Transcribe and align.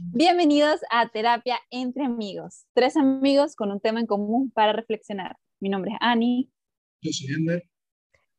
Bienvenidos 0.00 0.80
a 0.92 1.08
Terapia 1.08 1.58
entre 1.70 2.04
Amigos. 2.04 2.66
Tres 2.72 2.96
amigos 2.96 3.56
con 3.56 3.72
un 3.72 3.80
tema 3.80 3.98
en 3.98 4.06
común 4.06 4.48
para 4.48 4.72
reflexionar. 4.72 5.36
Mi 5.58 5.68
nombre 5.68 5.90
es 5.90 5.98
Ani. 6.00 6.48
Yo 7.02 7.10
soy 7.12 7.34
Ender. 7.34 7.68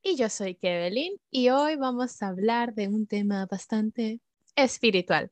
Y 0.02 0.16
yo 0.16 0.30
soy 0.30 0.56
Kevelin. 0.56 1.20
Y 1.30 1.50
hoy 1.50 1.76
vamos 1.76 2.22
a 2.22 2.30
hablar 2.30 2.76
de 2.76 2.88
un 2.88 3.08
tema 3.08 3.46
bastante 3.46 4.22
espiritual. 4.56 5.30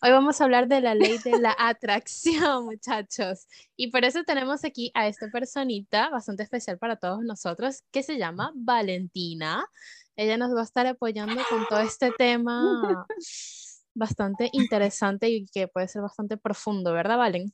Hoy 0.00 0.12
vamos 0.12 0.40
a 0.40 0.44
hablar 0.44 0.68
de 0.68 0.80
la 0.80 0.94
ley 0.94 1.18
de 1.18 1.40
la 1.40 1.56
atracción, 1.58 2.66
muchachos. 2.66 3.48
Y 3.74 3.90
por 3.90 4.04
eso 4.04 4.22
tenemos 4.22 4.64
aquí 4.64 4.92
a 4.94 5.08
esta 5.08 5.28
personita 5.28 6.08
bastante 6.08 6.44
especial 6.44 6.78
para 6.78 6.98
todos 6.98 7.24
nosotros 7.24 7.82
que 7.90 8.04
se 8.04 8.16
llama 8.16 8.52
Valentina. 8.54 9.66
Ella 10.14 10.38
nos 10.38 10.54
va 10.54 10.60
a 10.60 10.64
estar 10.64 10.86
apoyando 10.86 11.42
con 11.50 11.66
todo 11.68 11.80
este 11.80 12.12
tema 12.12 13.08
bastante 13.94 14.48
interesante 14.52 15.28
y 15.28 15.46
que 15.46 15.68
puede 15.68 15.88
ser 15.88 16.02
bastante 16.02 16.36
profundo, 16.36 16.92
¿verdad, 16.92 17.18
Valen? 17.18 17.52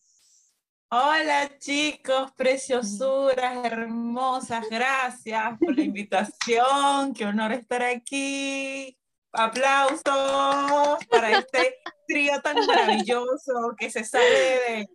Hola 0.93 1.57
chicos, 1.59 2.33
preciosuras, 2.33 3.65
hermosas, 3.65 4.67
gracias 4.69 5.57
por 5.59 5.77
la 5.77 5.83
invitación, 5.83 7.15
qué 7.15 7.27
honor 7.27 7.53
estar 7.53 7.83
aquí. 7.83 8.97
Aplausos 9.33 10.99
para 11.09 11.39
este 11.39 11.77
trío 12.09 12.41
tan 12.43 12.67
maravilloso 12.67 13.77
que 13.79 13.89
se 13.89 14.03
sale 14.03 14.25
de, 14.29 14.89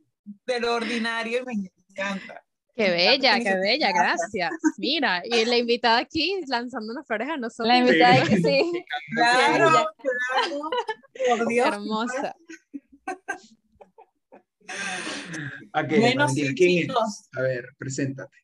de 0.46 0.60
lo 0.60 0.76
ordinario 0.76 1.40
y 1.40 1.46
me 1.46 1.72
encanta. 1.90 2.45
Qué 2.76 2.90
bella, 2.90 3.40
qué 3.40 3.56
bella, 3.56 3.92
gracias. 3.94 4.52
Mira, 4.78 5.24
y 5.26 5.46
la 5.46 5.58
invitada 5.58 5.98
aquí 6.00 6.42
lanzando 6.48 6.92
unas 6.92 7.08
flores 7.08 7.30
a 7.30 7.38
nosotros. 7.38 7.68
La 7.70 7.78
invitada 7.78 8.16
aquí, 8.16 8.36
sí. 8.44 8.84
Claro, 9.14 9.70
claro. 9.70 10.70
Por 11.38 11.48
Dios. 11.48 11.68
Hermosa. 11.68 12.36
Okay, 15.74 16.00
Bueno, 16.00 16.28
¿quién 16.34 16.56
chicos. 16.56 17.30
es? 17.32 17.38
A 17.38 17.42
ver, 17.42 17.66
preséntate. 17.78 18.36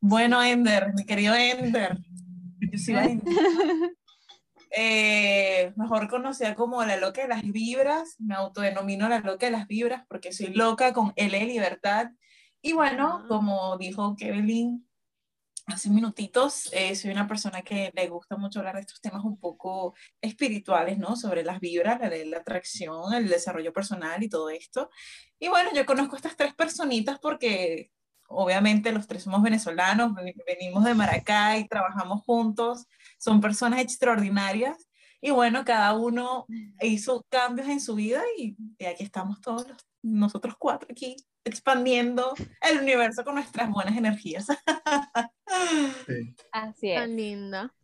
Bueno, 0.00 0.42
Ender, 0.42 0.92
mi 0.94 1.04
querido 1.04 1.34
Ender. 1.34 1.98
Yo 2.60 2.78
soy. 2.78 3.20
Eh, 4.76 5.72
mejor 5.76 6.08
conocida 6.08 6.54
como 6.56 6.82
la 6.84 6.96
loca 6.96 7.22
de 7.22 7.28
las 7.28 7.42
vibras, 7.42 8.16
me 8.18 8.34
autodenomino 8.34 9.08
la 9.08 9.20
loca 9.20 9.46
de 9.46 9.52
las 9.52 9.68
vibras 9.68 10.04
porque 10.08 10.32
soy 10.32 10.48
loca 10.48 10.92
con 10.92 11.12
L 11.14 11.38
de 11.38 11.44
libertad. 11.46 12.10
Y 12.66 12.72
bueno, 12.72 13.26
como 13.28 13.76
dijo 13.76 14.16
Kevin 14.16 14.88
hace 15.66 15.90
minutitos, 15.90 16.70
eh, 16.72 16.96
soy 16.96 17.10
una 17.10 17.26
persona 17.28 17.60
que 17.60 17.90
le 17.94 18.08
gusta 18.08 18.38
mucho 18.38 18.60
hablar 18.60 18.76
de 18.76 18.80
estos 18.80 19.02
temas 19.02 19.22
un 19.22 19.38
poco 19.38 19.94
espirituales, 20.22 20.96
¿no? 20.98 21.14
Sobre 21.14 21.44
las 21.44 21.60
vibras, 21.60 22.00
la, 22.00 22.08
la 22.08 22.38
atracción, 22.38 23.12
el 23.12 23.28
desarrollo 23.28 23.70
personal 23.74 24.22
y 24.22 24.30
todo 24.30 24.48
esto. 24.48 24.88
Y 25.38 25.48
bueno, 25.48 25.68
yo 25.74 25.84
conozco 25.84 26.14
a 26.14 26.16
estas 26.16 26.36
tres 26.38 26.54
personitas 26.54 27.18
porque 27.20 27.90
obviamente 28.28 28.92
los 28.92 29.06
tres 29.06 29.24
somos 29.24 29.42
venezolanos, 29.42 30.14
ven- 30.14 30.32
venimos 30.46 30.84
de 30.84 30.94
Maracay, 30.94 31.68
trabajamos 31.68 32.22
juntos, 32.24 32.86
son 33.18 33.42
personas 33.42 33.80
extraordinarias 33.80 34.88
y 35.20 35.30
bueno, 35.32 35.66
cada 35.66 35.92
uno 35.92 36.46
hizo 36.80 37.26
cambios 37.28 37.68
en 37.68 37.80
su 37.80 37.94
vida 37.94 38.22
y, 38.38 38.56
y 38.78 38.84
aquí 38.86 39.04
estamos 39.04 39.42
todos 39.42 39.68
los- 39.68 39.86
nosotros 40.04 40.54
cuatro 40.58 40.88
aquí 40.90 41.16
expandiendo 41.44 42.34
el 42.60 42.78
universo 42.78 43.24
con 43.24 43.36
nuestras 43.36 43.70
buenas 43.70 43.96
energías. 43.96 44.46
Sí, 46.06 46.34
Así 46.52 46.90
es, 46.90 47.00
Tan 47.00 47.16
linda. 47.16 47.74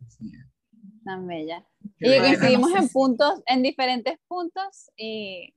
tan 1.05 1.25
bella. 1.27 1.65
Qué 1.99 2.17
Y 2.17 2.19
coincidimos 2.19 2.71
en 2.75 2.89
puntos, 2.89 3.41
en 3.45 3.61
diferentes 3.63 4.17
puntos, 4.27 4.89
y, 4.97 5.53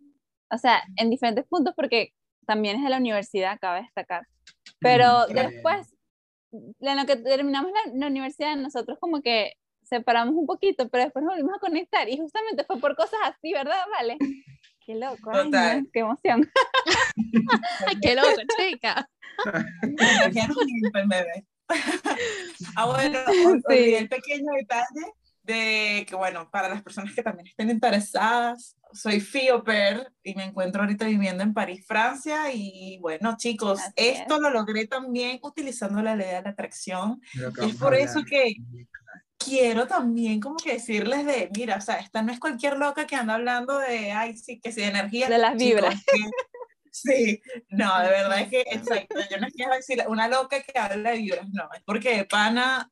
o 0.51 0.59
sea, 0.59 0.83
en 0.97 1.11
diferentes 1.11 1.45
puntos 1.47 1.75
porque 1.75 2.13
también 2.47 2.77
es 2.77 2.85
de 2.85 2.91
la 2.91 2.99
universidad, 2.99 3.59
cabe 3.61 3.83
destacar. 3.83 4.27
Pero 4.81 5.27
Mm, 5.29 5.33
qué 5.33 5.43
después, 5.43 5.95
en 6.53 6.97
lo 6.97 7.07
que 7.07 7.17
terminamos 7.17 7.73
la, 7.73 7.93
la 7.95 8.07
universidad, 8.07 8.55
nosotros 8.57 8.99
como 9.01 9.23
que 9.23 9.55
separamos 9.83 10.35
un 10.35 10.47
poquito, 10.47 10.89
pero 10.89 11.05
después 11.05 11.25
nos 11.25 11.35
volvimos 11.35 11.57
a 11.57 11.61
conectar 11.61 12.09
y 12.09 12.17
justamente 12.19 12.65
fue 12.65 12.79
por 12.79 12.95
cosas 12.97 13.19
así, 13.25 13.53
¿verdad? 13.53 13.81
Vale. 13.91 14.17
Qué 14.87 14.95
loco, 14.95 15.31
ay, 15.33 15.45
Total. 15.45 15.83
no, 15.83 15.89
qué 15.93 16.01
emoción. 16.01 16.51
Ay, 17.87 17.97
qué 18.03 18.15
loco, 18.15 18.29
chica. 18.59 19.09
Limpia, 19.83 20.49
bebé. 21.09 21.47
ah, 22.77 22.87
bueno, 22.87 23.19
Sí. 23.69 23.95
el 23.95 24.09
pequeño 24.09 24.53
detalle 24.55 25.13
de 25.43 26.07
que, 26.09 26.15
bueno, 26.15 26.51
para 26.51 26.69
las 26.69 26.83
personas 26.83 27.15
que 27.15 27.23
también 27.23 27.47
estén 27.47 27.71
interesadas, 27.71 28.77
soy 28.93 29.21
Fioper 29.21 30.11
y 30.23 30.35
me 30.35 30.45
encuentro 30.45 30.83
ahorita 30.83 31.07
viviendo 31.07 31.43
en 31.43 31.53
París, 31.53 31.85
Francia. 31.87 32.53
Y 32.53 32.99
bueno, 33.01 33.37
chicos, 33.37 33.81
Así 33.81 33.93
esto 33.97 34.41
lo 34.41 34.51
logré 34.51 34.87
también 34.87 35.39
utilizando 35.43 36.01
la 36.03 36.15
ley 36.17 36.29
de 36.29 36.43
la 36.43 36.51
atracción. 36.51 37.21
Es 37.61 37.77
por 37.77 37.95
eso 37.95 38.23
que 38.25 38.55
quiero 39.39 39.87
también 39.87 40.41
como 40.41 40.57
que 40.57 40.75
decirles 40.75 41.27
de, 41.27 41.51
mira, 41.57 41.77
o 41.77 41.81
sea, 41.81 41.97
esta 41.97 42.23
no 42.23 42.33
es 42.33 42.41
cualquier 42.41 42.77
loca 42.77 43.07
que 43.07 43.17
anda 43.17 43.35
hablando 43.35 43.79
de, 43.79 44.13
ay, 44.13 44.37
sí, 44.37 44.61
que 44.61 44.73
sí, 44.73 44.81
de 44.81 44.89
energía. 44.89 45.29
De 45.29 45.39
las 45.39 45.57
vibras. 45.57 45.95
sí, 46.91 47.41
no, 47.69 48.01
de 48.01 48.09
verdad 48.09 48.41
es 48.41 48.49
que, 48.51 48.61
exacto, 48.61 49.21
yo 49.31 49.39
no 49.39 49.49
quiero 49.49 49.75
decir 49.75 50.03
una 50.09 50.29
loca 50.29 50.63
que 50.63 50.79
habla 50.79 51.11
de 51.11 51.19
vibras, 51.19 51.49
no, 51.51 51.69
es 51.75 51.83
porque 51.85 52.17
de 52.17 52.25
pana 52.25 52.91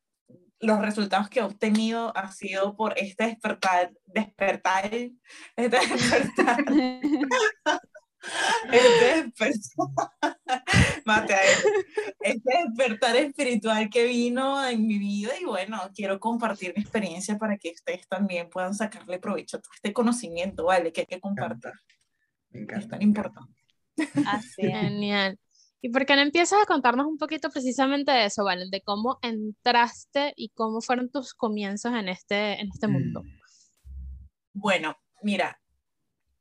los 0.59 0.79
resultados 0.79 1.29
que 1.29 1.39
he 1.39 1.43
obtenido 1.43 2.15
ha 2.15 2.31
sido 2.31 2.75
por 2.75 2.97
este 2.97 3.25
despertar, 3.25 3.91
despertar, 4.05 4.85
este 4.85 5.19
despertar, 5.57 6.57
este 8.71 9.23
despertar, 9.23 9.91
mate 11.05 11.33
a 11.33 11.41
él, 11.43 11.57
este 12.21 12.51
despertar 12.65 13.15
espiritual 13.17 13.89
que 13.89 14.05
vino 14.05 14.65
en 14.65 14.87
mi 14.87 14.97
vida 14.99 15.31
y 15.39 15.45
bueno, 15.45 15.81
quiero 15.95 16.19
compartir 16.19 16.73
mi 16.75 16.81
experiencia 16.83 17.37
para 17.37 17.57
que 17.57 17.71
ustedes 17.71 18.07
también 18.07 18.49
puedan 18.49 18.73
sacarle 18.73 19.19
provecho 19.19 19.57
a 19.57 19.61
todo 19.61 19.71
este 19.75 19.93
conocimiento, 19.93 20.65
¿vale? 20.65 20.91
Que 20.93 21.01
hay 21.01 21.07
que 21.07 21.19
Me 21.21 21.21
compartir, 21.21 21.71
encanta. 21.71 21.79
Me 22.51 22.59
es 22.75 22.85
encanta. 22.85 22.87
tan 22.87 22.99
me 22.99 23.05
encanta. 23.05 23.39
importante. 23.39 23.61
Así 24.23 24.63
es. 24.67 24.81
Genial. 24.81 25.39
¿Y 25.81 25.89
por 25.89 26.05
qué 26.05 26.15
no 26.15 26.21
empiezas 26.21 26.61
a 26.61 26.65
contarnos 26.65 27.05
un 27.07 27.17
poquito 27.17 27.49
precisamente 27.51 28.11
de 28.11 28.25
eso, 28.25 28.43
Valen? 28.45 28.69
De 28.71 28.81
cómo 28.81 29.19
entraste 29.21 30.33
y 30.37 30.49
cómo 30.49 30.81
fueron 30.81 31.09
tus 31.11 31.33
comienzos 31.33 31.93
en 31.93 32.09
este, 32.09 32.59
en 32.61 32.69
este 32.73 32.87
mundo. 32.87 33.23
Mm, 33.23 33.39
Bueno, 34.53 34.95
mira, 35.21 35.59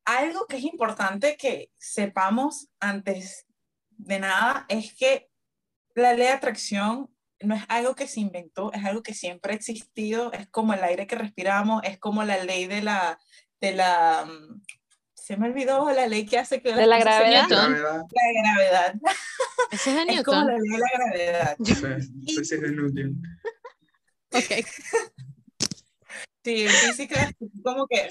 algo 0.05 0.47
que 0.47 0.57
es 0.57 0.65
importante 0.65 1.37
que 1.37 1.71
sepamos 1.79 2.69
antes 2.81 3.47
de 3.91 4.19
nada 4.19 4.67
es 4.69 4.95
que 4.95 5.29
la 5.95 6.13
ley 6.15 6.27
de 6.27 6.33
atracción 6.33 7.09
no 7.41 7.55
es 7.55 7.65
algo 7.69 7.95
que 7.95 8.07
se 8.07 8.21
inventó, 8.21 8.73
es 8.73 8.85
algo 8.85 9.03
que 9.03 9.15
siempre 9.15 9.53
ha 9.53 9.57
existido, 9.57 10.33
es 10.33 10.49
como 10.49 10.75
el 10.75 10.83
aire 10.85 11.07
que 11.07 11.17
respiramos, 11.17 11.83
es 11.85 11.99
como 11.99 12.25
la 12.25 12.43
ley 12.45 12.67
de 12.67 12.83
la, 12.83 13.19
de 13.61 13.73
la, 13.73 14.25
mm, 14.27 14.63
se 15.15 15.37
me 15.37 15.49
olvidó 15.49 15.91
la 15.93 16.07
ley 16.07 16.25
que 16.27 16.39
hace 16.39 16.61
que 16.63 16.73
De 16.73 16.87
la 16.87 16.99
se 16.99 17.03
gravedad. 17.05 17.49
la 17.49 17.69
gravedad, 18.43 18.95
Ese 19.71 19.91
es 19.91 20.07
de 20.07 20.13
es 20.15 20.23
como 20.23 20.45
Newton. 20.45 20.47
la 20.47 20.59
ley 20.59 20.71
de 20.71 20.79
la 20.79 20.91
gravedad. 20.95 21.57
Sí, 21.65 21.75
no 21.83 22.33
sé 22.35 22.45
si 22.45 22.55
es 22.55 22.61
de 22.61 22.71
Newton. 22.73 23.23
Ok. 24.35 24.67
Sí, 26.45 26.67
física 26.67 27.23
es 27.23 27.37
como 27.63 27.87
que 27.87 28.11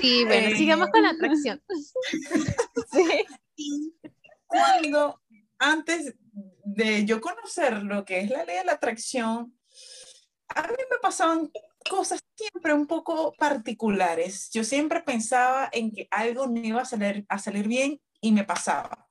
Sí, 0.00 0.24
bueno, 0.24 0.48
Eh, 0.48 0.56
sigamos 0.56 0.88
con 0.88 1.02
la 1.02 1.10
atracción. 1.10 1.62
Sí. 3.56 3.92
Cuando, 4.46 5.20
antes 5.58 6.14
de 6.64 7.04
yo 7.04 7.20
conocer 7.20 7.82
lo 7.82 8.04
que 8.04 8.20
es 8.20 8.30
la 8.30 8.44
ley 8.44 8.58
de 8.58 8.64
la 8.64 8.72
atracción, 8.72 9.56
a 10.48 10.62
mí 10.62 10.74
me 10.90 10.98
pasaban 11.00 11.50
cosas 11.88 12.20
siempre 12.36 12.72
un 12.72 12.86
poco 12.86 13.32
particulares. 13.38 14.50
Yo 14.52 14.64
siempre 14.64 15.02
pensaba 15.02 15.68
en 15.72 15.92
que 15.92 16.08
algo 16.10 16.46
no 16.46 16.60
iba 16.60 16.82
a 16.82 16.84
salir, 16.84 17.24
a 17.28 17.38
salir 17.38 17.68
bien 17.68 18.00
y 18.20 18.32
me 18.32 18.44
pasaba. 18.44 19.08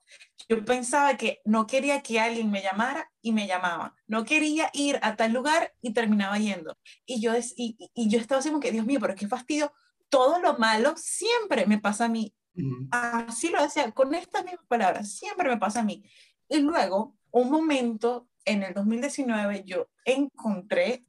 Yo 0.49 0.63
pensaba 0.65 1.15
que 1.15 1.41
no 1.45 1.65
quería 1.67 2.01
que 2.01 2.19
alguien 2.19 2.51
me 2.51 2.61
llamara 2.61 3.09
y 3.21 3.31
me 3.31 3.47
llamaba. 3.47 3.95
No 4.07 4.25
quería 4.25 4.69
ir 4.73 4.99
a 5.01 5.15
tal 5.15 5.31
lugar 5.31 5.73
y 5.81 5.93
terminaba 5.93 6.37
yendo. 6.37 6.77
Y 7.05 7.21
yo, 7.21 7.33
y 7.55 8.09
yo 8.09 8.19
estaba 8.19 8.39
así 8.39 8.49
como 8.49 8.59
que, 8.59 8.71
Dios 8.71 8.85
mío, 8.85 8.99
pero 8.99 9.15
qué 9.15 9.27
fastidio. 9.27 9.71
Todo 10.13 10.39
lo 10.39 10.57
malo 10.57 10.93
siempre 10.95 11.65
me 11.65 11.79
pasa 11.79 12.05
a 12.05 12.09
mí 12.09 12.33
así 12.91 13.49
lo 13.49 13.61
decía, 13.61 13.91
con 13.91 14.13
estas 14.13 14.43
mismas 14.43 14.65
palabras, 14.67 15.11
siempre 15.11 15.49
me 15.49 15.57
pasa 15.57 15.81
a 15.81 15.83
mí. 15.83 16.03
Y 16.49 16.59
luego, 16.59 17.15
un 17.31 17.49
momento, 17.49 18.27
en 18.45 18.63
el 18.63 18.73
2019, 18.73 19.63
yo 19.65 19.89
encontré 20.05 21.05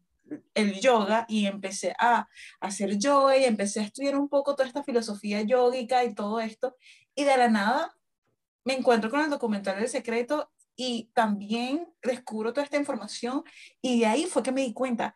el 0.55 0.81
yoga 0.81 1.27
y 1.29 1.47
empecé 1.47 1.95
a 1.99 2.29
hacer 2.61 2.99
yoga 2.99 3.37
y 3.37 3.45
empecé 3.45 3.81
a 3.81 3.85
estudiar 3.85 4.17
un 4.17 4.29
poco 4.29 4.55
toda 4.55 4.67
esta 4.67 4.83
filosofía 4.83 5.43
yógica 5.43 6.05
y 6.05 6.15
todo 6.15 6.41
esto. 6.41 6.77
Y 7.15 7.25
de 7.25 7.37
la 7.37 7.49
nada 7.49 7.95
me 8.65 8.75
encuentro 8.75 9.11
con 9.11 9.21
el 9.21 9.29
documental 9.29 9.79
del 9.79 9.89
secreto 9.89 10.50
y 10.77 11.11
también 11.15 11.87
descubro 12.03 12.53
toda 12.53 12.65
esta 12.65 12.79
información 12.79 13.45
y 13.83 14.00
de 14.00 14.07
ahí 14.07 14.25
fue 14.25 14.43
que 14.43 14.50
me 14.50 14.62
di 14.62 14.73
cuenta, 14.73 15.15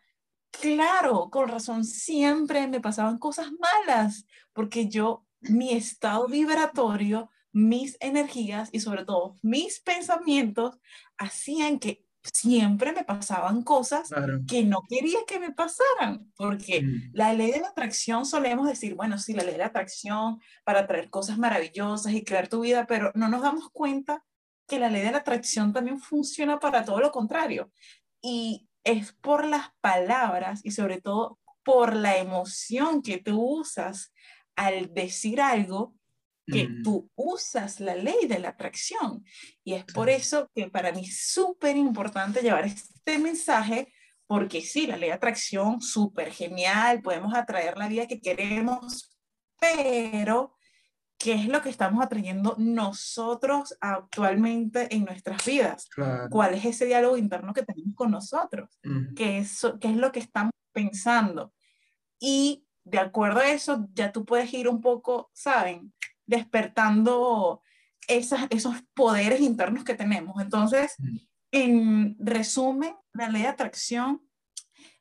claro, 0.51 1.29
con 1.29 1.47
razón, 1.49 1.83
siempre 1.85 2.67
me 2.67 2.81
pasaban 2.81 3.17
cosas 3.19 3.47
malas, 3.59 4.25
porque 4.53 4.87
yo 4.89 5.25
mi 5.41 5.71
estado 5.73 6.27
vibratorio, 6.27 7.29
mis 7.51 7.97
energías 7.99 8.69
y 8.71 8.79
sobre 8.81 9.05
todo 9.05 9.37
mis 9.41 9.79
pensamientos 9.81 10.77
hacían 11.17 11.79
que 11.79 12.05
siempre 12.21 12.91
me 12.91 13.03
pasaban 13.05 13.63
cosas 13.63 14.09
Claro. 14.09 14.41
que 14.47 14.63
no 14.63 14.81
quería 14.89 15.19
que 15.27 15.39
me 15.39 15.51
pasaran, 15.53 16.31
porque 16.35 16.81
Mm. 16.83 17.11
la 17.13 17.33
ley 17.33 17.51
de 17.51 17.61
la 17.61 17.69
atracción 17.69 18.25
solemos 18.25 18.67
decir, 18.67 18.93
bueno, 18.95 19.17
sí, 19.17 19.33
la 19.33 19.43
ley 19.43 19.53
de 19.53 19.59
la 19.59 19.67
atracción 19.67 20.39
para 20.65 20.85
traer 20.85 21.09
cosas 21.09 21.37
maravillosas 21.37 22.11
y 22.13 22.23
crear 22.23 22.47
tu 22.49 22.59
vida, 22.61 22.85
pero 22.87 23.11
no 23.15 23.29
nos 23.29 23.41
damos 23.41 23.69
cuenta 23.71 24.25
que 24.67 24.77
la 24.79 24.89
ley 24.89 25.01
de 25.01 25.11
la 25.11 25.19
atracción 25.19 25.73
también 25.73 25.99
funciona 25.99 26.59
para 26.59 26.83
todo 26.85 26.99
lo 26.99 27.11
contrario. 27.11 27.71
Y 28.21 28.68
es 28.91 29.13
por 29.13 29.45
las 29.45 29.67
palabras 29.81 30.61
y 30.63 30.71
sobre 30.71 31.01
todo 31.01 31.39
por 31.63 31.95
la 31.95 32.17
emoción 32.17 33.01
que 33.01 33.17
tú 33.17 33.41
usas 33.41 34.13
al 34.55 34.93
decir 34.93 35.41
algo 35.41 35.93
que 36.51 36.67
Mm. 36.67 36.83
tú 36.83 37.11
usas 37.15 37.79
la 37.79 37.95
ley 37.95 38.27
de 38.27 38.39
la 38.39 38.49
atracción. 38.49 39.23
Y 39.63 39.73
es 39.73 39.85
por 39.85 40.09
eso 40.09 40.49
que 40.55 40.67
para 40.67 40.91
mí 40.91 41.05
es 41.05 41.27
súper 41.31 41.77
importante 41.77 42.41
llevar 42.41 42.65
este 42.65 43.19
mensaje, 43.19 43.93
porque 44.25 44.61
sí, 44.61 44.87
la 44.87 44.97
ley 44.97 45.09
de 45.09 45.15
atracción, 45.15 45.81
súper 45.81 46.31
genial, 46.31 47.01
podemos 47.01 47.33
atraer 47.35 47.77
la 47.77 47.87
vida 47.87 48.07
que 48.07 48.19
queremos, 48.19 49.15
pero 49.59 50.55
¿qué 51.19 51.33
es 51.33 51.47
lo 51.47 51.61
que 51.61 51.69
estamos 51.69 52.03
atrayendo 52.03 52.55
nosotros 52.57 53.77
actualmente 53.81 54.93
en 54.95 55.03
nuestras 55.03 55.45
vidas? 55.45 55.87
Claro. 55.89 56.29
¿Cuál 56.29 56.55
es 56.55 56.65
ese 56.65 56.85
diálogo 56.85 57.17
interno 57.17 57.53
que 57.53 57.63
tenemos 57.63 57.93
con 57.93 58.09
nosotros? 58.09 58.79
Mm. 58.83 59.13
qué 59.15 59.37
es, 59.39 59.67
qué 59.79 59.89
es 59.89 59.97
lo 59.97 60.11
que 60.11 60.21
estamos 60.21 60.53
pensando. 60.71 61.53
Y 62.19 62.65
de 62.85 62.99
acuerdo 62.99 63.41
a 63.41 63.49
eso, 63.49 63.87
ya 63.93 64.11
tú 64.11 64.25
puedes 64.25 64.51
ir 64.53 64.67
un 64.69 64.81
poco, 64.81 65.29
¿saben? 65.33 65.93
Despertando 66.25 67.61
esas, 68.07 68.47
esos 68.49 68.75
poderes 68.93 69.41
internos 69.41 69.83
que 69.83 69.95
tenemos. 69.95 70.41
Entonces, 70.41 70.95
en 71.51 72.15
resumen, 72.17 72.95
la 73.13 73.29
ley 73.29 73.43
de 73.43 73.49
atracción 73.49 74.21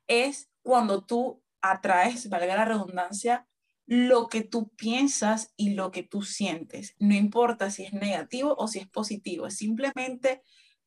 es 0.09 0.51
cuando 0.63 1.05
tú 1.05 1.43
atraes, 1.63 2.29
valga 2.29 2.57
la 2.57 2.65
redundancia, 2.65 3.48
lo 3.89 4.29
que 4.29 4.43
tú 4.43 4.69
piensas 4.77 5.55
y 5.57 5.71
lo 5.71 5.91
que 5.91 6.03
tú 6.03 6.21
sientes. 6.21 6.95
No 6.99 7.15
importa 7.15 7.71
si 7.71 7.87
es 7.87 7.95
negativo 7.95 8.55
o 8.59 8.69
si 8.69 8.81
es 8.81 8.87
positivo, 8.87 9.47
es 9.47 9.57
simplemente 9.57 10.43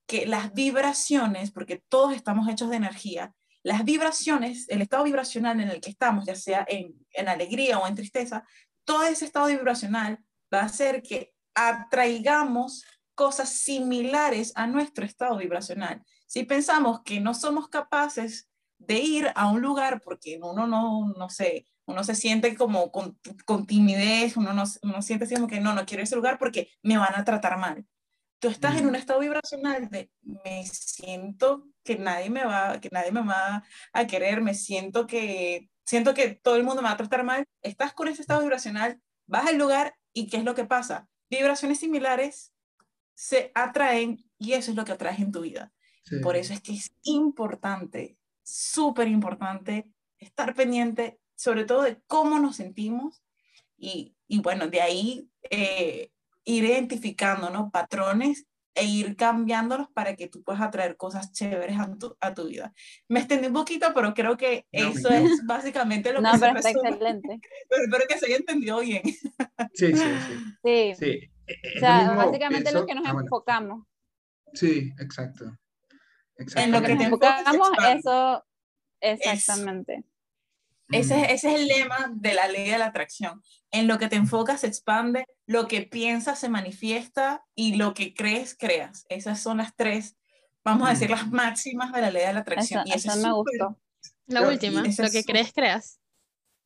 que 0.05 0.27
las 0.27 0.53
vibraciones, 0.53 1.49
porque 1.49 1.81
todos 1.89 2.13
estamos 2.13 2.47
hechos 2.47 2.69
de 2.69 2.75
energía, 2.75 3.33
las 3.63 3.85
vibraciones, 3.85 4.69
el 4.69 4.83
estado 4.83 5.05
vibracional 5.05 5.59
en 5.59 5.69
el 5.69 5.81
que 5.81 5.89
estamos, 5.89 6.25
ya 6.27 6.35
sea 6.35 6.63
en, 6.69 6.93
alegría 7.27 7.79
o 7.79 7.87
en 7.87 7.95
tristeza, 7.95 8.45
todo 8.85 9.01
ese 9.01 9.25
estado 9.25 9.47
vibracional 9.47 10.19
va 10.53 10.59
a 10.59 10.65
hacer 10.65 11.01
que 11.01 11.33
atraigamos 11.55 12.85
cosas 13.15 13.49
similares 13.49 14.51
a 14.53 14.67
nuestro 14.67 15.05
estado 15.05 15.37
vibracional. 15.37 16.03
Si 16.27 16.43
pensamos 16.43 17.01
que 17.01 17.19
no 17.19 17.33
somos 17.33 17.67
capaces 17.67 18.47
de 18.77 18.99
ir 18.99 19.31
a 19.33 19.47
un 19.49 19.61
lugar 19.61 20.01
porque 20.01 20.39
uno 20.39 20.67
no, 20.67 21.13
no 21.17 21.29
sé, 21.29 21.65
uno 21.91 22.03
se 22.03 22.15
siente 22.15 22.55
como 22.55 22.91
con, 22.91 23.17
con 23.45 23.65
timidez, 23.65 24.37
uno, 24.37 24.53
no, 24.53 24.63
uno 24.81 25.01
siente 25.01 25.25
así 25.25 25.35
como 25.35 25.47
que 25.47 25.59
no, 25.59 25.73
no 25.73 25.85
quiero 25.85 26.03
ese 26.03 26.15
lugar 26.15 26.37
porque 26.37 26.69
me 26.81 26.97
van 26.97 27.15
a 27.15 27.23
tratar 27.23 27.57
mal. 27.57 27.85
Tú 28.39 28.47
estás 28.47 28.77
en 28.77 28.87
un 28.87 28.95
estado 28.95 29.19
vibracional 29.19 29.89
de 29.89 30.11
me 30.21 30.65
siento 30.65 31.67
que 31.83 31.97
nadie 31.97 32.29
me 32.29 32.43
va, 32.43 32.79
que 32.79 32.89
nadie 32.91 33.11
me 33.11 33.21
va 33.21 33.63
a 33.93 34.07
querer, 34.07 34.41
me 34.41 34.55
siento 34.55 35.05
que 35.05 35.69
siento 35.85 36.13
que 36.13 36.29
todo 36.29 36.55
el 36.55 36.63
mundo 36.63 36.81
me 36.81 36.87
va 36.87 36.93
a 36.93 36.97
tratar 36.97 37.23
mal. 37.23 37.45
Estás 37.61 37.93
con 37.93 38.07
ese 38.07 38.21
estado 38.21 38.41
vibracional, 38.41 38.99
vas 39.27 39.45
al 39.47 39.57
lugar 39.57 39.95
y 40.13 40.27
¿qué 40.27 40.37
es 40.37 40.43
lo 40.43 40.55
que 40.55 40.65
pasa? 40.65 41.07
Vibraciones 41.29 41.79
similares 41.79 42.53
se 43.13 43.51
atraen 43.53 44.25
y 44.39 44.53
eso 44.53 44.71
es 44.71 44.77
lo 44.77 44.85
que 44.85 44.93
atraes 44.93 45.19
en 45.19 45.31
tu 45.31 45.41
vida. 45.41 45.71
Sí. 46.03 46.17
Por 46.19 46.35
eso 46.35 46.53
es 46.53 46.61
que 46.61 46.73
es 46.73 46.91
importante, 47.03 48.17
súper 48.41 49.07
importante, 49.07 49.91
estar 50.17 50.55
pendiente, 50.55 51.20
sobre 51.41 51.65
todo 51.65 51.81
de 51.81 51.99
cómo 52.05 52.37
nos 52.39 52.57
sentimos 52.57 53.23
y, 53.77 54.15
y 54.27 54.41
bueno, 54.41 54.67
de 54.67 54.79
ahí 54.81 55.27
eh, 55.49 56.11
ir 56.45 56.63
identificando 56.65 57.49
¿no? 57.49 57.71
patrones 57.71 58.45
e 58.75 58.85
ir 58.85 59.15
cambiándolos 59.15 59.87
para 59.89 60.15
que 60.15 60.27
tú 60.27 60.43
puedas 60.43 60.61
atraer 60.61 60.95
cosas 60.97 61.31
chéveres 61.33 61.79
a 61.79 61.91
tu, 61.97 62.15
a 62.21 62.33
tu 62.35 62.45
vida. 62.47 62.73
Me 63.09 63.19
extendí 63.19 63.47
un 63.47 63.53
poquito, 63.53 63.87
pero 63.95 64.13
creo 64.13 64.37
que 64.37 64.65
No, 64.71 64.89
eso 64.89 65.09
encanta. 65.09 65.33
es 65.33 65.45
básicamente 65.45 66.13
lo 66.13 66.21
No, 66.21 66.31
que 66.31 66.37
se 66.37 66.45
pero 66.45 66.57
está 66.59 66.69
resume. 66.69 66.89
excelente. 66.89 67.39
Pero 67.69 67.83
espero 67.83 68.03
que 68.07 68.17
se 68.19 68.25
haya 68.27 68.35
entendido 68.37 68.79
bien. 68.81 69.01
Sí, 69.73 69.93
sí, 69.93 69.95
sí. 69.97 70.35
Sí. 70.63 70.93
sí. 70.95 71.31
E- 71.47 71.53
O 71.53 71.67
es 71.67 71.73
lo 71.73 71.79
sea, 71.79 72.11
básicamente 72.15 72.63
pienso- 72.69 72.79
lo 72.81 72.85
que 72.85 72.95
nos 72.95 73.05
ah, 73.07 73.13
bueno. 73.13 73.25
enfocamos. 73.25 73.87
Sí, 74.53 74.91
exacto. 74.99 75.57
En 76.55 76.71
lo 76.71 76.81
que 76.81 76.93
nos 76.95 77.03
enfocamos, 77.05 77.69
eso, 77.97 78.45
exactamente. 79.01 80.03
Ese, 80.91 81.21
es- 81.21 81.29
ese 81.31 81.53
es 81.55 81.59
el 81.61 81.67
lema 81.67 82.11
de 82.13 82.33
la 82.33 82.47
ley 82.47 82.69
de 82.69 82.77
la 82.77 82.87
atracción. 82.87 83.41
En 83.71 83.87
lo 83.87 83.97
que 83.99 84.07
te 84.09 84.15
enfocas 84.17 84.61
se 84.61 84.67
expande, 84.67 85.25
lo 85.45 85.67
que 85.67 85.81
piensas 85.83 86.39
se 86.39 86.49
manifiesta 86.49 87.43
y 87.55 87.75
lo 87.75 87.93
que 87.93 88.13
crees, 88.13 88.55
creas. 88.57 89.05
Esas 89.09 89.41
son 89.41 89.57
las 89.57 89.75
tres, 89.75 90.17
vamos 90.63 90.87
a 90.87 90.91
decir, 90.91 91.09
las 91.09 91.29
máximas 91.31 91.91
de 91.93 92.01
la 92.01 92.11
ley 92.11 92.25
de 92.25 92.33
la 92.33 92.39
atracción. 92.41 92.81
Eso, 92.85 92.89
y 92.93 92.97
eso 92.97 93.09
eso 93.09 93.17
es 93.17 93.23
me 93.25 93.29
súper- 93.31 93.57
gustó. 93.59 93.79
La 94.27 94.47
última, 94.47 94.81
lo 94.83 95.09
que 95.11 95.23
crees, 95.23 95.51
creas. 95.53 95.99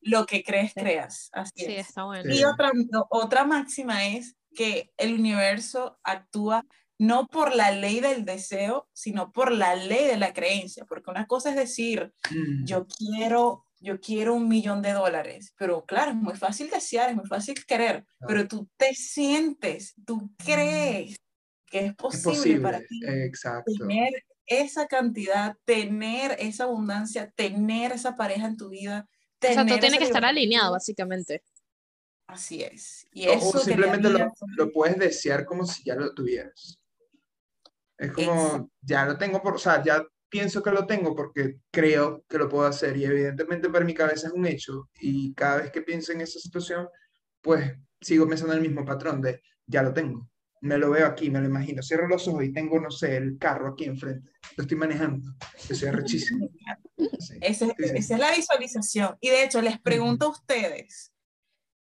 Lo 0.00 0.24
que 0.26 0.44
crees, 0.44 0.72
Sí. 0.72 0.80
creas. 0.80 1.30
Así 1.32 1.50
Sí, 1.64 1.64
es. 1.74 1.88
está 1.88 2.04
bueno. 2.04 2.30
Sí. 2.32 2.38
Y 2.40 2.44
otra, 2.44 2.70
otra 3.10 3.44
máxima 3.44 4.06
es 4.06 4.36
que 4.54 4.92
el 4.96 5.14
universo 5.14 5.98
actúa 6.04 6.64
no 6.98 7.26
por 7.26 7.54
la 7.54 7.72
ley 7.72 8.00
del 8.00 8.24
deseo, 8.24 8.88
sino 8.94 9.30
por 9.32 9.52
la 9.52 9.74
ley 9.74 10.06
de 10.06 10.16
la 10.16 10.32
creencia. 10.32 10.84
Porque 10.86 11.10
una 11.10 11.26
cosa 11.26 11.50
es 11.50 11.56
decir, 11.56 12.12
Mm. 12.30 12.64
yo 12.66 12.86
quiero, 12.86 13.65
yo 13.80 14.00
quiero 14.00 14.34
un 14.34 14.48
millón 14.48 14.82
de 14.82 14.92
dólares, 14.92 15.54
pero 15.58 15.84
claro, 15.84 16.10
es 16.12 16.16
muy 16.16 16.34
fácil 16.34 16.70
desear, 16.70 17.10
es 17.10 17.16
muy 17.16 17.26
fácil 17.26 17.54
querer, 17.66 18.04
pero 18.26 18.48
tú 18.48 18.68
te 18.76 18.94
sientes, 18.94 19.94
tú 20.06 20.30
crees 20.44 21.16
que 21.66 21.78
es 21.80 21.90
es 21.90 21.96
posible, 21.96 22.60
para 22.60 22.80
ti 22.80 23.00
Exacto. 23.04 23.72
tener 23.86 24.24
esa 24.46 24.86
cantidad, 24.86 25.56
tener 25.64 26.36
esa 26.38 26.64
abundancia, 26.64 27.30
tener 27.32 27.92
esa 27.92 28.14
pareja 28.14 28.46
en 28.46 28.56
tu 28.56 28.68
vida. 28.68 29.08
O 29.08 29.46
sea, 29.46 29.50
tener 29.56 29.66
todo 29.66 29.80
tiene 29.80 29.96
esa 29.96 29.98
que 29.98 30.04
estar 30.04 30.24
alineado, 30.24 30.72
básicamente. 30.72 31.42
Así 32.28 32.62
es. 32.62 33.06
Y 33.12 33.26
O- 33.28 33.32
eso 33.32 33.58
o 33.58 33.60
simplemente 33.60 34.08
lo, 34.08 34.32
lo 34.56 34.72
puedes 34.72 34.98
desear 34.98 35.44
como 35.44 35.66
si 35.66 35.82
ya 35.84 35.96
lo 35.96 36.14
tuvieras. 36.14 36.78
Es 37.98 38.12
como, 38.12 38.32
Exacto. 38.46 38.70
ya 38.82 39.04
lo 39.06 39.18
tengo 39.18 39.42
por, 39.42 39.54
o 39.54 39.58
sea, 39.58 39.82
ya 39.82 40.04
pienso 40.28 40.62
que 40.62 40.70
lo 40.70 40.86
tengo 40.86 41.14
porque 41.14 41.56
creo 41.70 42.24
que 42.28 42.38
lo 42.38 42.48
puedo 42.48 42.66
hacer 42.66 42.96
y 42.96 43.04
evidentemente 43.04 43.68
para 43.70 43.84
mi 43.84 43.94
cabeza 43.94 44.26
es 44.28 44.32
un 44.32 44.46
hecho 44.46 44.88
y 45.00 45.32
cada 45.34 45.58
vez 45.58 45.70
que 45.70 45.82
pienso 45.82 46.12
en 46.12 46.20
esa 46.20 46.38
situación, 46.38 46.88
pues 47.40 47.72
sigo 48.00 48.28
pensando 48.28 48.54
en 48.54 48.62
el 48.62 48.68
mismo 48.68 48.84
patrón 48.84 49.20
de, 49.22 49.40
ya 49.66 49.82
lo 49.82 49.92
tengo, 49.94 50.28
me 50.62 50.78
lo 50.78 50.90
veo 50.90 51.06
aquí, 51.06 51.30
me 51.30 51.40
lo 51.40 51.46
imagino, 51.46 51.82
cierro 51.82 52.08
los 52.08 52.26
ojos 52.28 52.44
y 52.44 52.52
tengo, 52.52 52.80
no 52.80 52.90
sé, 52.90 53.16
el 53.16 53.38
carro 53.38 53.68
aquí 53.68 53.84
enfrente, 53.84 54.30
lo 54.56 54.62
estoy 54.62 54.76
manejando, 54.76 55.32
yo 55.68 55.74
soy 55.74 55.88
arrechísimo. 55.88 56.48
Sí. 57.18 57.34
Ese- 57.42 57.66
Sí, 57.66 57.72
sí. 57.78 57.92
Esa 57.96 58.14
es 58.14 58.20
la 58.20 58.34
visualización. 58.34 59.16
Y 59.20 59.28
de 59.28 59.44
hecho, 59.44 59.60
les 59.60 59.78
pregunto 59.78 60.26
a 60.26 60.30
ustedes, 60.30 61.12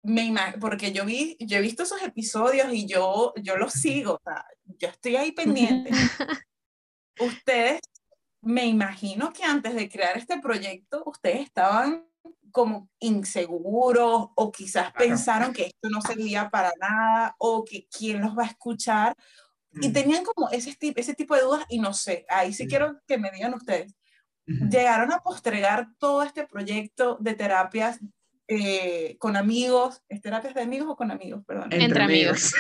me 0.05 0.33
porque 0.61 0.93
yo, 0.93 1.05
vi, 1.05 1.37
yo 1.41 1.57
he 1.59 1.61
visto 1.61 1.83
esos 1.83 2.01
episodios 2.03 2.73
y 2.73 2.87
yo, 2.87 3.33
yo 3.43 3.57
los 3.57 3.73
sigo, 3.73 4.15
o 4.15 4.21
sea, 4.25 4.45
yo 4.79 4.89
estoy 4.89 5.17
ahí 5.17 5.33
pendiente. 5.33 5.91
ustedes, 7.19 7.81
me 8.43 8.67
imagino 8.67 9.33
que 9.33 9.45
antes 9.45 9.75
de 9.75 9.89
crear 9.89 10.17
este 10.19 10.39
proyecto, 10.41 11.03
ustedes 11.07 11.41
estaban 11.41 12.07
como 12.51 12.91
inseguros 13.01 14.29
o 14.35 14.53
quizás 14.53 14.93
Claro. 14.93 15.09
pensaron 15.09 15.53
que 15.53 15.67
esto 15.67 15.89
no 15.89 16.01
servía 16.03 16.51
para 16.51 16.73
nada 16.81 17.35
o 17.39 17.65
que 17.65 17.87
quién 17.89 18.21
los 18.21 18.37
va 18.37 18.43
a 18.43 18.47
escuchar 18.49 19.17
y 19.81 19.89
Mm, 19.89 19.93
tenían 19.93 20.25
como 20.25 20.51
ese, 20.51 20.75
ti- 20.75 20.93
ese 20.95 21.15
tipo 21.15 21.35
de 21.35 21.43
dudas 21.43 21.65
y 21.71 21.79
no 21.79 21.95
sé, 21.95 22.27
ahí 22.29 22.53
sí 22.53 22.65
Sí. 22.65 22.69
quiero 22.69 23.01
que 23.07 23.17
me 23.17 23.31
digan 23.31 23.55
ustedes, 23.55 23.95
llegaron 24.47 25.13
a 25.13 25.21
postergar 25.23 25.89
todo 25.99 26.23
este 26.23 26.47
proyecto 26.47 27.17
de 27.21 27.35
terapias 27.35 28.01
eh, 28.49 29.17
con 29.19 29.37
amigos, 29.37 30.03
¿es 30.11 30.21
terapias 30.21 30.53
de 30.55 30.61
amigos 30.63 30.89
o 30.91 30.97
con 30.97 31.11
amigos? 31.11 31.43
Perdón. 31.47 31.69
Entre 31.73 32.03
amigos. 32.03 32.53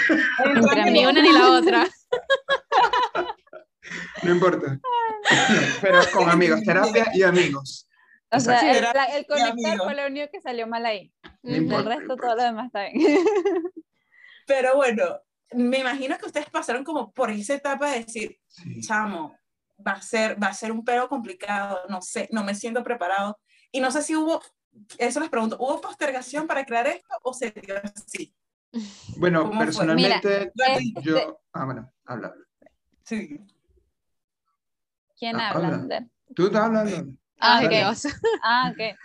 Entre 0.42 0.90
Ni 0.90 1.04
una 1.04 1.20
ni 1.20 1.32
la 1.32 1.50
otra. 1.50 1.86
No 4.22 4.32
importa. 4.32 4.78
Pero 5.80 6.00
con 6.12 6.28
amigos, 6.30 6.62
terapia 6.62 7.06
y 7.14 7.22
amigos. 7.22 7.88
O 8.30 8.40
sea, 8.40 8.60
Exacto. 8.60 8.78
el, 8.88 8.94
la- 8.94 9.16
el 9.16 9.26
conectar 9.26 9.78
fue 9.78 9.94
lo 9.94 10.06
único 10.06 10.30
que 10.30 10.40
salió 10.40 10.66
mal 10.66 10.86
ahí. 10.86 11.12
No 11.42 11.56
importa, 11.56 11.90
no 11.90 11.98
resto, 11.98 12.16
todo 12.16 12.36
lo 12.36 12.42
demás 12.42 12.66
está 12.66 12.88
bien. 12.88 12.94
Pero 14.46 14.76
bueno, 14.76 15.20
me 15.52 15.78
imagino 15.78 16.16
que 16.18 16.26
ustedes 16.26 16.48
pasaron 16.50 16.82
como 16.84 17.12
por 17.12 17.30
esa 17.30 17.54
etapa 17.54 17.90
de 17.90 18.04
decir, 18.04 18.38
Sí. 18.48 18.80
chamo, 18.80 19.36
va 19.86 19.92
a 19.92 20.02
ser, 20.02 20.42
va 20.42 20.48
a 20.48 20.54
ser 20.54 20.72
un 20.72 20.84
pedo 20.84 21.08
complicado, 21.08 21.80
no 21.88 22.00
sé, 22.02 22.28
no 22.32 22.42
me 22.44 22.54
siento 22.54 22.82
preparado. 22.82 23.38
Y 23.70 23.80
no 23.80 23.90
sé 23.90 24.02
si 24.02 24.14
hubo 24.16 24.40
eso 24.98 25.20
les 25.20 25.28
pregunto, 25.28 25.56
¿hubo 25.60 25.80
postergación 25.80 26.46
para 26.46 26.64
crear 26.64 26.86
esto 26.86 27.08
o 27.22 27.34
se 27.34 27.50
dio 27.50 27.74
así? 27.84 28.34
Bueno, 29.18 29.50
personalmente, 29.58 30.50
este- 30.54 30.92
yo... 31.02 31.40
Ah, 31.52 31.66
bueno, 31.66 31.92
habla. 32.06 32.34
Sí. 33.04 33.38
¿Quién 35.22 35.36
Ah, 35.38 35.50
habla? 35.50 35.68
habla. 35.68 36.06
Tú 36.34 36.46
estás 36.46 36.62
hablando. 36.64 37.12
Ah, 37.38 37.58
Ay, 37.58 37.66
ok. 37.66 37.70
Dale. 37.70 37.84
Dios. 37.84 38.02
Ah, 38.42 38.72
ok. 38.74 38.96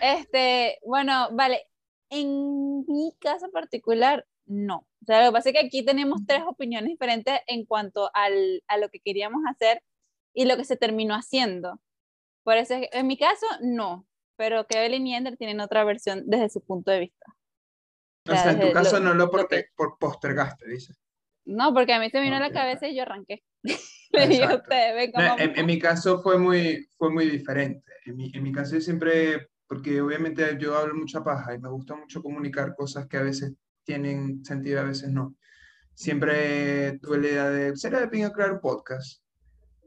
Este, 0.00 0.78
bueno, 0.86 1.30
vale. 1.32 1.62
En 2.10 2.84
mi 2.86 3.12
caso 3.18 3.50
particular, 3.50 4.24
no. 4.46 4.76
O 5.02 5.04
sea, 5.04 5.20
lo 5.24 5.30
que 5.30 5.32
pasa 5.32 5.48
es 5.48 5.54
que 5.54 5.66
aquí 5.66 5.84
tenemos 5.84 6.20
tres 6.28 6.42
opiniones 6.46 6.90
diferentes 6.90 7.40
en 7.48 7.64
cuanto 7.64 8.08
al, 8.14 8.62
a 8.68 8.78
lo 8.78 8.88
que 8.88 9.00
queríamos 9.00 9.42
hacer 9.50 9.82
y 10.32 10.44
lo 10.44 10.56
que 10.56 10.64
se 10.64 10.76
terminó 10.76 11.14
haciendo. 11.16 11.80
Por 12.44 12.56
eso, 12.56 12.74
es- 12.74 12.88
en 12.92 13.08
mi 13.08 13.16
caso, 13.18 13.44
no. 13.60 14.06
Pero 14.36 14.68
que 14.68 14.78
Evelyn 14.78 15.08
y 15.08 15.16
Ender 15.16 15.36
tienen 15.36 15.58
otra 15.60 15.82
versión 15.82 16.22
desde 16.26 16.50
su 16.50 16.60
punto 16.64 16.92
de 16.92 17.00
vista. 17.00 17.26
O 18.28 18.30
sea, 18.32 18.52
en 18.52 18.60
tu 18.60 18.70
caso 18.72 18.98
lo- 19.00 19.06
no 19.06 19.14
lo 19.14 19.24
lo 19.24 19.30
porque, 19.32 19.64
que- 19.64 19.84
postergaste, 19.98 20.68
dices. 20.68 20.96
No, 21.46 21.74
porque 21.74 21.94
a 21.94 21.98
mí 21.98 22.10
se 22.10 22.18
me 22.18 22.24
vino 22.26 22.36
a 22.36 22.40
la 22.40 22.52
cabeza 22.52 22.86
y 22.86 22.94
yo 22.94 23.02
arranqué. 23.02 23.42
Le 24.14 24.28
dije 24.28 24.42
a 24.42 24.46
Exacto. 24.46 24.62
ustedes, 24.62 24.94
ven 24.94 25.12
No, 25.14 25.30
cómo 25.30 25.42
en, 25.42 25.58
en 25.58 25.66
mi 25.66 25.78
caso 25.78 26.22
fue 26.22 26.38
muy, 26.38 26.88
fue 26.96 27.10
muy 27.10 27.28
diferente. 27.28 27.84
En 28.06 28.16
mi, 28.16 28.30
en 28.34 28.42
mi 28.42 28.52
caso 28.52 28.74
yo 28.74 28.80
siempre, 28.80 29.48
porque 29.66 30.00
obviamente 30.00 30.56
yo 30.58 30.76
hablo 30.76 30.94
mucha 30.94 31.22
paja 31.22 31.54
y 31.54 31.58
me 31.58 31.68
gusta 31.68 31.94
mucho 31.96 32.22
comunicar 32.22 32.74
cosas 32.74 33.06
que 33.06 33.16
a 33.16 33.22
veces 33.22 33.52
tienen 33.84 34.44
sentido, 34.44 34.80
a 34.80 34.84
veces 34.84 35.10
no. 35.10 35.36
Siempre 35.94 36.98
tuve 37.00 37.18
la 37.18 37.28
idea 37.28 37.50
de, 37.50 37.76
¿será 37.76 38.00
de 38.00 38.08
pinga 38.08 38.32
crear 38.32 38.52
un 38.52 38.60
podcast? 38.60 39.22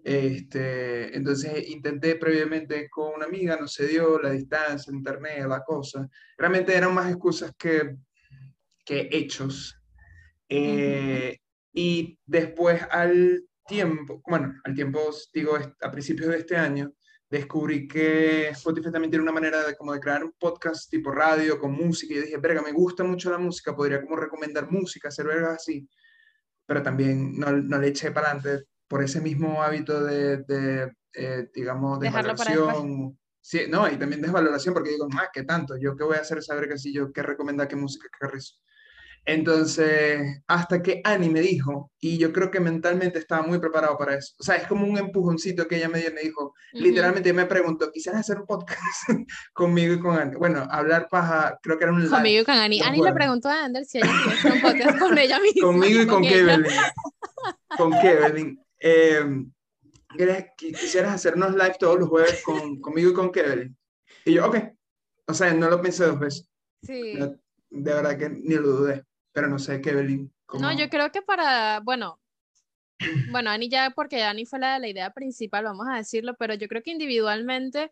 Este, 0.04 1.16
entonces 1.18 1.68
intenté 1.68 2.16
previamente 2.16 2.90
con 2.90 3.16
una 3.16 3.26
amiga, 3.26 3.58
no 3.60 3.68
se 3.68 3.88
dio, 3.88 4.20
la 4.22 4.32
distancia, 4.32 4.94
internet, 4.94 5.46
la 5.48 5.64
cosa. 5.64 6.08
Realmente 6.38 6.74
eran 6.76 6.94
más 6.94 7.10
excusas 7.10 7.52
que, 7.58 7.98
que 8.86 9.10
hechos. 9.12 9.78
Eh, 10.48 11.38
y 11.74 12.18
después 12.26 12.82
al 12.90 13.44
tiempo, 13.68 14.22
bueno, 14.28 14.54
al 14.64 14.74
tiempo, 14.74 15.00
digo, 15.34 15.58
a 15.82 15.92
principios 15.92 16.30
de 16.30 16.38
este 16.38 16.56
año, 16.56 16.92
descubrí 17.30 17.88
que 17.88 18.50
Spotify 18.50 18.92
también 18.92 19.12
tiene 19.12 19.24
una 19.24 19.32
manera 19.32 19.66
de 19.66 19.76
como 19.76 19.94
de 19.94 20.00
crear 20.00 20.24
un 20.24 20.34
podcast 20.40 20.90
tipo 20.90 21.12
radio 21.12 21.60
con 21.60 21.74
música 21.74 22.14
y 22.14 22.18
yo 22.18 22.24
dije, 22.24 22.38
verga, 22.38 22.62
me 22.62 22.72
gusta 22.72 23.04
mucho 23.04 23.30
la 23.30 23.38
música, 23.38 23.76
podría 23.76 24.02
como 24.02 24.16
recomendar 24.16 24.72
música, 24.72 25.10
hacer 25.10 25.28
vergas 25.28 25.58
así, 25.58 25.88
pero 26.66 26.82
también 26.82 27.38
no, 27.38 27.52
no 27.52 27.80
le 27.80 27.90
eché 27.90 28.12
para 28.12 28.32
adelante 28.32 28.68
por 28.88 29.04
ese 29.04 29.20
mismo 29.20 29.62
hábito 29.62 30.04
de, 30.04 30.38
de, 30.44 30.94
eh, 31.14 31.50
digamos, 31.54 32.00
desvaloración. 32.00 33.18
Sí, 33.42 33.62
no, 33.70 33.90
y 33.90 33.98
también 33.98 34.22
desvaloración 34.22 34.74
porque 34.74 34.90
digo, 34.92 35.08
más 35.10 35.30
que 35.34 35.44
tanto, 35.44 35.78
yo 35.78 35.96
qué 35.96 36.04
voy 36.04 36.18
a 36.18 36.22
hacer 36.22 36.44
saber 36.44 36.68
que 36.68 36.78
si 36.78 36.94
yo 36.94 37.12
qué 37.12 37.24
recomendar, 37.24 37.68
qué 37.68 37.76
música, 37.76 38.08
qué. 38.20 38.28
Entonces, 39.30 40.42
hasta 40.48 40.82
que 40.82 41.02
Annie 41.04 41.30
me 41.30 41.42
dijo, 41.42 41.92
y 42.00 42.18
yo 42.18 42.32
creo 42.32 42.50
que 42.50 42.62
mentalmente 42.62 43.20
estaba 43.20 43.42
muy 43.46 43.60
preparado 43.60 43.98
para 43.98 44.16
eso. 44.16 44.34
O 44.40 44.44
sea, 44.44 44.56
es 44.56 44.66
como 44.68 44.88
un 44.88 44.98
empujoncito 44.98 45.68
que 45.68 45.76
ella 45.76 45.90
me 45.90 46.00
dio 46.00 46.14
me 46.14 46.22
dijo, 46.22 46.54
literalmente 46.72 47.34
me 47.34 47.46
preguntó, 47.46 47.92
¿quisieras 47.92 48.22
hacer 48.22 48.40
un 48.40 48.46
podcast 48.46 48.80
conmigo 49.54 49.94
y 49.96 50.00
con 50.00 50.18
Annie? 50.18 50.38
Bueno, 50.38 50.66
hablar 50.72 51.10
paja, 51.10 51.60
creo 51.62 51.78
que 51.78 51.84
era 51.84 51.94
un 51.94 52.00
live. 52.04 52.10
Conmigo 52.10 52.42
y 52.42 52.46
con 52.46 52.56
los 52.56 52.64
Ani 52.64 53.02
le 53.04 53.12
preguntó 53.14 53.50
a 53.50 53.66
Ander 53.66 53.84
si 53.86 53.98
ella 53.98 54.08
quería 54.08 54.34
hacer 54.38 54.52
un 54.54 54.62
podcast 54.62 55.00
con 55.00 55.18
ella 55.18 55.40
misma. 55.42 55.68
Conmigo 55.68 56.02
y 56.02 56.08
con. 56.08 56.24
Kevin. 56.24 56.64
Con 57.78 57.92
Kevin. 58.02 58.60
Eh, 58.80 59.26
¿quieres- 60.16 60.46
qui- 60.58 60.74
quisieras 60.74 61.14
hacernos 61.16 61.52
live 61.52 61.76
todos 61.80 62.00
los 62.00 62.08
jueves 62.08 62.42
con, 62.46 62.80
conmigo 62.82 63.10
y 63.10 63.14
con 63.14 63.32
Kevin. 63.32 63.76
Y 64.24 64.36
yo, 64.36 64.48
ok. 64.48 64.58
O 65.28 65.34
sea, 65.34 65.54
no 65.54 65.70
lo 65.70 65.82
pensé 65.82 66.06
dos 66.06 66.18
veces. 66.18 66.48
Sí. 66.82 67.16
No, 67.18 67.28
De 67.70 67.94
verdad 67.94 68.18
que 68.18 68.30
ni 68.30 68.56
lo 68.56 68.70
dudé. 68.70 69.04
Pero 69.38 69.50
no 69.50 69.60
sé, 69.60 69.80
Kevin. 69.82 70.34
¿cómo? 70.48 70.64
No, 70.64 70.76
yo 70.76 70.90
creo 70.90 71.12
que 71.12 71.22
para, 71.22 71.80
bueno, 71.82 72.20
bueno, 73.32 73.52
Ani 73.52 73.70
ya, 73.70 73.92
porque 73.96 74.24
Ani 74.24 74.48
fue 74.48 74.58
la, 74.58 74.80
la 74.80 74.88
idea 74.88 75.14
principal, 75.14 75.64
vamos 75.64 75.86
a 75.88 75.98
decirlo, 75.98 76.36
pero 76.40 76.56
yo 76.56 76.68
creo 76.68 76.82
que 76.82 76.90
individualmente 76.90 77.92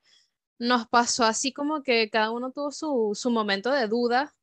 nos 0.58 0.88
pasó 0.88 1.24
así 1.24 1.54
como 1.54 1.84
que 1.84 2.10
cada 2.10 2.32
uno 2.32 2.52
tuvo 2.52 2.72
su, 2.72 3.12
su 3.14 3.30
momento 3.30 3.72
de 3.72 3.88
duda. 3.88 4.34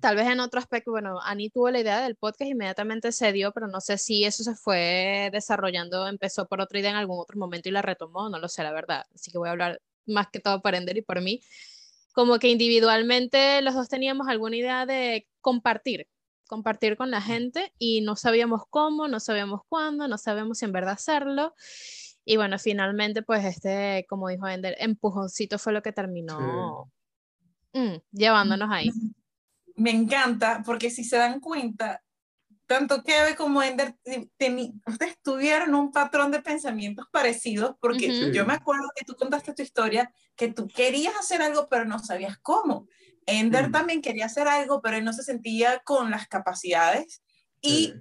Tal 0.00 0.16
vez 0.16 0.26
en 0.26 0.40
otro 0.40 0.58
aspecto, 0.58 0.90
bueno, 0.90 1.20
Ani 1.20 1.50
tuvo 1.50 1.68
la 1.68 1.80
idea 1.80 2.00
del 2.00 2.16
podcast, 2.16 2.50
inmediatamente 2.50 3.12
se 3.12 3.30
dio, 3.32 3.52
pero 3.52 3.66
no 3.66 3.82
sé 3.82 3.98
si 3.98 4.24
eso 4.24 4.42
se 4.42 4.54
fue 4.54 5.28
desarrollando, 5.32 6.08
empezó 6.08 6.48
por 6.48 6.62
otra 6.62 6.78
idea 6.78 6.92
en 6.92 6.96
algún 6.96 7.20
otro 7.20 7.36
momento 7.38 7.68
y 7.68 7.72
la 7.72 7.82
retomó, 7.82 8.30
no 8.30 8.38
lo 8.38 8.48
sé, 8.48 8.62
la 8.62 8.72
verdad. 8.72 9.04
Así 9.14 9.30
que 9.30 9.36
voy 9.36 9.50
a 9.50 9.52
hablar 9.52 9.82
más 10.06 10.28
que 10.32 10.40
todo 10.40 10.62
por 10.62 10.74
Ender 10.74 10.96
y 10.96 11.02
por 11.02 11.20
mí. 11.20 11.42
Como 12.14 12.38
que 12.38 12.48
individualmente 12.48 13.60
los 13.60 13.74
dos 13.74 13.90
teníamos 13.90 14.28
alguna 14.28 14.56
idea 14.56 14.86
de 14.86 15.28
compartir, 15.42 16.08
compartir 16.46 16.96
con 16.96 17.10
la 17.10 17.20
gente 17.20 17.74
y 17.78 18.00
no 18.00 18.16
sabíamos 18.16 18.62
cómo, 18.70 19.08
no 19.08 19.20
sabíamos 19.20 19.60
cuándo, 19.68 20.08
no 20.08 20.16
sabíamos 20.16 20.58
si 20.58 20.64
en 20.64 20.72
verdad 20.72 20.94
hacerlo. 20.94 21.54
Y 22.24 22.36
bueno, 22.36 22.58
finalmente, 22.58 23.22
pues 23.22 23.44
este, 23.44 24.06
como 24.08 24.28
dijo 24.28 24.48
Ender, 24.48 24.76
empujoncito 24.78 25.58
fue 25.58 25.74
lo 25.74 25.82
que 25.82 25.92
terminó 25.92 26.90
mm, 27.74 27.96
llevándonos 28.12 28.70
ahí. 28.70 28.90
Me 29.76 29.90
encanta 29.90 30.62
porque 30.64 30.88
si 30.88 31.04
se 31.04 31.16
dan 31.16 31.40
cuenta, 31.40 32.02
tanto 32.66 33.02
Kevin 33.02 33.34
como 33.34 33.62
Ender, 33.62 33.96
ustedes 34.86 35.18
tuvieron 35.22 35.74
un 35.74 35.92
patrón 35.92 36.30
de 36.30 36.40
pensamientos 36.40 37.06
parecidos 37.12 37.76
porque 37.80 38.10
Ujú. 38.10 38.32
yo 38.32 38.46
me 38.46 38.54
acuerdo 38.54 38.88
que 38.96 39.04
tú 39.04 39.14
contaste 39.16 39.52
tu 39.54 39.62
historia, 39.62 40.12
que 40.36 40.48
tú 40.48 40.66
querías 40.68 41.14
hacer 41.16 41.42
algo 41.42 41.68
pero 41.68 41.84
no 41.84 41.98
sabías 41.98 42.38
cómo. 42.40 42.86
Ender 43.26 43.68
Mm. 43.68 43.72
también 43.72 44.02
quería 44.02 44.26
hacer 44.26 44.48
algo 44.48 44.80
pero 44.82 44.96
él 44.96 45.04
no 45.04 45.12
se 45.12 45.22
sentía 45.22 45.80
con 45.80 46.10
las 46.10 46.26
capacidades 46.26 47.22
y 47.60 47.68
Sí. 47.68 47.94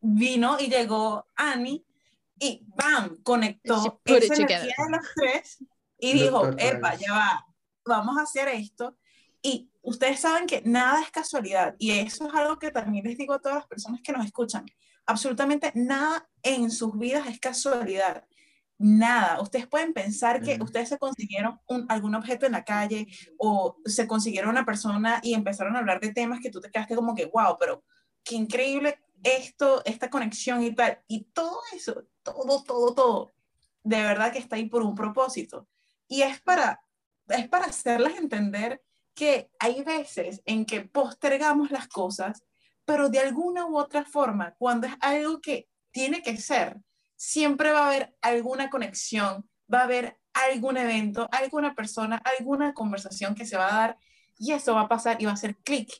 vino 0.00 0.58
y 0.60 0.68
llegó 0.68 1.26
Annie 1.34 1.84
y 2.38 2.66
¡bam! 2.76 3.22
Conectó 3.22 4.00
esa 4.04 4.34
energía 4.34 4.74
de 4.84 4.96
los 4.96 5.06
tres 5.14 5.64
y 5.98 6.12
dijo, 6.12 6.50
epa, 6.58 6.94
ya 6.96 7.12
va, 7.12 7.46
vamos 7.86 8.18
a 8.18 8.22
hacer 8.22 8.48
esto. 8.48 8.98
Y 9.46 9.70
ustedes 9.82 10.20
saben 10.20 10.46
que 10.46 10.62
nada 10.64 11.02
es 11.02 11.10
casualidad 11.10 11.76
y 11.78 11.90
eso 11.90 12.26
es 12.26 12.34
algo 12.34 12.58
que 12.58 12.70
también 12.70 13.04
les 13.04 13.18
digo 13.18 13.34
a 13.34 13.38
todas 13.40 13.58
las 13.58 13.66
personas 13.66 14.00
que 14.02 14.10
nos 14.10 14.24
escuchan. 14.24 14.64
Absolutamente 15.04 15.70
nada 15.74 16.26
en 16.42 16.70
sus 16.70 16.98
vidas 16.98 17.28
es 17.28 17.38
casualidad. 17.38 18.24
Nada. 18.78 19.42
Ustedes 19.42 19.66
pueden 19.66 19.92
pensar 19.92 20.40
que 20.40 20.58
ustedes 20.62 20.88
se 20.88 20.98
consiguieron 20.98 21.60
un- 21.68 21.84
algún 21.90 22.14
objeto 22.14 22.46
en 22.46 22.52
la 22.52 22.64
calle 22.64 23.06
o 23.36 23.76
se 23.84 24.06
consiguieron 24.06 24.48
una 24.50 24.64
persona 24.64 25.20
y 25.22 25.34
empezaron 25.34 25.76
a 25.76 25.80
hablar 25.80 26.00
de 26.00 26.14
temas 26.14 26.40
que 26.40 26.50
tú 26.50 26.58
te 26.62 26.70
quedaste 26.70 26.96
como 26.96 27.14
que, 27.14 27.26
wow, 27.26 27.58
pero 27.60 27.84
qué 28.24 28.36
increíble 28.36 28.98
esto, 29.22 29.82
esta 29.84 30.08
conexión 30.08 30.62
y 30.64 30.74
tal. 30.74 31.02
Y 31.06 31.24
todo 31.34 31.58
eso, 31.74 32.04
todo, 32.22 32.64
todo, 32.64 32.94
todo, 32.94 33.34
de 33.82 34.00
verdad 34.00 34.32
que 34.32 34.38
está 34.38 34.56
ahí 34.56 34.70
por 34.70 34.82
un 34.82 34.94
propósito. 34.94 35.68
Y 36.08 36.22
es 36.22 36.40
para, 36.40 36.80
es 37.28 37.46
para 37.48 37.66
hacerles 37.66 38.16
entender 38.16 38.82
que 39.14 39.50
hay 39.58 39.82
veces 39.82 40.42
en 40.44 40.64
que 40.66 40.82
postergamos 40.82 41.70
las 41.70 41.88
cosas, 41.88 42.42
pero 42.84 43.08
de 43.08 43.20
alguna 43.20 43.66
u 43.66 43.78
otra 43.78 44.04
forma, 44.04 44.54
cuando 44.58 44.86
es 44.86 44.94
algo 45.00 45.40
que 45.40 45.68
tiene 45.92 46.22
que 46.22 46.36
ser, 46.36 46.80
siempre 47.16 47.72
va 47.72 47.84
a 47.84 47.86
haber 47.86 48.16
alguna 48.20 48.68
conexión, 48.70 49.48
va 49.72 49.80
a 49.80 49.84
haber 49.84 50.18
algún 50.34 50.76
evento, 50.76 51.28
alguna 51.32 51.74
persona, 51.74 52.20
alguna 52.38 52.74
conversación 52.74 53.34
que 53.34 53.46
se 53.46 53.56
va 53.56 53.68
a 53.68 53.78
dar 53.78 53.98
y 54.36 54.52
eso 54.52 54.74
va 54.74 54.82
a 54.82 54.88
pasar 54.88 55.22
y 55.22 55.26
va 55.26 55.30
a 55.30 55.34
hacer 55.34 55.56
clic. 55.58 55.90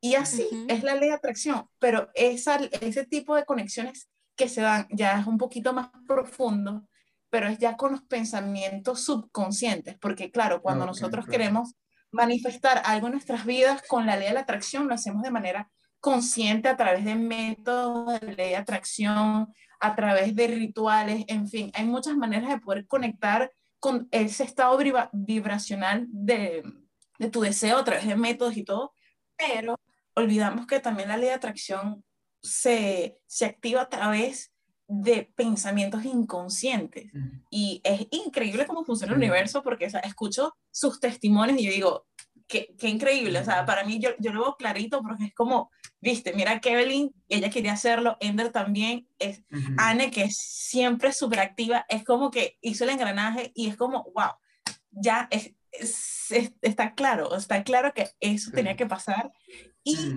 Y 0.00 0.14
así 0.14 0.46
es 0.68 0.84
la 0.84 0.94
ley 0.94 1.08
de 1.08 1.16
atracción, 1.16 1.68
pero 1.80 2.08
esa, 2.14 2.56
ese 2.80 3.04
tipo 3.04 3.34
de 3.34 3.44
conexiones 3.44 4.08
que 4.36 4.48
se 4.48 4.60
dan 4.60 4.86
ya 4.90 5.18
es 5.18 5.26
un 5.26 5.38
poquito 5.38 5.72
más 5.72 5.90
profundo, 6.06 6.86
pero 7.30 7.48
es 7.48 7.58
ya 7.58 7.76
con 7.76 7.92
los 7.92 8.02
pensamientos 8.02 9.00
subconscientes, 9.00 9.96
porque 9.98 10.30
claro, 10.30 10.62
cuando 10.62 10.86
nosotros 10.86 11.24
claro. 11.24 11.32
queremos 11.32 11.74
manifestar 12.10 12.82
algo 12.84 13.06
en 13.08 13.14
nuestras 13.14 13.44
vidas 13.44 13.82
con 13.86 14.06
la 14.06 14.16
ley 14.16 14.28
de 14.28 14.34
la 14.34 14.40
atracción, 14.40 14.88
lo 14.88 14.94
hacemos 14.94 15.22
de 15.22 15.30
manera 15.30 15.70
consciente 16.00 16.68
a 16.68 16.76
través 16.76 17.04
de 17.04 17.14
métodos 17.16 18.20
de 18.20 18.34
ley 18.34 18.50
de 18.50 18.56
atracción, 18.56 19.52
a 19.80 19.96
través 19.96 20.34
de 20.34 20.46
rituales, 20.48 21.24
en 21.28 21.48
fin, 21.48 21.70
hay 21.74 21.84
muchas 21.84 22.16
maneras 22.16 22.48
de 22.50 22.58
poder 22.58 22.86
conectar 22.86 23.52
con 23.80 24.08
ese 24.10 24.42
estado 24.44 24.76
vibra- 24.78 25.10
vibracional 25.12 26.06
de, 26.08 26.64
de 27.18 27.30
tu 27.30 27.40
deseo 27.40 27.78
a 27.78 27.84
través 27.84 28.06
de 28.06 28.16
métodos 28.16 28.56
y 28.56 28.64
todo, 28.64 28.92
pero 29.36 29.78
olvidamos 30.14 30.66
que 30.66 30.80
también 30.80 31.08
la 31.08 31.16
ley 31.16 31.28
de 31.28 31.34
atracción 31.34 32.04
se, 32.42 33.18
se 33.26 33.44
activa 33.44 33.82
a 33.82 33.88
través 33.88 34.52
de 34.90 35.30
pensamientos 35.36 36.04
inconscientes. 36.04 37.10
Y 37.50 37.80
es 37.84 38.06
increíble 38.10 38.66
cómo 38.66 38.84
funciona 38.84 39.12
el 39.12 39.18
universo 39.18 39.62
porque 39.62 39.86
o 39.86 39.90
sea, 39.90 40.00
escucho 40.00 40.56
sus 40.70 40.98
testimonios 40.98 41.60
y 41.60 41.64
yo 41.66 41.70
digo, 41.72 42.06
qué, 42.46 42.74
qué 42.78 42.88
increíble. 42.88 43.38
O 43.38 43.44
sea, 43.44 43.66
para 43.66 43.84
mí 43.84 43.98
yo, 44.00 44.10
yo 44.18 44.32
lo 44.32 44.40
veo 44.40 44.56
clarito 44.56 45.02
porque 45.02 45.26
es 45.26 45.34
como, 45.34 45.70
viste, 46.00 46.32
mira 46.32 46.60
Kevin, 46.60 47.12
ella 47.28 47.50
quería 47.50 47.74
hacerlo, 47.74 48.16
Ender 48.20 48.50
también, 48.50 49.06
es. 49.18 49.42
Anne, 49.76 50.10
que 50.10 50.22
es 50.22 50.36
siempre 50.38 51.12
súper 51.12 51.40
activa, 51.40 51.84
es 51.90 52.02
como 52.02 52.30
que 52.30 52.56
hizo 52.62 52.84
el 52.84 52.90
engranaje 52.90 53.52
y 53.54 53.68
es 53.68 53.76
como, 53.76 54.04
wow, 54.14 54.30
ya 54.90 55.28
es, 55.30 55.52
es- 55.70 56.30
es- 56.30 56.52
está 56.62 56.94
claro, 56.94 57.36
está 57.36 57.62
claro 57.62 57.92
que 57.92 58.08
eso 58.20 58.48
Sí. 58.50 58.56
tenía 58.56 58.74
que 58.76 58.86
pasar 58.86 59.30
y 59.84 60.14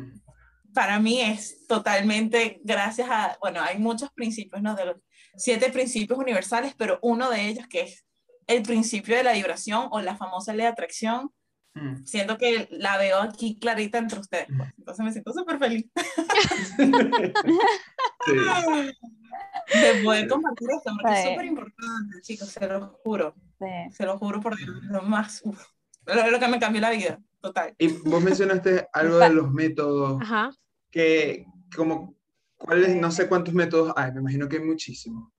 para 0.73 0.99
mí 0.99 1.21
es 1.21 1.65
totalmente 1.67 2.59
gracias 2.63 3.07
a, 3.09 3.37
bueno, 3.41 3.61
hay 3.61 3.77
muchos 3.79 4.09
principios, 4.11 4.61
¿no? 4.61 4.75
De 4.75 4.85
los 4.85 4.97
siete 5.35 5.71
principios 5.71 6.19
universales, 6.19 6.73
pero 6.77 6.99
uno 7.01 7.29
de 7.29 7.47
ellos 7.47 7.67
que 7.67 7.81
es 7.81 8.05
el 8.47 8.63
principio 8.63 9.15
de 9.15 9.23
la 9.23 9.33
vibración 9.33 9.87
o 9.91 10.01
la 10.01 10.15
famosa 10.17 10.53
ley 10.53 10.63
de 10.65 10.71
atracción, 10.71 11.31
mm. 11.73 12.03
siento 12.05 12.37
que 12.37 12.67
la 12.71 12.97
veo 12.97 13.19
aquí 13.21 13.57
clarita 13.59 13.97
entre 13.97 14.19
ustedes, 14.19 14.47
pues. 14.57 14.69
entonces 14.77 15.05
me 15.05 15.11
siento 15.11 15.31
súper 15.33 15.57
feliz 15.59 15.85
Sí. 18.25 19.77
de 19.79 20.03
poder 20.03 20.27
compartir 20.27 20.67
esto, 20.77 20.91
porque 21.01 21.13
es 21.17 21.23
Sí. 21.23 21.29
súper 21.29 21.45
importante, 21.45 22.21
chicos, 22.21 22.49
se 22.49 22.67
lo 22.67 22.99
juro, 23.03 23.35
Sí. 23.59 23.93
se 23.95 24.05
lo 24.05 24.17
juro 24.17 24.41
por 24.41 24.57
Dios, 24.57 24.69
lo 24.83 25.01
más, 25.03 25.41
uf, 25.45 25.63
lo, 26.05 26.29
lo 26.29 26.39
que 26.39 26.47
me 26.47 26.59
cambió 26.59 26.81
la 26.81 26.89
vida, 26.91 27.19
total. 27.41 27.75
Y 27.77 27.87
vos 27.87 28.23
mencionaste 28.23 28.87
algo 28.93 29.17
de 29.17 29.29
los 29.29 29.51
métodos 29.51 30.21
Ajá. 30.21 30.51
que, 30.89 31.45
como, 31.75 32.15
¿cuáles? 32.57 32.95
No 32.95 33.11
sé 33.11 33.27
cuántos 33.27 33.53
métodos 33.53 33.93
hay, 33.95 34.11
me 34.11 34.21
imagino 34.21 34.47
que 34.47 34.57
hay 34.57 34.63
muchísimos. 34.63 35.29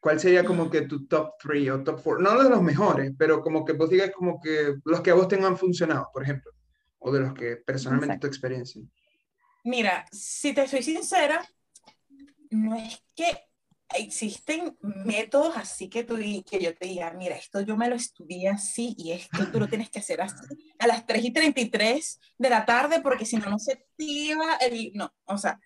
¿Cuál 0.00 0.18
sería 0.18 0.44
como 0.44 0.68
que 0.68 0.82
tu 0.82 1.06
top 1.06 1.34
3 1.40 1.70
o 1.70 1.84
top 1.84 2.00
4? 2.02 2.22
No 2.22 2.42
de 2.42 2.50
los 2.50 2.60
mejores, 2.60 3.12
pero 3.16 3.40
como 3.40 3.64
que 3.64 3.72
vos 3.72 3.88
digas 3.88 4.10
como 4.10 4.40
que 4.40 4.74
los 4.84 5.00
que 5.00 5.12
a 5.12 5.14
vos 5.14 5.28
tengan 5.28 5.56
funcionado, 5.56 6.08
por 6.12 6.24
ejemplo, 6.24 6.50
o 6.98 7.12
de 7.12 7.20
los 7.20 7.34
que 7.34 7.56
personalmente 7.56 8.14
Exacto. 8.14 8.26
tu 8.26 8.30
experiencia. 8.32 8.82
Mira, 9.62 10.04
si 10.10 10.52
te 10.52 10.66
soy 10.66 10.82
sincera, 10.82 11.48
no 12.50 12.74
es 12.74 13.00
que 13.14 13.26
existen 13.96 14.76
métodos 14.80 15.56
así 15.56 15.88
que, 15.88 16.02
tú, 16.02 16.16
que 16.16 16.58
yo 16.58 16.74
te 16.74 16.86
diga, 16.86 17.12
mira, 17.12 17.36
esto 17.36 17.60
yo 17.60 17.76
me 17.76 17.88
lo 17.88 17.94
estudié 17.94 18.48
así 18.48 18.94
y 18.98 19.12
esto 19.12 19.46
tú 19.52 19.60
lo 19.60 19.68
tienes 19.68 19.90
que 19.90 20.00
hacer 20.00 20.20
así 20.20 20.71
a 20.82 20.86
las 20.86 21.06
3 21.06 21.24
y 21.24 21.30
33 21.32 22.20
de 22.38 22.50
la 22.50 22.64
tarde 22.64 23.00
porque 23.00 23.24
si 23.24 23.36
no, 23.36 23.48
no 23.48 23.58
se 23.58 23.72
activa 23.72 24.56
el... 24.56 24.92
No, 24.94 25.12
o 25.24 25.38
sea, 25.38 25.60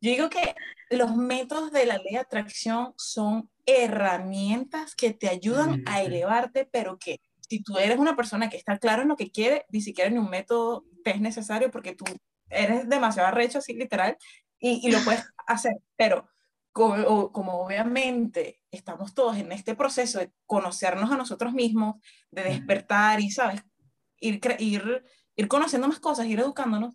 yo 0.00 0.10
digo 0.10 0.30
que 0.30 0.54
los 0.90 1.16
métodos 1.16 1.72
de 1.72 1.86
la 1.86 1.98
ley 1.98 2.12
de 2.12 2.18
atracción 2.18 2.94
son 2.96 3.50
herramientas 3.66 4.94
que 4.94 5.12
te 5.12 5.28
ayudan 5.28 5.82
a 5.86 6.02
elevarte, 6.02 6.68
pero 6.70 6.98
que 6.98 7.20
si 7.48 7.62
tú 7.62 7.78
eres 7.78 7.98
una 7.98 8.16
persona 8.16 8.48
que 8.48 8.56
está 8.56 8.78
claro 8.78 9.02
en 9.02 9.08
lo 9.08 9.16
que 9.16 9.30
quiere, 9.30 9.66
ni 9.70 9.80
siquiera 9.80 10.08
ni 10.08 10.18
un 10.18 10.30
método 10.30 10.84
te 11.04 11.10
es 11.10 11.20
necesario 11.20 11.70
porque 11.70 11.94
tú 11.94 12.04
eres 12.48 12.88
demasiado 12.88 13.28
arrecho, 13.28 13.58
así 13.58 13.74
literal, 13.74 14.16
y, 14.58 14.86
y 14.86 14.90
lo 14.92 15.00
puedes 15.00 15.24
hacer, 15.46 15.72
pero 15.96 16.28
como, 16.72 17.32
como 17.32 17.60
obviamente 17.62 18.60
estamos 18.70 19.14
todos 19.14 19.36
en 19.36 19.52
este 19.52 19.74
proceso 19.74 20.20
de 20.20 20.30
conocernos 20.46 21.10
a 21.10 21.16
nosotros 21.16 21.52
mismos, 21.52 21.96
de 22.30 22.44
despertar 22.44 23.20
y, 23.20 23.30
¿sabes? 23.30 23.62
Ir, 24.20 24.40
ir, 24.58 25.04
ir 25.36 25.48
conociendo 25.48 25.88
más 25.88 25.98
cosas, 25.98 26.26
ir 26.26 26.38
educándonos, 26.38 26.94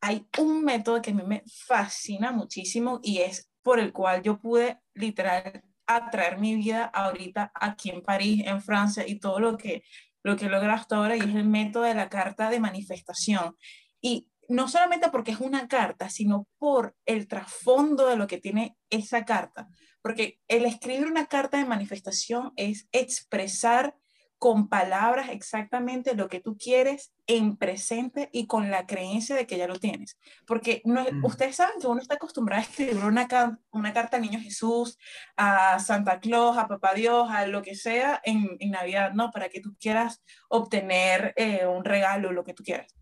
hay 0.00 0.26
un 0.38 0.64
método 0.64 1.00
que 1.00 1.10
a 1.10 1.14
mí 1.14 1.22
me 1.24 1.42
fascina 1.46 2.32
muchísimo 2.32 3.00
y 3.02 3.18
es 3.18 3.50
por 3.62 3.78
el 3.80 3.92
cual 3.92 4.22
yo 4.22 4.38
pude 4.38 4.80
literal 4.94 5.62
atraer 5.86 6.38
mi 6.38 6.54
vida 6.56 6.84
ahorita 6.84 7.50
aquí 7.54 7.90
en 7.90 8.02
París, 8.02 8.42
en 8.46 8.60
Francia 8.62 9.04
y 9.06 9.18
todo 9.18 9.40
lo 9.40 9.56
que, 9.56 9.84
lo 10.22 10.36
que 10.36 10.46
he 10.46 10.48
logrado 10.48 10.74
hasta 10.74 10.96
ahora 10.96 11.16
y 11.16 11.20
es 11.20 11.34
el 11.34 11.44
método 11.44 11.84
de 11.84 11.94
la 11.94 12.08
carta 12.08 12.50
de 12.50 12.60
manifestación. 12.60 13.56
Y 14.00 14.28
no 14.48 14.68
solamente 14.68 15.10
porque 15.10 15.32
es 15.32 15.40
una 15.40 15.68
carta, 15.68 16.10
sino 16.10 16.46
por 16.58 16.96
el 17.06 17.26
trasfondo 17.26 18.06
de 18.08 18.16
lo 18.16 18.26
que 18.26 18.38
tiene 18.38 18.76
esa 18.90 19.24
carta. 19.24 19.68
Porque 20.02 20.40
el 20.48 20.64
escribir 20.64 21.06
una 21.06 21.26
carta 21.26 21.58
de 21.58 21.64
manifestación 21.64 22.52
es 22.56 22.88
expresar 22.92 23.96
con 24.38 24.68
palabras 24.68 25.30
exactamente 25.30 26.14
lo 26.14 26.28
que 26.28 26.40
tú 26.40 26.56
quieres 26.58 27.12
en 27.26 27.56
presente 27.56 28.28
y 28.32 28.46
con 28.46 28.70
la 28.70 28.86
creencia 28.86 29.34
de 29.34 29.46
que 29.46 29.56
ya 29.56 29.66
lo 29.66 29.78
tienes. 29.78 30.18
Porque 30.46 30.82
no, 30.84 31.04
Mm. 31.04 31.24
ustedes 31.24 31.56
saben 31.56 31.80
que 31.80 31.86
uno 31.86 32.00
está 32.00 32.14
acostumbrado 32.14 32.60
a 32.60 32.64
escribir 32.64 32.96
una 32.98 33.26
carta 33.28 34.16
al 34.16 34.22
Niño 34.22 34.38
Jesús, 34.40 34.98
a 35.36 35.78
Santa 35.78 36.20
Claus, 36.20 36.58
a 36.58 36.68
Papá 36.68 36.94
Dios, 36.94 37.30
a 37.30 37.46
lo 37.46 37.62
que 37.62 37.74
sea 37.74 38.20
en, 38.24 38.56
en 38.60 38.70
Navidad, 38.72 39.12
¿no? 39.14 39.30
Para 39.30 39.48
que 39.48 39.60
tú 39.60 39.74
quieras 39.80 40.22
obtener 40.48 41.32
eh, 41.36 41.66
un 41.66 41.84
regalo, 41.84 42.32
lo 42.32 42.44
que 42.44 42.54
tú 42.54 42.62
quieras. 42.62 42.94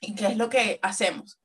¿Y 0.00 0.14
qué 0.14 0.28
es 0.28 0.36
lo 0.36 0.48
que 0.48 0.78
hacemos? 0.82 1.40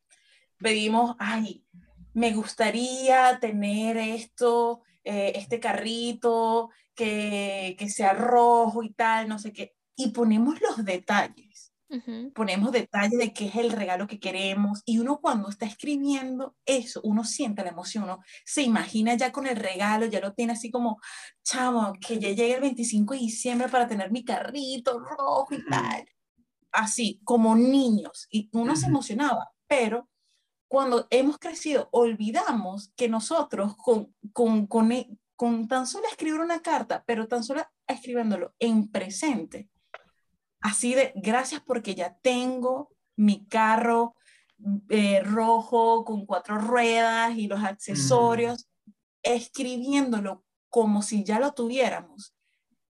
Pedimos, 0.60 1.15
ay, 1.19 1.65
me 2.13 2.32
gustaría 2.32 3.39
tener 3.41 3.97
esto, 3.97 4.84
eh, 5.04 5.34
este 5.36 5.60
carrito, 5.60 6.69
que, 6.95 7.75
que 7.77 7.89
sea 7.89 8.13
rojo 8.13 8.84
y 8.84 8.93
tal, 8.93 9.27
no 9.29 9.39
sé 9.39 9.53
qué. 9.53 9.75
Y 9.95 10.10
ponemos 10.12 10.60
los 10.62 10.84
detalles, 10.86 11.73
Ujú. 11.89 12.31
ponemos 12.34 12.71
detalles 12.71 13.19
de 13.19 13.34
qué 13.34 13.47
es 13.47 13.55
el 13.55 13.71
regalo 13.71 14.08
que 14.08 14.19
queremos. 14.19 14.81
Y 14.86 14.99
uno 14.99 15.19
cuando 15.21 15.49
está 15.49 15.65
escribiendo 15.65 16.55
eso, 16.65 17.01
uno 17.03 17.23
siente 17.23 17.63
la 17.63 17.69
emoción, 17.69 18.05
uno 18.05 18.19
se 18.45 18.63
imagina 18.63 19.15
ya 19.15 19.31
con 19.31 19.47
el 19.47 19.55
regalo, 19.58 20.05
ya 20.08 20.19
lo 20.19 20.34
tiene 20.34 20.53
así 20.53 20.71
como, 20.71 20.99
chamo, 21.43 21.93
que 22.05 22.19
ya 22.19 22.29
llegue 22.29 22.55
el 22.55 22.62
25 22.62 23.13
de 23.13 23.21
diciembre 23.21 23.69
para 23.69 23.88
tener 23.88 24.12
mi 24.12 24.23
carrito 24.25 24.99
rojo 24.99 25.47
y 25.53 25.63
tal 25.69 26.05
así, 26.71 27.21
como 27.23 27.55
niños, 27.55 28.27
y 28.29 28.49
uno 28.53 28.75
se 28.75 28.88
Ujú. 28.88 28.89
emocionaba, 28.89 29.51
pero 29.67 30.10
cuando 30.67 31.08
hemos 31.10 31.38
crecido, 31.38 31.89
olvidamos 31.91 32.91
que 32.95 33.08
nosotros 33.10 33.75
con, 33.77 34.15
con, 34.34 34.67
con, 34.67 34.91
e- 34.91 35.17
con 35.36 35.67
tan 35.67 35.86
solo 35.88 36.08
escribir 36.08 36.39
una 36.39 36.62
carta, 36.62 37.04
pero 37.06 37.28
tan 37.28 37.43
solo 37.43 37.63
escribiéndolo 37.88 38.54
en 38.60 38.89
presente, 38.89 39.69
así 40.62 40.95
de 40.95 41.12
gracias 41.15 41.62
porque 41.62 41.95
ya 41.95 42.15
tengo 42.21 42.91
mi 43.15 43.45
carro 43.48 44.15
eh, 44.89 45.21
rojo 45.21 46.06
con 46.06 46.26
cuatro 46.26 46.58
ruedas 46.58 47.38
y 47.38 47.48
los 47.48 47.63
accesorios, 47.63 48.69
escribiéndolo 49.21 50.43
como 50.69 51.02
si 51.02 51.24
ya 51.24 51.39
lo 51.39 51.54
tuviéramos, 51.54 52.36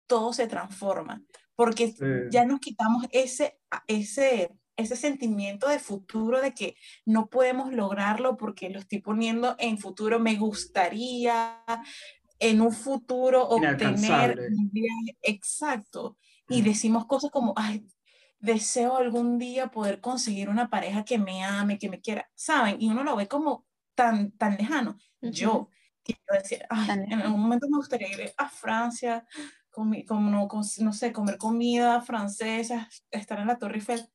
todo 0.07 0.33
se 0.33 0.47
transforma, 0.47 1.23
porque 1.55 1.89
Sí. 1.89 2.05
ya 2.31 2.45
nos 2.45 2.61
quitamos 2.61 3.07
ese, 3.11 3.59
ese, 3.87 4.51
ese 4.77 4.97
sentimiento 4.97 5.69
de 5.69 5.79
futuro 5.79 6.41
de 6.41 6.55
que 6.55 6.77
no 7.05 7.29
podemos 7.29 7.73
lograrlo 7.73 8.37
porque 8.37 8.71
lo 8.71 8.79
estoy 8.81 9.01
poniendo 9.01 9.55
en 9.59 9.79
futuro, 9.79 10.19
me 10.19 10.37
gustaría 10.37 11.63
en 12.41 12.61
un 12.63 12.73
futuro 12.73 13.47
obtener 13.49 14.41
un 14.49 14.71
viaje 14.73 15.19
exacto. 15.23 16.19
Y 16.49 16.63
decimos 16.63 17.07
cosas 17.07 17.31
como, 17.31 17.55
ay, 17.57 17.87
deseo 18.41 18.97
algún 18.97 19.39
día 19.39 19.71
poder 19.71 20.01
conseguir 20.01 20.49
una 20.49 20.71
pareja 20.71 21.05
que 21.05 21.19
me 21.19 21.45
ame, 21.45 21.79
que 21.79 21.89
me 21.91 22.01
quiera, 22.01 22.31
¿saben? 22.35 22.77
Y 22.81 22.89
uno 22.91 23.05
lo 23.05 23.17
ve 23.17 23.29
como 23.29 23.67
tan, 23.95 24.33
tan 24.33 24.57
lejano. 24.57 24.97
Yo 25.21 25.69
quiero 26.03 26.23
decir, 26.43 26.65
ay, 26.71 26.89
en 27.09 27.21
algún 27.23 27.41
momento 27.43 27.69
me 27.71 27.77
gustaría 27.79 28.09
ir 28.09 28.33
a 28.39 28.49
Francia, 28.49 29.27
comi- 29.71 30.07
como, 30.07 30.31
no, 30.31 30.49
con- 30.49 30.65
no 30.81 30.93
sé, 30.95 31.13
comer 31.13 31.37
comida 31.39 32.01
francesa, 32.03 32.89
estar 33.11 33.39
en 33.41 33.47
la 33.49 33.59
Torre 33.59 33.77
Eiffel. 33.77 34.09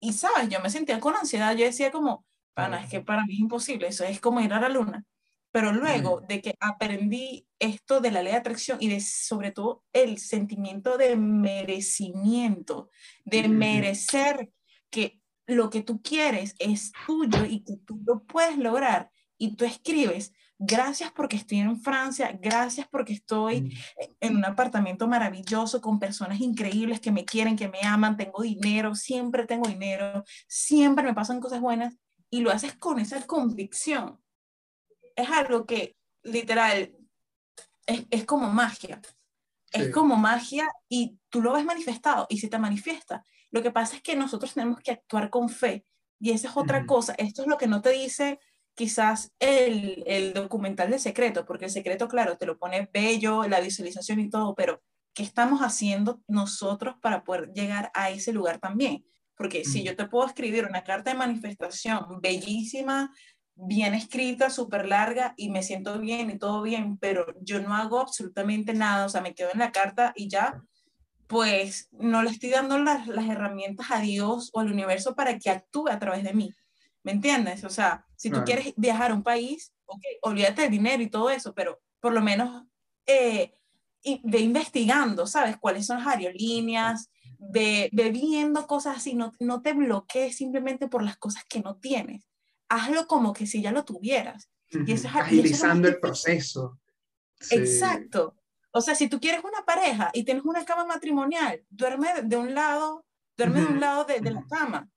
Y, 0.00 0.12
¿sabes? 0.12 0.48
Yo 0.50 0.60
me 0.60 0.70
sentía 0.70 1.00
con 1.00 1.16
ansiedad, 1.16 1.56
yo 1.56 1.64
decía 1.64 1.90
como, 1.90 2.26
pana, 2.54 2.82
es 2.82 2.90
que 2.90 3.00
para 3.00 3.24
mí 3.26 3.34
es 3.34 3.40
imposible, 3.40 3.88
eso 3.88 4.04
es 4.04 4.20
como 4.20 4.40
ir 4.40 4.52
a 4.52 4.60
la 4.60 4.68
luna. 4.68 5.04
Pero 5.54 5.70
luego 5.70 6.20
de 6.28 6.42
que 6.42 6.56
aprendí 6.58 7.46
esto 7.60 8.00
de 8.00 8.10
la 8.10 8.24
ley 8.24 8.32
de 8.32 8.38
atracción 8.40 8.78
y 8.80 8.88
de 8.88 9.00
sobre 9.00 9.52
todo 9.52 9.84
el 9.92 10.18
sentimiento 10.18 10.98
de 10.98 11.14
merecimiento, 11.14 12.90
de 13.24 13.48
merecer 13.48 14.50
que 14.90 15.20
lo 15.46 15.70
que 15.70 15.82
tú 15.82 16.02
quieres 16.02 16.56
es 16.58 16.90
tuyo 17.06 17.44
y 17.44 17.62
que 17.62 17.76
tú 17.86 18.00
lo 18.04 18.24
puedes 18.24 18.58
lograr 18.58 19.12
y 19.38 19.54
tú 19.54 19.64
escribes, 19.64 20.32
gracias 20.58 21.12
porque 21.12 21.36
estoy 21.36 21.58
en 21.58 21.80
Francia, 21.80 22.36
gracias 22.42 22.88
porque 22.90 23.12
estoy 23.12 23.60
Mm. 23.60 23.70
en 24.22 24.36
un 24.36 24.44
apartamento 24.44 25.06
maravilloso 25.06 25.80
con 25.80 26.00
personas 26.00 26.40
increíbles 26.40 26.98
que 26.98 27.12
me 27.12 27.24
quieren, 27.24 27.54
que 27.54 27.68
me 27.68 27.82
aman, 27.84 28.16
tengo 28.16 28.42
dinero, 28.42 28.96
siempre 28.96 29.46
tengo 29.46 29.68
dinero, 29.68 30.24
siempre 30.48 31.04
me 31.04 31.14
pasan 31.14 31.38
cosas 31.38 31.60
buenas 31.60 31.94
y 32.28 32.40
lo 32.40 32.50
haces 32.50 32.74
con 32.74 32.98
esa 32.98 33.24
convicción. 33.24 34.18
Es 35.16 35.28
algo 35.30 35.66
que 35.66 35.96
literal 36.22 36.94
es, 37.86 38.06
es 38.10 38.24
como 38.24 38.48
magia. 38.50 39.00
Sí. 39.72 39.82
Es 39.82 39.90
como 39.90 40.16
magia 40.16 40.68
y 40.88 41.18
tú 41.28 41.42
lo 41.42 41.52
ves 41.52 41.64
manifestado 41.64 42.26
y 42.28 42.38
se 42.38 42.48
te 42.48 42.58
manifiesta. 42.58 43.24
Lo 43.50 43.62
que 43.62 43.70
pasa 43.70 43.96
es 43.96 44.02
que 44.02 44.16
nosotros 44.16 44.54
tenemos 44.54 44.80
que 44.80 44.92
actuar 44.92 45.30
con 45.30 45.48
fe 45.48 45.84
y 46.20 46.30
esa 46.30 46.48
es 46.48 46.56
otra 46.56 46.86
cosa. 46.86 47.14
Esto 47.18 47.42
es 47.42 47.48
lo 47.48 47.58
que 47.58 47.66
no 47.66 47.82
te 47.82 47.90
dice 47.90 48.38
quizás 48.74 49.32
el, 49.38 50.02
el 50.06 50.32
documental 50.32 50.90
de 50.90 50.98
secreto, 50.98 51.44
porque 51.44 51.66
el 51.66 51.70
secreto, 51.70 52.08
claro, 52.08 52.36
te 52.36 52.46
lo 52.46 52.58
pone 52.58 52.88
bello, 52.92 53.44
la 53.44 53.60
visualización 53.60 54.20
y 54.20 54.30
todo, 54.30 54.54
pero 54.54 54.82
¿qué 55.14 55.22
estamos 55.22 55.60
haciendo 55.60 56.20
nosotros 56.26 56.96
para 57.00 57.24
poder 57.24 57.52
llegar 57.52 57.90
a 57.94 58.10
ese 58.10 58.32
lugar 58.32 58.58
también? 58.58 59.04
Porque 59.36 59.64
si 59.64 59.82
yo 59.82 59.96
te 59.96 60.06
puedo 60.06 60.26
escribir 60.26 60.64
una 60.64 60.84
carta 60.84 61.10
de 61.10 61.18
manifestación 61.18 62.20
bellísima, 62.20 63.12
bien 63.56 63.94
escrita, 63.94 64.50
súper 64.50 64.86
larga 64.88 65.34
y 65.36 65.48
me 65.50 65.62
siento 65.62 65.98
bien 65.98 66.30
y 66.30 66.38
todo 66.38 66.62
bien, 66.62 66.98
pero 66.98 67.26
yo 67.40 67.60
no 67.60 67.74
hago 67.74 68.00
absolutamente 68.00 68.74
nada, 68.74 69.06
o 69.06 69.08
sea, 69.08 69.20
me 69.20 69.34
quedo 69.34 69.50
en 69.52 69.60
la 69.60 69.72
carta 69.72 70.12
y 70.16 70.28
ya, 70.28 70.62
pues 71.26 71.88
no 71.92 72.22
le 72.22 72.30
estoy 72.30 72.50
dando 72.50 72.78
las, 72.78 73.06
las 73.06 73.28
herramientas 73.28 73.86
a 73.90 74.00
Dios 74.00 74.50
o 74.52 74.60
al 74.60 74.72
universo 74.72 75.14
para 75.14 75.38
que 75.38 75.50
actúe 75.50 75.88
a 75.88 75.98
través 75.98 76.24
de 76.24 76.34
mí. 76.34 76.52
¿Me 77.02 77.12
entiendes? 77.12 77.64
O 77.64 77.70
sea, 77.70 78.06
si 78.16 78.30
tú 78.30 78.42
quieres 78.44 78.72
viajar 78.76 79.10
a 79.10 79.14
un 79.14 79.22
país, 79.22 79.74
ok, 79.84 80.00
olvídate 80.22 80.62
del 80.62 80.70
dinero 80.70 81.02
y 81.02 81.10
todo 81.10 81.28
eso, 81.28 81.54
pero 81.54 81.80
por 82.00 82.14
lo 82.14 82.22
menos 82.22 82.64
eh, 83.06 83.54
ve 84.22 84.40
investigando, 84.40 85.26
¿sabes? 85.26 85.58
¿Cuáles 85.58 85.86
son 85.86 85.98
las 85.98 86.06
aerolíneas? 86.06 87.10
Ve, 87.38 87.90
ve 87.92 88.10
viendo 88.10 88.66
cosas 88.66 88.96
así, 88.96 89.14
no, 89.14 89.32
no 89.38 89.60
te 89.60 89.74
bloquees 89.74 90.36
simplemente 90.36 90.88
por 90.88 91.02
las 91.02 91.18
cosas 91.18 91.44
que 91.46 91.60
no 91.60 91.76
tienes. 91.76 92.26
Hazlo 92.68 93.06
como 93.06 93.32
que 93.32 93.46
si 93.46 93.62
ya 93.62 93.72
lo 93.72 93.84
tuvieras. 93.84 94.50
Y 94.70 94.92
eso 94.92 94.92
es- 94.92 94.92
y 94.92 94.96
eso 94.96 95.04
es 95.04 95.12
lo 95.12 95.18
más 95.18 95.26
Agilizando 95.26 95.88
el 95.88 96.00
proceso. 96.00 96.80
Sí. 97.40 97.56
Exacto. 97.56 98.36
O 98.72 98.80
sea, 98.80 98.94
si 98.94 99.08
tú 99.08 99.20
quieres 99.20 99.44
una 99.44 99.64
pareja 99.64 100.10
y 100.12 100.24
tienes 100.24 100.44
una 100.44 100.64
cama 100.64 100.84
matrimonial, 100.84 101.64
duerme 101.70 102.08
de 102.24 102.36
un 102.36 102.54
lado, 102.54 103.06
duerme 103.36 103.60
de 103.60 103.66
un 103.66 103.80
lado 103.80 104.04
de, 104.04 104.20
de 104.20 104.30
la 104.32 104.44
cama. 104.48 104.88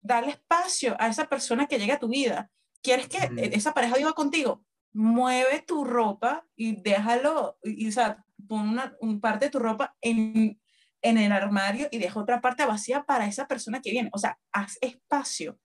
Dale 0.00 0.30
espacio 0.30 0.94
a 1.00 1.08
esa 1.08 1.26
persona 1.28 1.66
que 1.66 1.78
llega 1.78 1.94
a 1.94 1.98
tu 1.98 2.08
vida. 2.08 2.50
¿Quieres 2.82 3.08
que 3.08 3.18
esa 3.52 3.72
pareja 3.72 3.96
viva 3.96 4.12
contigo? 4.12 4.62
Mueve 4.92 5.64
tu 5.66 5.84
ropa 5.84 6.46
y 6.54 6.80
déjalo, 6.80 7.58
y, 7.64 7.84
y, 7.86 7.88
o 7.88 7.92
sea, 7.92 8.24
pon 8.46 8.68
una 8.68 8.94
un 9.00 9.20
parte 9.20 9.46
de 9.46 9.50
tu 9.50 9.58
ropa 9.58 9.96
en, 10.00 10.60
en 11.02 11.18
el 11.18 11.32
armario 11.32 11.88
y 11.90 11.98
deja 11.98 12.20
otra 12.20 12.40
parte 12.40 12.64
vacía 12.66 13.02
para 13.04 13.26
esa 13.26 13.48
persona 13.48 13.80
que 13.80 13.90
viene. 13.90 14.10
O 14.12 14.18
sea, 14.18 14.38
haz 14.52 14.76
espacio. 14.80 15.58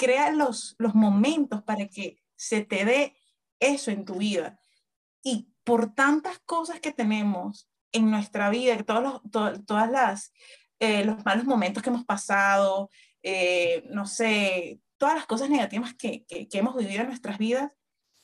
Crea 0.00 0.30
los, 0.32 0.74
los 0.78 0.94
momentos 0.94 1.62
para 1.62 1.86
que 1.88 2.06
se 2.36 2.64
te 2.64 2.84
dé 2.86 3.14
eso 3.60 3.90
en 3.90 4.04
tu 4.06 4.14
vida. 4.14 4.58
Y 5.22 5.34
por 5.64 5.94
tantas 5.94 6.38
cosas 6.46 6.80
que 6.80 6.92
tenemos 6.92 7.68
en 7.92 8.10
nuestra 8.10 8.48
vida, 8.50 8.82
todos 8.82 9.02
los, 9.02 9.30
to- 9.30 9.62
todas 9.64 9.90
las, 9.90 10.32
eh, 10.78 11.04
los 11.04 11.22
malos 11.26 11.44
momentos 11.44 11.82
que 11.82 11.90
hemos 11.90 12.04
pasado, 12.06 12.88
eh, 13.22 13.84
no 13.90 14.06
sé, 14.06 14.80
todas 14.96 15.16
las 15.16 15.26
cosas 15.26 15.50
negativas 15.50 15.92
que, 15.94 16.24
que, 16.24 16.48
que 16.48 16.58
hemos 16.58 16.74
vivido 16.76 17.02
en 17.02 17.08
nuestras 17.08 17.36
vidas, 17.36 17.70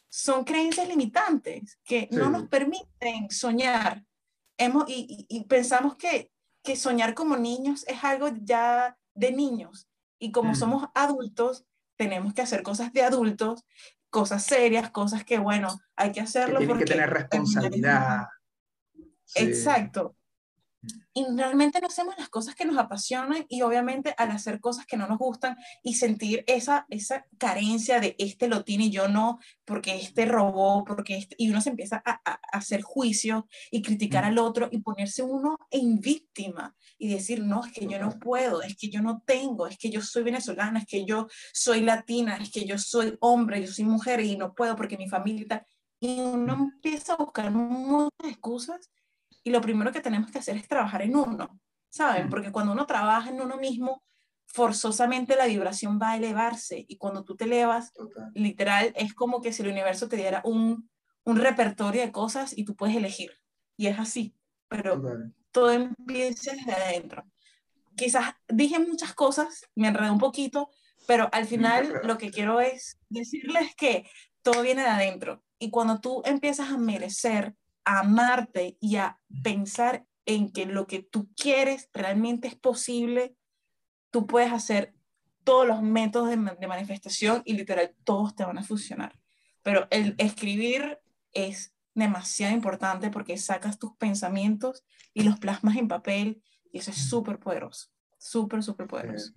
son 0.08 0.44
creencias 0.44 0.88
limitantes 0.88 1.78
que 1.84 2.08
no 2.10 2.30
nos 2.30 2.48
permiten 2.48 3.30
soñar. 3.30 4.02
Hemos, 4.56 4.88
y, 4.88 5.26
y- 5.28 5.36
y 5.36 5.44
pensamos 5.44 5.96
que, 5.96 6.30
que 6.64 6.74
soñar 6.76 7.12
como 7.14 7.36
niños 7.36 7.84
es 7.86 8.02
algo 8.02 8.28
ya 8.40 8.96
de 9.14 9.32
niños. 9.32 9.86
Y 10.18 10.32
como 10.32 10.52
Mm. 10.52 10.56
somos 10.56 10.88
adultos, 10.94 11.66
tenemos 11.96 12.34
que 12.34 12.42
hacer 12.42 12.62
cosas 12.62 12.92
de 12.92 13.02
adultos, 13.02 13.64
cosas 14.10 14.44
serias, 14.44 14.90
cosas 14.90 15.24
que, 15.24 15.38
bueno, 15.38 15.68
hay 15.96 16.08
que 16.08 16.14
Que 16.14 16.20
hacerlo 16.20 16.58
que 16.60 16.66
porque 16.66 16.84
tener 16.84 17.10
responsabilidad. 17.10 18.26
Sí. 19.24 19.42
Exacto. 19.44 20.16
Y 21.14 21.24
realmente 21.34 21.80
no 21.80 21.88
hacemos 21.88 22.14
las 22.18 22.28
cosas 22.28 22.54
que 22.54 22.64
nos 22.64 22.76
apasionan 22.78 23.44
y 23.48 23.62
obviamente 23.62 24.14
al 24.18 24.30
hacer 24.30 24.60
cosas 24.60 24.86
que 24.86 24.96
no 24.96 25.08
nos 25.08 25.18
gustan 25.18 25.56
y 25.82 25.94
sentir 25.94 26.44
esa, 26.46 26.86
esa 26.90 27.26
carencia 27.38 27.98
de 27.98 28.14
este 28.18 28.46
lo 28.48 28.62
tiene 28.62 28.84
y 28.84 28.90
yo 28.90 29.08
no, 29.08 29.38
porque 29.64 29.96
este 29.96 30.26
robó, 30.26 30.84
porque 30.84 31.16
este, 31.16 31.34
y 31.38 31.50
uno 31.50 31.60
se 31.60 31.70
empieza 31.70 32.02
a, 32.04 32.20
a- 32.24 32.40
hacer 32.52 32.82
juicio 32.82 33.48
y 33.70 33.82
criticar 33.82 34.24
al 34.24 34.38
otro 34.38 34.68
y 34.70 34.78
ponerse 34.78 35.22
uno 35.22 35.56
en 35.70 35.98
víctima 36.00 36.76
y 36.98 37.08
decir, 37.08 37.42
no, 37.42 37.64
es 37.64 37.72
que 37.72 37.86
yo 37.86 37.98
no 37.98 38.10
puedo, 38.18 38.62
es 38.62 38.76
que 38.76 38.88
yo 38.88 39.00
no 39.02 39.22
tengo, 39.26 39.66
es 39.66 39.78
que 39.78 39.90
yo 39.90 40.02
soy 40.02 40.22
venezolana, 40.22 40.80
es 40.80 40.86
que 40.86 41.04
yo 41.04 41.26
soy 41.52 41.80
latina, 41.80 42.36
es 42.36 42.50
que 42.50 42.64
yo 42.64 42.78
soy 42.78 43.16
hombre, 43.20 43.64
yo 43.64 43.72
soy 43.72 43.84
mujer 43.84 44.20
y 44.20 44.36
no 44.36 44.54
puedo 44.54 44.76
porque 44.76 44.98
mi 44.98 45.08
familia 45.08 45.66
y 45.98 46.20
uno 46.20 46.54
empieza 46.54 47.14
a 47.14 47.16
buscar 47.16 47.50
muchas 47.50 48.10
excusas 48.28 48.90
y 49.46 49.50
lo 49.50 49.60
primero 49.60 49.92
que 49.92 50.00
tenemos 50.00 50.32
que 50.32 50.40
hacer 50.40 50.56
es 50.56 50.66
trabajar 50.66 51.02
en 51.02 51.14
uno, 51.14 51.60
¿saben? 51.88 52.28
Porque 52.28 52.50
cuando 52.50 52.72
uno 52.72 52.84
trabaja 52.84 53.30
en 53.30 53.40
uno 53.40 53.58
mismo, 53.58 54.02
forzosamente 54.44 55.36
la 55.36 55.46
vibración 55.46 56.00
va 56.02 56.10
a 56.10 56.16
elevarse 56.16 56.84
y 56.88 56.96
cuando 56.96 57.22
tú 57.22 57.36
te 57.36 57.44
elevas, 57.44 57.92
Total. 57.92 58.32
literal, 58.34 58.92
es 58.96 59.14
como 59.14 59.40
que 59.40 59.52
si 59.52 59.62
el 59.62 59.68
universo 59.68 60.08
te 60.08 60.16
diera 60.16 60.42
un, 60.44 60.90
un 61.22 61.36
repertorio 61.36 62.02
de 62.02 62.10
cosas 62.10 62.58
y 62.58 62.64
tú 62.64 62.74
puedes 62.74 62.96
elegir. 62.96 63.38
Y 63.76 63.86
es 63.86 64.00
así, 64.00 64.34
pero 64.66 65.00
Total. 65.00 65.32
todo 65.52 65.70
empieza 65.70 66.50
desde 66.50 66.72
adentro. 66.72 67.22
Quizás 67.94 68.34
dije 68.48 68.80
muchas 68.80 69.14
cosas, 69.14 69.64
me 69.76 69.86
enredé 69.86 70.10
un 70.10 70.18
poquito, 70.18 70.70
pero 71.06 71.28
al 71.30 71.46
final 71.46 72.00
lo 72.02 72.18
que 72.18 72.32
quiero 72.32 72.60
es 72.60 72.98
decirles 73.10 73.76
que 73.76 74.10
todo 74.42 74.62
viene 74.62 74.82
de 74.82 74.88
adentro. 74.88 75.44
Y 75.60 75.70
cuando 75.70 76.00
tú 76.00 76.22
empiezas 76.24 76.70
a 76.70 76.78
merecer, 76.78 77.54
amarte 77.86 78.76
y 78.80 78.96
a 78.96 79.18
pensar 79.42 80.04
en 80.26 80.52
que 80.52 80.66
lo 80.66 80.86
que 80.86 81.02
tú 81.02 81.32
quieres 81.34 81.88
realmente 81.94 82.48
es 82.48 82.56
posible, 82.56 83.36
tú 84.10 84.26
puedes 84.26 84.52
hacer 84.52 84.94
todos 85.44 85.66
los 85.66 85.80
métodos 85.82 86.28
de, 86.28 86.36
de 86.36 86.66
manifestación 86.66 87.42
y 87.44 87.54
literal 87.54 87.94
todos 88.04 88.34
te 88.34 88.44
van 88.44 88.58
a 88.58 88.64
funcionar. 88.64 89.18
Pero 89.62 89.86
el 89.90 90.16
escribir 90.18 90.98
es 91.32 91.74
demasiado 91.94 92.52
importante 92.52 93.10
porque 93.10 93.38
sacas 93.38 93.78
tus 93.78 93.96
pensamientos 93.96 94.84
y 95.14 95.22
los 95.22 95.38
plasmas 95.38 95.76
en 95.76 95.88
papel 95.88 96.42
y 96.72 96.78
eso 96.78 96.90
es 96.90 97.08
súper 97.08 97.38
poderoso, 97.38 97.88
súper, 98.18 98.62
súper 98.62 98.88
poderoso. 98.88 99.32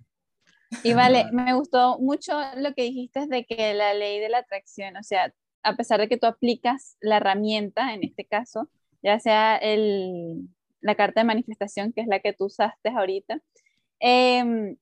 Y 0.84 0.92
vale, 0.94 1.26
me 1.32 1.54
gustó 1.54 1.98
mucho 1.98 2.38
lo 2.56 2.74
que 2.74 2.82
dijiste 2.82 3.26
de 3.26 3.44
que 3.44 3.74
la 3.74 3.94
ley 3.94 4.20
de 4.20 4.28
la 4.28 4.38
atracción, 4.38 4.96
o 4.96 5.02
sea, 5.02 5.32
a 5.62 5.76
pesar 5.76 6.00
de 6.00 6.08
que 6.08 6.16
tú 6.16 6.26
aplicas 6.26 6.96
la 7.00 7.18
herramienta, 7.18 7.94
en 7.94 8.04
este 8.04 8.24
caso, 8.24 8.68
ya 9.02 9.18
sea 9.18 9.56
el, 9.56 10.48
la 10.80 10.94
carta 10.94 11.20
de 11.20 11.26
manifestación, 11.26 11.92
que 11.92 12.00
es 12.02 12.06
la 12.06 12.20
que 12.20 12.32
tú 12.32 12.46
usaste 12.46 12.90
ahorita, 12.90 13.40
em, 14.00 14.76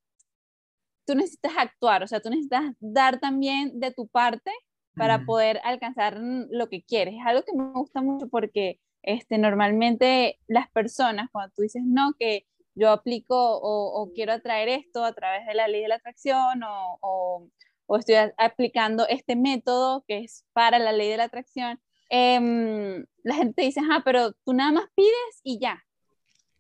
tú 1.06 1.14
necesitas 1.14 1.52
actuar, 1.56 2.02
o 2.02 2.06
sea, 2.06 2.20
tú 2.20 2.28
necesitas 2.30 2.74
dar 2.80 3.18
también 3.20 3.78
de 3.80 3.92
tu 3.92 4.06
parte 4.08 4.50
para 4.94 5.18
poder 5.26 5.60
alcanzar 5.64 6.18
lo 6.18 6.68
que 6.68 6.82
quieres. 6.82 7.14
Es 7.14 7.24
algo 7.24 7.42
que 7.44 7.54
me 7.56 7.70
gusta 7.72 8.02
mucho 8.02 8.28
porque 8.28 8.80
este, 9.02 9.38
normalmente 9.38 10.38
las 10.48 10.68
personas, 10.70 11.30
cuando 11.30 11.54
tú 11.54 11.62
dices, 11.62 11.82
no, 11.84 12.14
que 12.18 12.46
yo 12.74 12.90
aplico 12.90 13.36
o, 13.36 14.02
o 14.02 14.12
quiero 14.12 14.32
atraer 14.32 14.68
esto 14.68 15.04
a 15.04 15.12
través 15.12 15.46
de 15.46 15.54
la 15.54 15.68
ley 15.68 15.82
de 15.82 15.88
la 15.88 15.94
atracción 15.96 16.62
o, 16.64 16.98
o- 17.00 17.48
o 17.88 17.96
estoy 17.96 18.16
aplicando 18.36 19.06
este 19.08 19.34
método 19.34 20.04
que 20.06 20.18
es 20.18 20.44
para 20.52 20.78
la 20.78 20.92
ley 20.92 21.08
de 21.08 21.16
la 21.16 21.24
atracción, 21.24 21.80
em, 22.10 23.04
la 23.22 23.34
gente 23.34 23.62
dice, 23.62 23.80
ah, 23.90 24.02
pero 24.04 24.32
tú 24.44 24.52
nada 24.52 24.72
más 24.72 24.84
pides 24.94 25.40
y 25.42 25.58
ya. 25.58 25.82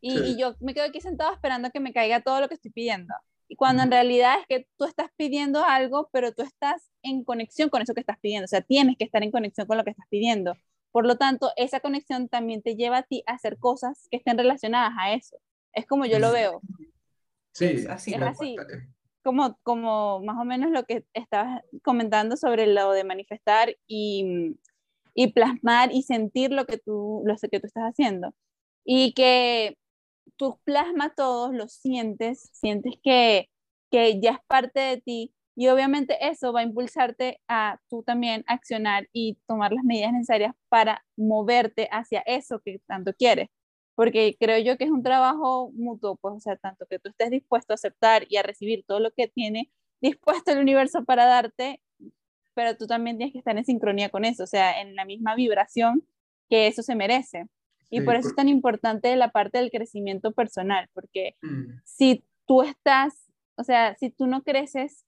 Y, 0.00 0.10
Sí. 0.10 0.18
y 0.24 0.40
yo 0.40 0.54
me 0.60 0.74
quedo 0.74 0.86
aquí 0.86 1.00
sentado 1.00 1.32
esperando 1.32 1.70
que 1.70 1.80
me 1.80 1.92
caiga 1.92 2.20
todo 2.22 2.40
lo 2.40 2.48
que 2.48 2.54
estoy 2.54 2.70
pidiendo. 2.70 3.14
Y 3.46 3.56
cuando 3.56 3.82
en 3.82 3.90
realidad 3.90 4.38
es 4.40 4.46
que 4.46 4.68
tú 4.76 4.84
estás 4.84 5.10
pidiendo 5.16 5.64
algo, 5.64 6.08
pero 6.12 6.32
tú 6.32 6.42
estás 6.42 6.90
en 7.02 7.24
conexión 7.24 7.68
con 7.68 7.82
eso 7.82 7.94
que 7.94 8.00
estás 8.00 8.18
pidiendo. 8.20 8.44
O 8.44 8.48
sea, 8.48 8.60
tienes 8.62 8.96
que 8.96 9.04
estar 9.04 9.22
en 9.22 9.30
conexión 9.30 9.66
con 9.66 9.76
lo 9.76 9.84
que 9.84 9.90
estás 9.90 10.06
pidiendo. 10.10 10.54
Por 10.92 11.06
lo 11.06 11.16
tanto, 11.16 11.50
esa 11.56 11.80
conexión 11.80 12.28
también 12.28 12.62
te 12.62 12.74
lleva 12.74 12.98
a 12.98 13.02
ti 13.02 13.22
a 13.26 13.32
hacer 13.32 13.58
cosas 13.58 14.06
que 14.10 14.16
estén 14.16 14.38
relacionadas 14.38 14.92
a 14.98 15.12
eso. 15.12 15.36
Es 15.74 15.86
como 15.86 16.06
yo 16.06 16.18
lo 16.18 16.32
veo, 16.32 16.60
Sí, 17.52 17.64
Es 17.64 17.86
así, 17.86 18.14
Es 18.14 18.22
así. 18.22 18.56
Como, 19.22 19.58
como 19.62 20.20
más 20.20 20.36
o 20.40 20.44
menos 20.44 20.70
lo 20.70 20.84
que 20.84 21.04
estabas 21.14 21.62
comentando 21.82 22.36
sobre 22.36 22.66
lo 22.66 22.92
de 22.92 23.04
manifestar 23.04 23.76
y, 23.86 24.56
y 25.14 25.32
plasmar 25.32 25.92
y 25.92 26.02
sentir 26.02 26.52
lo 26.52 26.66
que 26.66 26.78
tú, 26.78 27.22
lo 27.26 27.36
que 27.36 27.60
tú 27.60 27.66
estás 27.66 27.84
haciendo. 27.84 28.34
Y 28.84 29.12
que 29.14 29.76
tú 30.36 30.58
plasmas 30.64 31.14
todos, 31.16 31.54
lo 31.54 31.68
sientes, 31.68 32.50
sientes 32.52 32.94
que, 33.02 33.50
que 33.90 34.20
ya 34.20 34.32
es 34.32 34.38
parte 34.48 34.80
de 34.80 35.00
ti 35.00 35.34
y 35.58 35.66
obviamente 35.68 36.16
eso 36.20 36.52
va 36.52 36.60
a 36.60 36.62
impulsarte 36.62 37.40
a 37.48 37.80
tú 37.90 38.04
también 38.04 38.44
accionar 38.46 39.08
y 39.12 39.38
tomar 39.48 39.72
las 39.72 39.82
medidas 39.82 40.12
necesarias 40.12 40.54
para 40.68 41.04
moverte 41.16 41.88
hacia 41.90 42.20
eso 42.26 42.60
que 42.64 42.80
tanto 42.86 43.12
quieres. 43.12 43.48
Porque 43.98 44.36
creo 44.38 44.58
yo 44.60 44.78
que 44.78 44.84
es 44.84 44.92
un 44.92 45.02
trabajo 45.02 45.72
mutuo, 45.74 46.14
pues, 46.14 46.36
o 46.36 46.38
sea, 46.38 46.54
tanto 46.54 46.86
que 46.86 47.00
tú 47.00 47.08
estés 47.08 47.30
dispuesto 47.30 47.72
a 47.72 47.74
aceptar 47.74 48.26
y 48.28 48.36
a 48.36 48.44
recibir 48.44 48.84
todo 48.86 49.00
lo 49.00 49.10
que 49.10 49.26
tiene 49.26 49.72
dispuesto 50.00 50.52
el 50.52 50.58
universo 50.58 51.04
para 51.04 51.26
darte, 51.26 51.80
pero 52.54 52.76
tú 52.76 52.86
también 52.86 53.16
tienes 53.16 53.32
que 53.32 53.40
estar 53.40 53.58
en 53.58 53.64
sincronía 53.64 54.08
con 54.08 54.24
eso, 54.24 54.44
o 54.44 54.46
sea, 54.46 54.80
en 54.80 54.94
la 54.94 55.04
misma 55.04 55.34
vibración 55.34 56.06
que 56.48 56.68
eso 56.68 56.84
se 56.84 56.94
merece. 56.94 57.46
Y 57.90 57.98
Sí, 57.98 58.04
por 58.04 58.14
eso 58.14 58.28
por- 58.28 58.30
es 58.30 58.36
tan 58.36 58.48
importante 58.48 59.16
la 59.16 59.32
parte 59.32 59.58
del 59.58 59.72
crecimiento 59.72 60.30
personal, 60.30 60.88
porque 60.94 61.34
Mm, 61.42 61.80
si 61.82 62.24
tú 62.46 62.62
estás, 62.62 63.26
o 63.56 63.64
sea, 63.64 63.96
si 63.98 64.10
tú 64.10 64.28
no 64.28 64.44
creces, 64.44 65.06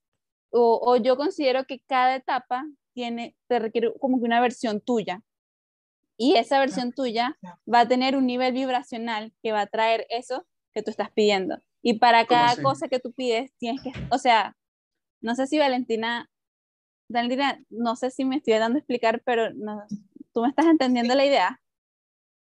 o, 0.51 0.81
o 0.83 0.97
yo 0.97 1.17
considero 1.17 1.65
que 1.65 1.79
cada 1.87 2.17
etapa 2.17 2.65
tiene, 2.93 3.37
te 3.47 3.61
requiere 3.61 3.93
como 4.01 4.19
que 4.19 4.25
una 4.25 4.41
versión 4.41 4.81
tuya. 4.81 5.23
Y 6.23 6.37
esa 6.37 6.59
versión 6.61 6.93
tuya 6.93 7.39
va 7.73 7.81
a 7.81 7.89
tener 7.89 8.15
un 8.15 8.27
nivel 8.27 8.53
vibracional 8.53 9.33
que 9.43 9.53
va 9.53 9.63
a 9.63 9.67
traer 9.67 10.07
eso 10.11 10.47
que 10.75 10.83
tú 10.83 10.91
estás 10.91 11.11
pidiendo. 11.11 11.63
Y 11.81 11.95
para 11.95 12.27
¿Cómo 12.27 12.41
cada 12.41 12.53
así? 12.53 12.63
cosa 12.63 12.89
que 12.89 13.01
tú 13.01 13.11
pides, 13.15 13.51
tienes 13.57 13.81
que, 13.83 13.93
o 14.11 14.19
sea, 14.19 14.55
no 15.23 15.35
sé 15.35 15.47
si 15.47 15.59
Valentina, 15.59 16.29
Valentina, 17.09 17.59
no 17.71 17.97
sé 17.97 18.11
si 18.11 18.27
me 18.27 18.37
estoy 18.37 18.53
dando 18.59 18.77
a 18.77 18.81
explicar, 18.81 19.23
pero 19.25 19.55
no, 19.55 19.83
tú 20.35 20.43
me 20.43 20.51
estás 20.51 20.67
entendiendo 20.67 21.15
la 21.15 21.25
idea. 21.25 21.59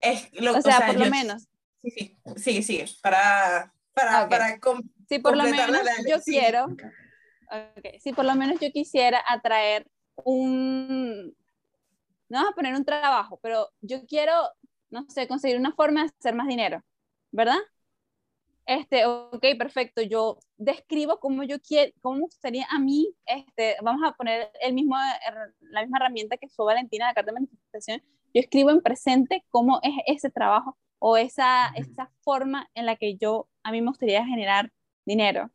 Es 0.02 0.30
lo, 0.34 0.52
O 0.54 0.60
sea, 0.60 0.84
por 0.84 0.98
yo- 0.98 1.04
lo 1.06 1.10
menos. 1.10 1.48
Sí, 1.78 1.90
sí, 1.90 2.18
sigue, 2.36 2.62
sigue, 2.62 2.84
para, 3.02 3.72
para, 3.94 4.24
Ok. 4.24 4.30
para 4.30 4.58
Si 5.08 5.18
por 5.18 5.34
lo 5.34 5.44
la 5.44 5.50
menos 5.50 5.88
yo 6.06 6.18
sí. 6.20 6.32
quiero, 6.32 6.66
si 8.00 8.12
por 8.12 8.26
lo 8.26 8.34
menos 8.34 8.60
yo 8.60 8.70
quisiera 8.70 9.24
atraer 9.26 9.90
un, 10.24 11.34
no 12.32 12.38
vamos 12.40 12.52
a 12.52 12.56
poner 12.56 12.74
un 12.74 12.84
trabajo, 12.84 13.38
pero 13.42 13.68
yo 13.82 14.06
quiero, 14.06 14.32
no 14.90 15.06
sé, 15.10 15.28
conseguir 15.28 15.58
una 15.58 15.72
forma 15.74 16.02
de 16.04 16.08
hacer 16.18 16.34
más 16.34 16.48
dinero, 16.48 16.82
¿verdad? 17.32 17.58
Este, 18.64 19.04
ok, 19.06 19.44
perfecto, 19.58 20.02
yo 20.02 20.38
describo 20.56 21.18
cómo 21.18 21.42
yo 21.42 21.60
quiero, 21.60 21.92
cómo 22.00 22.16
me 22.16 22.22
gustaría 22.22 22.64
a 22.70 22.78
mí, 22.78 23.12
este, 23.26 23.76
vamos 23.82 24.02
a 24.08 24.12
poner 24.14 24.50
el 24.60 24.72
mismo, 24.72 24.94
her- 24.96 25.52
la 25.60 25.82
misma 25.82 25.98
herramienta 25.98 26.36
que 26.36 26.48
fue 26.48 26.66
Valentina 26.66 27.06
la 27.08 27.14
carta 27.14 27.32
de 27.32 27.34
manifestación, 27.40 28.00
yo 28.32 28.40
escribo 28.40 28.70
en 28.70 28.80
presente 28.80 29.44
cómo 29.50 29.80
es 29.82 29.92
ese 30.06 30.30
trabajo 30.30 30.78
o 31.00 31.16
esa, 31.16 31.68
esa 31.74 32.10
forma 32.22 32.70
en 32.74 32.86
la 32.86 32.94
que 32.96 33.16
yo, 33.16 33.48
a 33.64 33.72
mí 33.72 33.80
me 33.82 33.88
gustaría 33.88 34.24
generar 34.24 34.72
dinero. 35.04 35.50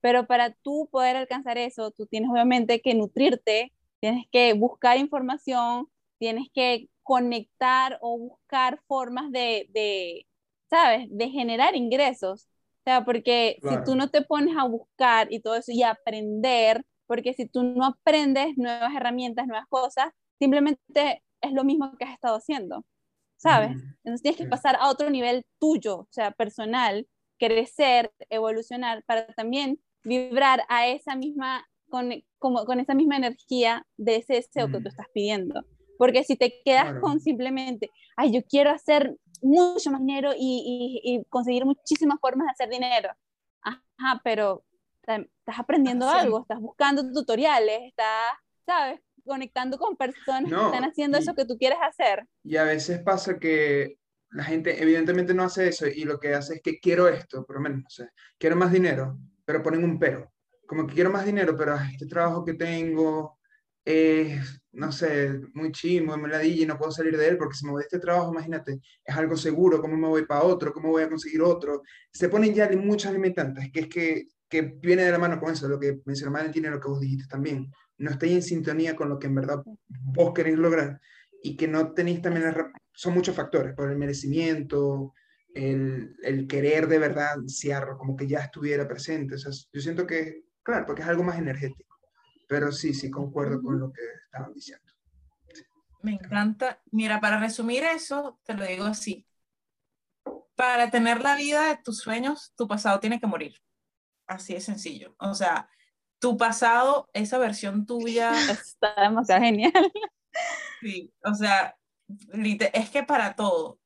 Pero 0.00 0.26
para 0.26 0.52
tú 0.52 0.88
poder 0.92 1.16
alcanzar 1.16 1.58
eso, 1.58 1.90
tú 1.90 2.06
tienes 2.06 2.30
obviamente 2.30 2.80
que 2.80 2.94
nutrirte, 2.94 3.72
tienes 4.00 4.26
que 4.32 4.52
buscar 4.54 4.98
información, 4.98 5.88
tienes 6.18 6.48
que 6.54 6.88
conectar 7.02 7.98
o 8.02 8.18
buscar 8.18 8.80
formas 8.88 9.30
de, 9.32 9.66
de 9.70 10.26
¿sabes? 10.70 11.06
De 11.10 11.30
generar 11.30 11.76
ingresos. 11.76 12.46
O 12.80 12.82
sea, 12.84 13.04
porque 13.04 13.56
si 13.60 13.60
Claro. 13.62 13.84
tú 13.84 13.96
no 13.96 14.10
te 14.10 14.22
pones 14.22 14.56
a 14.56 14.64
buscar 14.64 15.28
y 15.32 15.40
todo 15.40 15.56
eso 15.56 15.72
y 15.72 15.82
aprender, 15.82 16.84
porque 17.06 17.34
si 17.34 17.46
tú 17.48 17.62
no 17.64 17.84
aprendes 17.86 18.56
nuevas 18.56 18.94
herramientas, 18.94 19.46
nuevas 19.46 19.66
cosas, 19.68 20.10
simplemente 20.38 21.22
es 21.40 21.52
lo 21.52 21.64
mismo 21.64 21.96
que 21.98 22.04
has 22.04 22.14
estado 22.14 22.36
haciendo, 22.36 22.84
¿sabes? 23.36 23.70
Entonces 24.04 24.22
tienes 24.22 24.38
que 24.40 24.46
pasar 24.46 24.76
a 24.80 24.88
otro 24.90 25.10
nivel 25.10 25.44
tuyo, 25.58 26.00
o 26.00 26.08
sea, 26.10 26.30
personal, 26.32 27.06
crecer, 27.38 28.12
evolucionar, 28.30 29.02
para 29.04 29.26
también 29.34 29.80
vibrar 30.04 30.62
a 30.68 30.88
esa 30.88 31.16
misma, 31.16 31.66
con, 31.90 32.12
como, 32.38 32.64
con 32.64 32.80
esa 32.80 32.94
misma 32.94 33.16
energía 33.16 33.86
de 33.96 34.16
ese 34.16 34.34
deseo 34.34 34.70
que 34.70 34.78
Mm. 34.78 34.82
tú 34.82 34.88
estás 34.88 35.06
pidiendo. 35.12 35.64
Porque 35.98 36.24
si 36.24 36.36
te 36.36 36.60
quedas 36.64 36.84
Claro. 36.84 37.00
con 37.00 37.20
simplemente, 37.20 37.90
ay, 38.16 38.32
yo 38.32 38.42
quiero 38.48 38.70
hacer 38.70 39.16
mucho 39.42 39.90
más 39.90 40.00
dinero 40.00 40.32
y, 40.36 41.00
y- 41.04 41.14
y 41.16 41.24
conseguir 41.28 41.64
muchísimas 41.64 42.18
formas 42.20 42.46
de 42.46 42.52
hacer 42.52 42.68
dinero. 42.70 43.10
Ajá, 43.62 44.20
pero 44.24 44.64
estás 45.06 45.58
aprendiendo 45.58 46.06
Haciendo. 46.06 46.26
algo, 46.36 46.40
estás 46.42 46.60
buscando 46.60 47.12
tutoriales, 47.12 47.80
estás, 47.84 48.32
¿sabes? 48.64 49.00
Conectando 49.24 49.78
con 49.78 49.96
personas 49.96 50.44
que 50.44 50.50
No, 50.50 50.66
están 50.66 50.84
haciendo 50.84 51.18
y- 51.18 51.22
eso 51.22 51.34
que 51.34 51.44
tú 51.44 51.56
quieres 51.58 51.78
hacer. 51.82 52.26
Y 52.44 52.56
a 52.56 52.64
veces 52.64 53.00
pasa 53.02 53.38
que 53.38 53.98
la 54.30 54.44
gente 54.44 54.82
evidentemente 54.82 55.34
no 55.34 55.44
hace 55.44 55.68
eso 55.68 55.86
y 55.86 56.04
lo 56.04 56.18
que 56.18 56.34
hace 56.34 56.54
es 56.56 56.62
que 56.62 56.78
quiero 56.80 57.08
esto, 57.08 57.44
por 57.44 57.56
lo 57.56 57.62
menos, 57.62 57.78
no 57.82 57.90
sé, 57.90 58.08
quiero 58.38 58.56
más 58.56 58.72
dinero, 58.72 59.18
pero 59.44 59.62
ponen 59.62 59.84
un 59.84 59.98
pero. 59.98 60.32
Como 60.66 60.86
que 60.86 60.94
quiero 60.94 61.10
más 61.10 61.24
dinero, 61.24 61.56
pero 61.56 61.76
este 61.76 62.06
trabajo 62.06 62.44
que 62.44 62.54
tengo 62.54 63.35
no 64.72 64.90
sé, 64.90 65.40
muy 65.54 65.70
chimo, 65.70 66.16
me 66.16 66.28
ladilla 66.28 66.62
y 66.64 66.66
no 66.66 66.76
puedo 66.76 66.90
salir 66.90 67.16
de 67.16 67.28
él 67.28 67.38
porque 67.38 67.56
si 67.56 67.64
me 67.64 67.72
voy 67.72 67.82
de 67.82 67.86
este 67.86 67.98
trabajo, 68.00 68.32
imagínate, 68.32 68.80
es 69.04 69.16
algo 69.16 69.36
seguro, 69.36 69.80
¿cómo 69.80 69.96
me 69.96 70.08
voy 70.08 70.26
para 70.26 70.42
otro? 70.42 70.72
¿Cómo 70.72 70.90
voy 70.90 71.04
a 71.04 71.08
conseguir 71.08 71.40
otro? 71.42 71.82
Se 72.12 72.28
ponen 72.28 72.52
ya 72.52 72.68
muchas 72.72 73.12
limitantes, 73.12 73.70
que 73.72 73.80
es 73.80 73.88
que, 73.88 74.26
que 74.48 74.62
viene 74.62 75.04
de 75.04 75.12
la 75.12 75.18
mano 75.18 75.38
con 75.38 75.52
eso, 75.52 75.68
lo 75.68 75.78
que 75.78 76.00
mencionó 76.04 76.32
Valentina 76.32 76.68
y 76.68 76.72
lo 76.72 76.80
que 76.80 76.88
vos 76.88 77.00
dijiste 77.00 77.26
también. 77.28 77.70
No 77.98 78.10
estáis 78.10 78.32
en 78.32 78.42
sintonía 78.42 78.96
con 78.96 79.08
lo 79.08 79.18
que 79.18 79.28
en 79.28 79.36
verdad 79.36 79.62
vos 79.88 80.34
queréis 80.34 80.58
lograr 80.58 81.00
y 81.42 81.56
que 81.56 81.68
no 81.68 81.92
tenéis 81.92 82.20
también, 82.20 82.52
son 82.92 83.14
muchos 83.14 83.36
factores, 83.36 83.74
por 83.74 83.90
el 83.90 83.96
merecimiento, 83.96 85.14
el, 85.54 86.16
el 86.22 86.46
querer 86.46 86.88
de 86.88 86.98
verdad 86.98 87.34
ansiarlo, 87.34 87.96
como 87.96 88.16
que 88.16 88.26
ya 88.26 88.40
estuviera 88.40 88.86
presente. 88.88 89.36
O 89.36 89.38
sea, 89.38 89.52
yo 89.72 89.80
siento 89.80 90.06
que, 90.06 90.42
claro, 90.62 90.84
porque 90.86 91.02
es 91.02 91.08
algo 91.08 91.22
más 91.22 91.38
energético, 91.38 91.95
pero 92.46 92.72
sí, 92.72 92.94
sí, 92.94 93.10
concuerdo 93.10 93.62
con 93.62 93.78
lo 93.78 93.92
que 93.92 94.02
estaban 94.24 94.52
diciendo. 94.52 94.84
Me 96.02 96.12
encanta. 96.12 96.80
Mira, 96.92 97.20
para 97.20 97.38
resumir 97.38 97.82
eso, 97.82 98.38
te 98.44 98.54
lo 98.54 98.64
digo 98.64 98.84
así. 98.84 99.26
Para 100.54 100.90
tener 100.90 101.22
la 101.22 101.36
vida 101.36 101.68
de 101.68 101.82
tus 101.82 101.98
sueños, 101.98 102.52
tu 102.56 102.68
pasado 102.68 103.00
tiene 103.00 103.18
que 103.18 103.26
morir. 103.26 103.60
Así 104.26 104.54
de 104.54 104.60
sencillo. 104.60 105.14
O 105.18 105.34
sea, 105.34 105.68
tu 106.18 106.36
pasado, 106.36 107.10
esa 107.12 107.38
versión 107.38 107.86
tuya, 107.86 108.32
Está 108.50 108.94
demasiado 109.02 109.42
genial. 109.42 109.92
sí, 110.80 111.12
o 111.24 111.34
sea, 111.34 111.76
es 112.72 112.90
que 112.90 113.02
para 113.02 113.34
todo, 113.34 113.80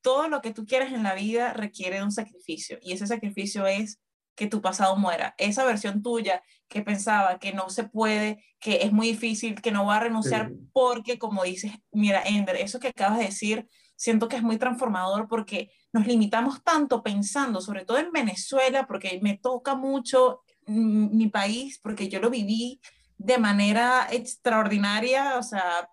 todo 0.00 0.28
lo 0.28 0.40
que 0.40 0.52
tú 0.52 0.66
quieres 0.66 0.92
en 0.92 1.02
la 1.02 1.14
vida 1.14 1.52
requiere 1.52 1.96
de 1.96 2.04
un 2.04 2.12
sacrificio 2.12 2.78
y 2.80 2.92
ese 2.92 3.06
sacrificio 3.06 3.66
es 3.66 4.00
que 4.36 4.46
tu 4.46 4.60
pasado 4.60 4.96
muera. 4.96 5.34
Esa 5.38 5.64
versión 5.64 6.02
tuya 6.02 6.42
que 6.68 6.82
pensaba 6.82 7.38
que 7.38 7.52
no 7.52 7.70
se 7.70 7.84
puede, 7.84 8.44
que 8.60 8.82
es 8.82 8.92
muy 8.92 9.08
difícil, 9.08 9.60
que 9.60 9.72
no 9.72 9.86
va 9.86 9.96
a 9.96 10.00
renunciar 10.00 10.48
Sí. 10.50 10.68
porque, 10.72 11.18
como 11.18 11.42
dices, 11.42 11.72
mira, 11.90 12.22
Ender, 12.24 12.56
eso 12.56 12.78
que 12.78 12.88
acabas 12.88 13.18
de 13.18 13.24
decir, 13.24 13.66
siento 13.96 14.28
que 14.28 14.36
es 14.36 14.42
muy 14.42 14.58
transformador 14.58 15.26
porque 15.26 15.70
nos 15.92 16.06
limitamos 16.06 16.62
tanto 16.62 17.02
pensando, 17.02 17.60
sobre 17.60 17.84
todo 17.84 17.98
en 17.98 18.12
Venezuela, 18.12 18.86
porque 18.86 19.18
me 19.22 19.38
toca 19.38 19.74
mucho 19.74 20.42
mi 20.66 21.28
país, 21.28 21.78
porque 21.82 22.08
yo 22.08 22.20
lo 22.20 22.28
viví 22.28 22.80
de 23.18 23.38
manera 23.38 24.06
extraordinaria, 24.10 25.38
o 25.38 25.42
sea, 25.42 25.88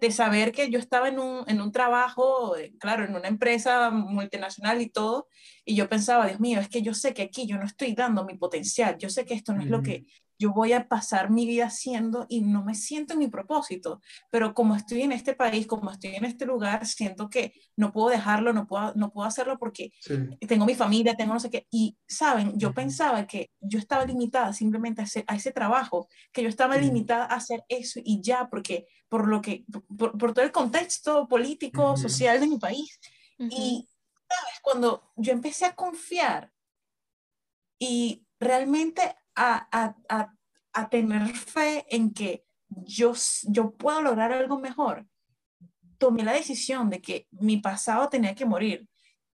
de 0.00 0.10
saber 0.10 0.52
que 0.52 0.70
yo 0.70 0.78
estaba 0.78 1.08
en 1.08 1.18
un, 1.18 1.44
en 1.46 1.60
un 1.60 1.72
trabajo, 1.72 2.56
eh, 2.56 2.74
claro, 2.78 3.04
en 3.04 3.14
una 3.14 3.28
empresa 3.28 3.90
multinacional 3.90 4.80
y 4.80 4.88
todo, 4.88 5.28
y 5.64 5.74
yo 5.74 5.88
pensaba, 5.88 6.26
Dios 6.26 6.40
mío, 6.40 6.60
es 6.60 6.68
que 6.68 6.82
yo 6.82 6.94
sé 6.94 7.14
que 7.14 7.22
aquí 7.22 7.46
yo 7.46 7.56
no 7.56 7.64
estoy 7.64 7.94
dando 7.94 8.24
mi 8.24 8.36
potencial, 8.36 8.96
yo 8.98 9.08
sé 9.08 9.24
que 9.24 9.34
esto 9.34 9.52
no 9.54 9.62
es 9.62 9.68
lo 9.68 9.82
que 9.82 10.04
yo 10.38 10.52
voy 10.52 10.72
a 10.72 10.88
pasar 10.88 11.30
mi 11.30 11.46
vida 11.46 11.66
haciendo 11.66 12.26
y 12.28 12.42
no 12.42 12.64
me 12.64 12.74
siento 12.74 13.14
en 13.14 13.20
mi 13.20 13.28
propósito, 13.28 14.00
pero 14.30 14.54
como 14.54 14.76
estoy 14.76 15.02
en 15.02 15.12
este 15.12 15.34
país, 15.34 15.66
como 15.66 15.90
estoy 15.90 16.16
en 16.16 16.24
este 16.24 16.46
lugar, 16.46 16.86
siento 16.86 17.28
que 17.30 17.52
no 17.76 17.92
puedo 17.92 18.08
dejarlo, 18.08 18.52
no 18.52 18.66
puedo, 18.66 18.92
no 18.94 19.10
puedo 19.12 19.26
hacerlo 19.26 19.58
porque 19.58 19.92
Sí, 19.98 20.14
tengo 20.46 20.66
mi 20.66 20.74
familia, 20.74 21.14
tengo 21.16 21.34
no 21.34 21.40
sé 21.40 21.50
qué, 21.50 21.66
y 21.70 21.96
saben, 22.06 22.58
yo 22.58 22.74
pensaba 22.74 23.26
que 23.26 23.50
yo 23.60 23.78
estaba 23.78 24.04
limitada 24.04 24.52
simplemente 24.52 25.00
a 25.02 25.04
ese, 25.04 25.24
a 25.26 25.36
ese 25.36 25.52
trabajo, 25.52 26.08
que 26.32 26.42
yo 26.42 26.48
estaba 26.48 26.76
Ujú. 26.76 26.78
limitada 26.78 27.24
a 27.24 27.36
hacer 27.36 27.64
eso 27.68 28.00
y 28.04 28.20
ya, 28.22 28.48
porque 28.50 28.86
por 29.08 29.28
lo 29.28 29.40
que, 29.40 29.64
por, 29.96 30.18
por 30.18 30.34
todo 30.34 30.44
el 30.44 30.52
contexto 30.52 31.28
político, 31.28 31.96
social 31.96 32.40
de 32.40 32.46
mi 32.48 32.58
país, 32.58 32.98
y 33.48 33.88
sabes, 34.28 34.60
cuando 34.62 35.12
yo 35.16 35.32
empecé 35.32 35.66
a 35.66 35.74
confiar 35.74 36.52
y 37.78 38.26
realmente 38.38 39.16
a, 39.34 39.68
a, 39.72 39.96
a, 40.08 40.34
a 40.72 40.88
tener 40.88 41.34
fe 41.34 41.84
en 41.88 42.12
que 42.12 42.44
yo, 42.68 43.12
yo 43.44 43.72
puedo 43.72 44.02
lograr 44.02 44.32
algo 44.32 44.58
mejor, 44.58 45.06
tomé 45.98 46.22
la 46.24 46.32
decisión 46.32 46.90
de 46.90 47.00
que 47.00 47.28
mi 47.30 47.58
pasado 47.58 48.08
tenía 48.08 48.34
que 48.34 48.44
morir. 48.46 48.88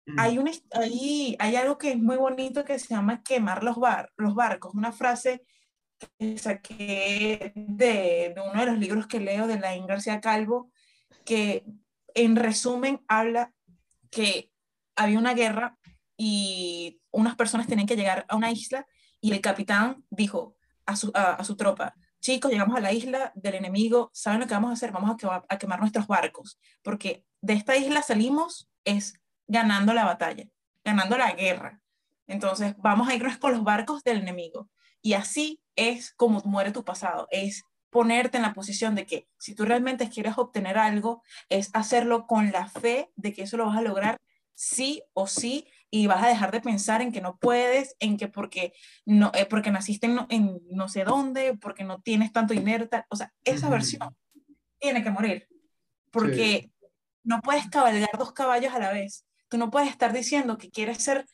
Mm. 0.05 0.19
Hay, 0.19 0.37
his- 0.39 0.63
hay, 0.71 1.35
hay 1.39 1.55
algo 1.55 1.77
que 1.77 1.91
es 1.91 1.97
muy 1.99 2.17
bonito 2.17 2.63
que 2.65 2.79
se 2.79 2.89
llama 2.89 3.23
quemar 3.23 3.63
los, 3.63 3.77
bar, 3.77 4.11
los 4.17 4.35
barcos, 4.35 4.73
una 4.73 4.91
frase 4.91 5.43
que 6.17 6.37
saqué 6.37 7.51
de, 7.55 8.33
de 8.35 8.41
uno 8.41 8.59
de 8.59 8.65
los 8.65 8.77
libros 8.77 9.07
que 9.07 9.19
leo 9.19 9.47
de 9.47 9.59
Laín 9.59 9.85
García 9.87 10.21
Calvo, 10.21 10.71
que 11.25 11.65
en 12.13 12.35
resumen 12.35 13.03
habla 13.07 13.53
que 14.09 14.51
había 14.95 15.19
una 15.19 15.33
guerra 15.33 15.77
y 16.17 16.99
unas 17.11 17.35
personas 17.35 17.67
tenían 17.67 17.87
que 17.87 17.95
llegar 17.95 18.25
a 18.29 18.35
una 18.35 18.51
isla 18.51 18.85
y 19.21 19.31
el 19.31 19.41
capitán 19.41 20.05
dijo 20.09 20.55
a 20.85 20.95
su, 20.95 21.11
a, 21.13 21.43
su 21.43 21.55
tropa, 21.55 21.95
chicos, 22.19 22.51
llegamos 22.51 22.75
a 22.75 22.81
la 22.81 22.91
isla 22.91 23.31
del 23.35 23.55
enemigo, 23.55 24.09
¿saben 24.13 24.39
lo 24.41 24.47
que 24.47 24.53
vamos 24.53 24.71
a 24.71 24.73
hacer? 24.73 24.91
Vamos 24.91 25.11
a, 25.11 25.15
quema- 25.17 25.45
a 25.47 25.57
quemar 25.57 25.79
nuestros 25.79 26.07
barcos, 26.07 26.59
porque 26.81 27.25
de 27.41 27.53
esta 27.53 27.77
isla 27.77 28.01
salimos 28.01 28.69
es 28.83 29.13
ganando 29.47 29.93
la 29.93 30.05
batalla, 30.05 30.45
ganando 30.83 31.17
la 31.17 31.31
guerra. 31.33 31.81
Entonces, 32.27 32.75
vamos 32.77 33.07
a 33.09 33.15
irnos 33.15 33.37
con 33.37 33.51
los 33.51 33.63
barcos 33.63 34.03
del 34.03 34.17
enemigo. 34.19 34.69
Y 35.01 35.13
así 35.13 35.61
es 35.75 36.13
como 36.13 36.41
muere 36.41 36.71
tu 36.71 36.83
pasado, 36.83 37.27
es 37.31 37.63
ponerte 37.89 38.37
en 38.37 38.43
la 38.43 38.53
posición 38.53 38.93
de 38.95 39.05
que 39.05 39.27
si 39.39 39.55
tú 39.55 39.65
realmente 39.65 40.09
quieres 40.09 40.37
obtener 40.37 40.77
algo, 40.77 41.23
es 41.47 41.69
hacerlo 41.73 42.27
con 42.27 42.51
la 42.51 42.67
fe 42.67 43.11
de 43.15 43.33
que 43.33 43.43
eso 43.43 43.57
lo 43.57 43.65
vas 43.65 43.77
a 43.77 43.81
lograr 43.81 44.17
sí 44.53 45.01
o 45.13 45.25
sí 45.25 45.67
y 45.91 46.07
vas 46.07 46.23
a 46.23 46.27
dejar 46.27 46.51
de 46.51 46.61
pensar 46.61 47.01
en 47.01 47.11
que 47.11 47.21
no 47.21 47.37
puedes, 47.37 47.95
en 47.99 48.17
que 48.17 48.27
porque 48.27 48.73
no 49.05 49.31
eh, 49.33 49.45
porque 49.45 49.71
naciste 49.71 50.07
en 50.07 50.15
no, 50.15 50.27
en 50.29 50.59
no 50.69 50.87
sé 50.87 51.03
dónde, 51.03 51.57
porque 51.57 51.83
no 51.83 52.01
tienes 52.01 52.31
tanto 52.31 52.53
dinero, 52.53 52.87
tal. 52.87 53.05
o 53.09 53.15
sea, 53.15 53.33
esa 53.43 53.69
versión 53.69 54.15
tiene 54.79 55.03
que 55.03 55.09
morir, 55.09 55.47
porque 56.11 56.71
no 57.23 57.41
puedes 57.41 57.67
cabalgar 57.69 58.09
dos 58.17 58.33
caballos 58.33 58.73
a 58.73 58.79
la 58.79 58.91
vez. 58.91 59.25
Tú 59.49 59.57
no 59.57 59.71
puedes 59.71 59.89
estar 59.89 60.13
diciendo 60.13 60.57
que 60.57 60.69
quieres 60.69 61.03
ser 61.03 61.25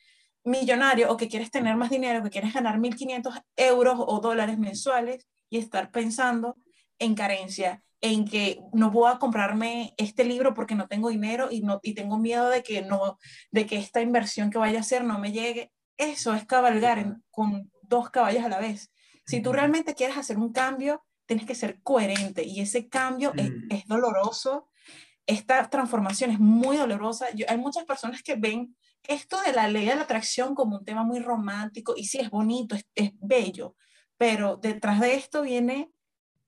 millonario 0.44 1.12
o 1.12 1.18
que 1.18 1.28
quieres 1.28 1.52
tener 1.52 1.76
más 1.76 1.90
dinero, 1.90 2.24
que 2.24 2.30
quieres 2.30 2.54
ganar 2.54 2.80
1.500 2.80 3.42
euros 3.58 3.96
o 3.98 4.20
dólares 4.20 4.58
mensuales 4.58 5.28
y 5.50 5.58
estar 5.58 5.92
pensando 5.92 6.56
en 7.00 7.16
carencia, 7.16 7.84
en 8.02 8.26
que 8.26 8.60
no 8.74 8.92
puedo 8.92 9.18
comprarme 9.20 9.94
este 9.98 10.24
libro 10.26 10.54
porque 10.54 10.76
no 10.76 10.88
tengo 10.88 11.10
dinero 11.10 11.50
y, 11.52 11.62
no, 11.62 11.80
y 11.82 11.94
tengo 11.94 12.18
miedo 12.18 12.50
de 12.50 12.64
que, 12.64 12.82
no, 12.82 13.18
de 13.52 13.66
que 13.66 13.78
esta 13.78 14.02
inversión 14.02 14.50
que 14.50 14.58
vaya 14.58 14.80
a 14.80 14.82
hacer 14.82 15.04
no 15.04 15.20
me 15.20 15.32
llegue. 15.32 15.72
Eso 15.98 16.34
es 16.34 16.46
cabalgar 16.46 17.18
con 17.32 17.72
dos 17.82 18.10
caballos 18.10 18.44
a 18.44 18.50
la 18.50 18.60
vez. 18.60 18.92
Si 19.26 19.42
tú 19.42 19.54
realmente 19.54 19.96
quieres 19.96 20.18
hacer 20.18 20.38
un 20.38 20.52
cambio, 20.52 21.04
tienes 21.26 21.46
que 21.46 21.56
ser 21.56 21.82
coherente 21.82 22.44
y 22.44 22.62
ese 22.62 22.88
cambio 22.88 23.34
es, 23.36 23.52
es, 23.70 23.86
doloroso. 23.86 24.70
Esta 25.26 25.68
transformación 25.70 26.30
es 26.30 26.40
muy 26.40 26.78
dolorosa. 26.78 27.32
Yo, 27.34 27.46
hay 27.50 27.58
muchas 27.58 27.86
personas 27.86 28.22
que 28.22 28.36
ven 28.36 28.76
esto 29.08 29.42
de 29.42 29.54
la 29.54 29.68
ley 29.68 29.86
de 29.86 29.96
la 29.96 30.04
atracción 30.04 30.54
como 30.54 30.78
un 30.78 30.86
tema 30.86 31.04
muy 31.04 31.20
romántico 31.20 31.94
y 31.96 32.06
sí 32.06 32.20
es 32.20 32.30
bonito, 32.30 32.76
es, 32.76 32.86
es 32.96 33.12
bello, 33.20 33.76
pero 34.18 34.58
detrás 34.58 35.00
de 35.00 35.16
esto 35.16 35.42
viene 35.42 35.92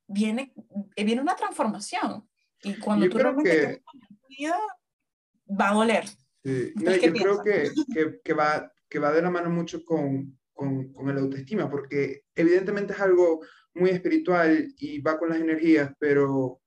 viene, 0.08 0.54
eh, 0.96 1.04
viene 1.04 1.22
una 1.22 1.36
transformación. 1.36 2.28
Y 2.64 2.76
cuando 2.80 3.08
tú 3.10 3.18
realmente 3.18 3.84
vida, 4.28 4.60
va 5.48 5.70
a 5.70 5.74
doler. 5.74 6.06
Sí. 6.44 6.74
yo 6.76 7.14
creo 7.14 7.44
que, 7.44 7.72
que, 7.94 8.20
que, 8.24 8.34
va, 8.34 8.72
que 8.90 9.00
va 9.00 9.12
de 9.12 9.22
la 9.22 9.30
mano 9.30 9.50
mucho 9.50 9.84
con, 9.84 10.40
con, 10.54 10.92
con 10.94 11.10
el 11.10 11.18
autoestima, 11.18 11.70
porque 11.70 12.24
evidentemente 12.36 12.94
es 12.94 13.00
algo 13.00 13.42
muy 13.74 13.92
espiritual 13.92 14.74
y 14.78 15.00
va 15.02 15.20
con 15.20 15.30
las 15.30 15.40
energías, 15.40 15.92
pero, 16.00 16.60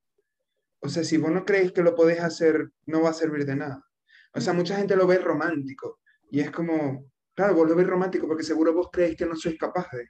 o 0.81 0.89
sea, 0.89 1.03
si 1.03 1.17
vos 1.17 1.31
no 1.31 1.45
crees 1.45 1.73
que 1.73 1.83
lo 1.83 1.95
podés 1.95 2.21
hacer, 2.21 2.71
no 2.87 3.03
va 3.03 3.11
a 3.11 3.15
servir 3.15 3.45
de 3.45 3.57
nada. 3.57 3.85
O 4.33 4.41
sea, 4.41 4.53
mucha 4.53 4.77
gente 4.77 4.97
lo 4.97 5.07
ve 5.07 5.19
romántico 5.19 5.99
y 6.31 6.41
es 6.41 6.51
como, 6.51 7.11
claro, 7.35 7.55
vos 7.55 7.69
lo 7.69 7.75
ves 7.75 7.87
romántico 7.87 8.29
porque 8.29 8.45
seguro 8.45 8.73
vos 8.73 8.89
creéis 8.93 9.17
que 9.17 9.27
no 9.27 9.35
sois 9.35 9.59
capaz 9.59 9.89
de. 9.93 10.09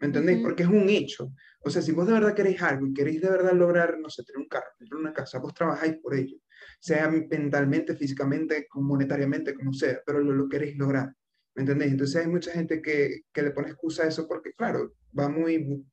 ¿Me 0.00 0.08
entendéis? 0.08 0.40
Porque 0.42 0.64
es 0.64 0.68
un 0.68 0.88
hecho. 0.88 1.32
O 1.60 1.70
sea, 1.70 1.80
si 1.80 1.92
vos 1.92 2.06
de 2.06 2.12
verdad 2.12 2.34
queréis 2.34 2.60
algo 2.62 2.86
y 2.86 2.92
queréis 2.92 3.20
de 3.20 3.30
verdad 3.30 3.52
lograr, 3.52 3.98
no 3.98 4.10
sé, 4.10 4.22
tener 4.24 4.38
un 4.38 4.48
carro, 4.48 4.66
tener 4.78 4.94
una 4.94 5.12
casa, 5.12 5.38
vos 5.38 5.54
trabajáis 5.54 5.96
por 6.02 6.14
ello, 6.14 6.36
sea 6.80 7.08
mentalmente, 7.08 7.96
físicamente, 7.96 8.66
monetariamente, 8.74 9.54
como 9.54 9.72
sea, 9.72 9.98
pero 10.04 10.20
lo, 10.20 10.32
lo 10.32 10.48
queréis 10.48 10.76
lograr. 10.76 11.14
¿Me 11.54 11.62
entendéis? 11.62 11.92
Entonces 11.92 12.20
hay 12.20 12.30
mucha 12.30 12.50
gente 12.50 12.82
que, 12.82 13.22
que, 13.32 13.42
le 13.42 13.52
pone 13.52 13.68
excusa 13.68 14.02
a 14.02 14.08
eso 14.08 14.26
porque, 14.26 14.52
claro, 14.52 14.92
va 15.18 15.28
muy 15.28 15.84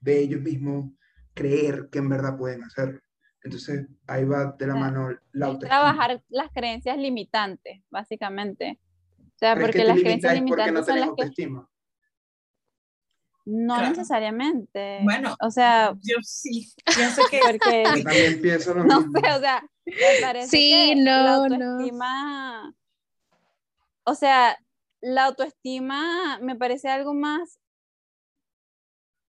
de 0.00 0.18
ellos 0.18 0.40
mismos 0.40 0.92
creer 1.34 1.88
que 1.90 1.98
en 1.98 2.08
verdad 2.08 2.36
pueden 2.36 2.64
hacerlo. 2.64 3.00
Entonces 3.42 3.86
ahí 4.06 4.24
va 4.24 4.54
de 4.58 4.66
la 4.66 4.74
mano 4.74 5.08
la 5.32 5.46
autoestima. 5.46 5.80
Trabajar 5.80 6.22
las 6.28 6.50
creencias 6.52 6.98
limitantes, 6.98 7.82
básicamente. 7.88 8.78
O 9.18 9.38
sea, 9.38 9.56
porque 9.56 9.84
las 9.84 9.98
creencias 9.98 10.34
limitantes 10.34 10.74
no 10.74 10.82
son 10.82 11.00
las 11.00 11.08
autoestima. 11.08 11.62
que 11.62 11.79
no 13.50 13.88
necesariamente. 13.88 15.00
Bueno, 15.02 15.36
o 15.40 15.50
sea, 15.50 15.94
yo 16.02 16.16
sí, 16.22 16.72
pienso 16.94 17.22
que 17.30 17.40
porque 17.46 17.84
yo 17.96 18.02
también 18.04 18.40
pienso 18.40 18.74
lo 18.74 18.84
no 18.84 19.00
mismo. 19.00 19.20
sé, 19.20 19.32
o 19.32 19.40
sea, 19.40 19.62
me 19.86 20.20
parece 20.22 20.48
Sí, 20.48 20.70
que 20.70 20.96
no, 20.96 21.02
la 21.10 21.22
no. 21.22 21.30
autoestima, 21.44 22.74
o 24.04 24.14
sea, 24.14 24.56
la 25.00 25.24
autoestima 25.26 26.38
me 26.42 26.56
parece 26.56 26.88
algo 26.88 27.14
más, 27.14 27.58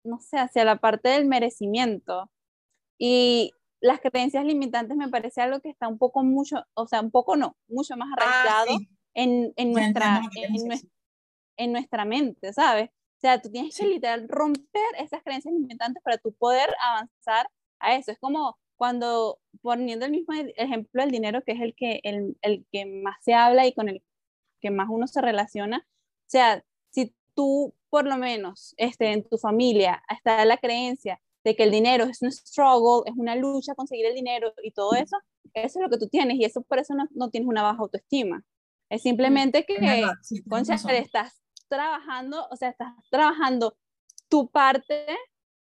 no 0.03 0.19
sé, 0.19 0.37
hacia 0.37 0.63
la 0.65 0.77
parte 0.77 1.09
del 1.09 1.25
merecimiento. 1.25 2.29
Y 2.97 3.51
las 3.81 3.99
creencias 3.99 4.45
limitantes 4.45 4.95
me 4.97 5.09
parece 5.09 5.41
algo 5.41 5.59
que 5.59 5.69
está 5.69 5.87
un 5.87 5.97
poco 5.97 6.23
mucho, 6.23 6.63
o 6.75 6.87
sea, 6.87 7.01
un 7.01 7.11
poco 7.11 7.35
no, 7.35 7.57
mucho 7.67 7.97
más 7.97 8.09
Ah, 8.17 8.41
arraigado 8.41 8.77
sí. 8.77 8.89
en, 9.15 9.53
en, 9.57 9.71
nuestra, 9.73 10.21
en, 10.35 10.71
en 11.57 11.71
nuestra 11.71 12.05
mente, 12.05 12.53
¿sabes? 12.53 12.89
O 13.17 13.19
sea, 13.21 13.41
tú 13.41 13.49
tienes 13.49 13.77
que 13.77 13.87
literal 13.87 14.27
romper 14.27 14.83
esas 14.99 15.23
creencias 15.23 15.53
limitantes 15.53 16.01
para 16.03 16.17
tú 16.17 16.33
poder 16.33 16.69
avanzar 16.81 17.49
a 17.79 17.95
eso. 17.95 18.11
Es 18.11 18.19
como 18.19 18.57
cuando, 18.75 19.39
poniendo 19.61 20.05
el 20.05 20.11
mismo 20.11 20.33
e- 20.33 20.53
ejemplo 20.57 21.01
del 21.01 21.11
dinero, 21.11 21.41
que 21.43 21.53
es 21.53 21.61
el 21.61 21.73
que, 21.75 22.01
el, 22.03 22.37
el 22.41 22.65
que 22.71 22.85
más 22.85 23.15
se 23.21 23.33
habla 23.33 23.65
y 23.65 23.73
con 23.73 23.89
el 23.89 24.03
que 24.61 24.69
más 24.69 24.87
uno 24.89 25.07
se 25.07 25.21
relaciona. 25.21 25.77
O 25.87 26.29
sea, 26.29 26.63
si 26.91 27.15
tú, 27.33 27.73
por 27.89 28.05
lo 28.05 28.17
menos, 28.17 28.73
este, 28.77 29.11
en 29.11 29.23
tu 29.23 29.37
familia 29.37 30.03
está 30.09 30.43
la 30.45 30.57
creencia 30.57 31.21
de 31.43 31.55
que 31.55 31.63
el 31.63 31.71
dinero 31.71 32.05
es 32.05 32.21
un 32.21 32.31
struggle, 32.31 33.09
es 33.09 33.15
una 33.17 33.35
lucha 33.35 33.75
conseguir 33.75 34.07
el 34.07 34.15
dinero 34.15 34.53
y 34.63 34.71
todo 34.71 34.93
eso, 34.95 35.17
eso 35.53 35.79
es 35.79 35.83
lo 35.83 35.89
que 35.89 35.97
tú 35.97 36.09
tienes 36.09 36.37
y 36.37 36.43
eso 36.43 36.61
por 36.63 36.79
eso 36.79 36.95
no, 36.95 37.07
no 37.11 37.29
tienes 37.29 37.47
una 37.47 37.61
baja 37.61 37.79
autoestima. 37.79 38.43
Es 38.89 39.03
simplemente 39.03 39.63
que, 39.65 39.75
Es 39.75 39.81
verdad, 39.81 40.13
sí, 40.21 40.43
concha, 40.43 40.75
estás 40.75 41.44
trabajando, 41.67 42.47
o 42.51 42.55
sea, 42.55 42.69
estás 42.69 42.93
trabajando 43.09 43.77
tu 44.29 44.49
parte 44.49 45.05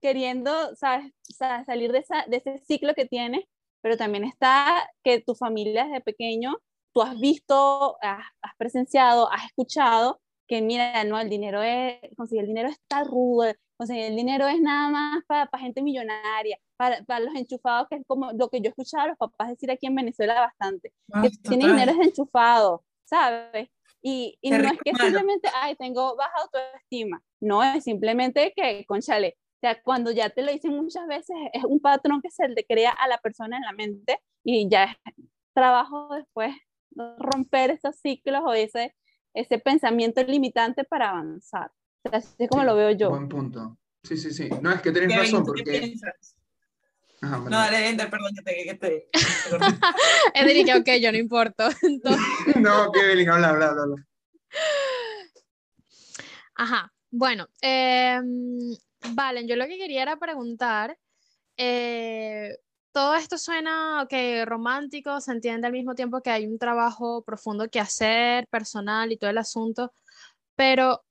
queriendo, 0.02 0.76
sabes, 0.76 1.12
Sa- 1.24 1.64
salir 1.66 1.92
de, 1.92 2.00
esa, 2.00 2.26
de 2.28 2.38
ese 2.38 2.58
ciclo 2.60 2.94
que 2.94 3.06
tienes, 3.06 3.46
pero 3.82 3.98
también 3.98 4.24
está 4.26 4.90
que 5.04 5.22
tu 5.22 5.34
familia 5.36 5.86
desde 5.86 6.02
pequeño, 6.02 6.58
tú 6.94 7.02
has 7.02 7.18
visto, 7.20 7.98
has, 8.02 8.26
has 8.42 8.52
presenciado, 8.58 9.32
has 9.32 9.46
escuchado 9.46 10.20
que 10.48 10.62
mira, 10.62 11.04
no, 11.06 11.18
el 11.20 11.30
dinero 11.30 11.62
es, 11.64 11.98
conseguir 12.18 12.42
el 12.44 12.48
dinero 12.50 12.68
está 12.70 13.04
rudo, 13.06 13.54
conseguir 13.78 14.04
el 14.06 14.16
dinero 14.18 14.48
es 14.48 14.60
nada 14.60 14.90
más 14.90 15.24
para, 15.26 15.46
para 15.46 15.64
gente 15.64 15.82
millonaria, 15.82 16.58
para, 16.76 17.02
para 17.06 17.22
los 17.22 17.34
enchufados, 17.36 17.88
que 17.90 17.96
es 17.98 18.02
como 18.06 18.32
lo 18.34 18.50
que 18.50 18.60
yo 18.60 18.70
escuchaba 18.70 19.04
a 19.04 19.08
los 19.08 19.18
papás 19.18 19.48
decir 19.50 19.72
aquí 19.72 19.88
en 19.88 19.96
Venezuela 19.96 20.42
bastante, 20.42 20.92
Ah, 21.14 21.22
que 21.24 21.30
tiene 21.48 21.66
dinero 21.68 21.92
es 21.94 22.08
enchufado, 22.08 22.84
¿sabes? 23.06 23.70
Y, 24.04 24.38
y 24.42 24.50
no 24.50 24.58
es 24.58 24.80
que 24.84 24.94
malo. 24.94 25.06
simplemente, 25.06 25.50
ay, 25.56 25.76
tengo 25.76 26.16
baja 26.16 26.34
autoestima, 26.42 27.22
no, 27.40 27.64
es 27.64 27.84
simplemente 27.84 28.52
que, 28.56 28.84
conchale, 28.86 29.38
o 29.38 29.60
sea, 29.62 29.80
cuando 29.84 30.10
ya 30.12 30.32
te 30.32 30.42
lo 30.42 30.52
dicen 30.52 30.76
muchas 30.76 31.06
veces, 31.08 31.36
es 31.54 31.64
un 31.64 31.80
patrón 31.80 32.20
que 32.22 32.32
se 32.32 32.48
le 32.48 32.66
crea 32.66 32.90
a 32.92 33.08
la 33.08 33.20
persona 33.20 33.58
en 33.58 33.64
la 33.64 33.74
mente 33.74 34.20
y 34.44 34.68
ya 34.68 34.86
es 34.86 35.16
trabajo 35.54 36.16
después 36.16 36.56
romper 37.20 37.70
esos 37.70 37.96
ciclos 37.98 38.42
o 38.44 38.54
ese, 38.54 38.96
ese 39.36 39.60
pensamiento 39.60 40.24
limitante 40.24 40.84
para 40.84 41.12
avanzar. 41.12 41.72
O 42.04 42.10
sea, 42.10 42.18
así 42.18 42.36
es 42.40 42.50
como 42.50 42.64
Sí, 42.64 42.68
lo 42.68 42.76
veo 42.76 42.92
yo. 42.92 43.10
Buen 43.12 43.30
punto. 43.30 43.78
Sí, 44.04 44.18
sí, 44.18 44.32
sí. 44.32 44.50
No, 44.62 44.72
es 44.72 44.82
que 44.82 44.92
tenés 44.92 45.16
razón 45.16 45.46
¿tú 45.46 45.54
qué 45.54 45.64
porque... 45.64 45.80
piensas? 45.80 46.36
Ajá, 47.22 47.38
No, 47.38 47.50
dale, 47.50 47.90
Ender, 47.90 48.10
perdón, 48.10 48.34
que 48.36 48.42
te, 48.42 48.64
que 48.64 48.74
te. 48.76 49.10
Edric, 50.34 50.76
ok, 50.80 50.90
yo 51.00 51.12
no 51.12 51.18
importo. 51.18 51.70
Entonces, 51.84 52.56
no, 52.58 52.92
Kevin, 52.92 53.30
habla, 53.30 53.50
habla, 53.50 53.68
habla. 53.68 53.82
habla. 53.84 54.08
Ajá, 56.56 56.94
bueno, 57.10 57.48
em, 57.62 58.76
Valen, 59.14 59.48
yo 59.48 59.56
lo 59.56 59.66
que 59.66 59.78
quería 59.78 60.04
era 60.04 60.18
preguntar, 60.18 60.98
eh, 61.58 62.58
todo 62.92 63.16
esto 63.16 63.38
suena, 63.38 64.04
ok, 64.04 64.14
romántico, 64.46 65.20
se 65.22 65.32
entiende 65.32 65.68
al 65.68 65.74
mismo 65.74 65.96
tiempo 65.96 66.22
que 66.22 66.30
hay 66.30 66.46
un 66.46 66.58
trabajo 66.60 67.24
profundo 67.24 67.68
que 67.70 67.80
hacer, 67.80 68.48
personal 68.48 69.12
y 69.12 69.18
todo 69.18 69.30
el 69.30 69.38
asunto, 69.38 69.94
pero 70.56 71.04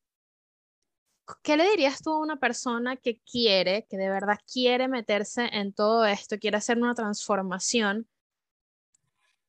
¿qué 1.43 1.57
le 1.57 1.69
dirías 1.71 2.03
tú 2.03 2.11
a 2.11 2.19
una 2.21 2.37
persona 2.37 2.97
que 2.97 3.21
quiere, 3.21 3.87
que 3.89 3.97
de 3.97 4.09
verdad 4.09 4.39
quiere 4.51 4.89
meterse 4.89 5.49
en 5.53 5.73
todo 5.73 6.05
esto, 6.07 6.39
quiere 6.39 6.57
hacer 6.57 6.79
una 6.79 6.95
transformación? 6.95 8.07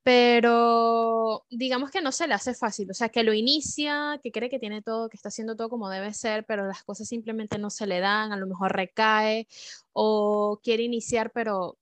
pero 0.02 1.46
digamos 1.48 1.90
que 1.90 2.02
no 2.02 2.10
se 2.10 2.26
le 2.26 2.34
hace 2.34 2.54
fácil, 2.54 2.90
o 2.90 2.94
sea, 2.94 3.08
que 3.08 3.22
lo 3.22 3.32
inicia, 3.32 4.18
que 4.22 4.32
cree 4.32 4.50
que 4.50 4.58
tiene 4.58 4.82
todo, 4.82 5.08
que 5.08 5.16
está 5.16 5.28
haciendo 5.28 5.54
todo 5.56 5.68
como 5.68 5.88
debe 5.88 6.12
ser, 6.12 6.44
pero 6.44 6.66
las 6.66 6.82
cosas 6.82 7.06
simplemente 7.08 7.58
no 7.58 7.70
se 7.70 7.86
le 7.86 8.00
dan, 8.00 8.32
a 8.32 8.36
lo 8.36 8.46
mejor 8.48 8.72
recae 8.74 9.46
o 9.92 10.60
quiere 10.62 10.82
iniciar, 10.82 11.30
pero 11.32 11.78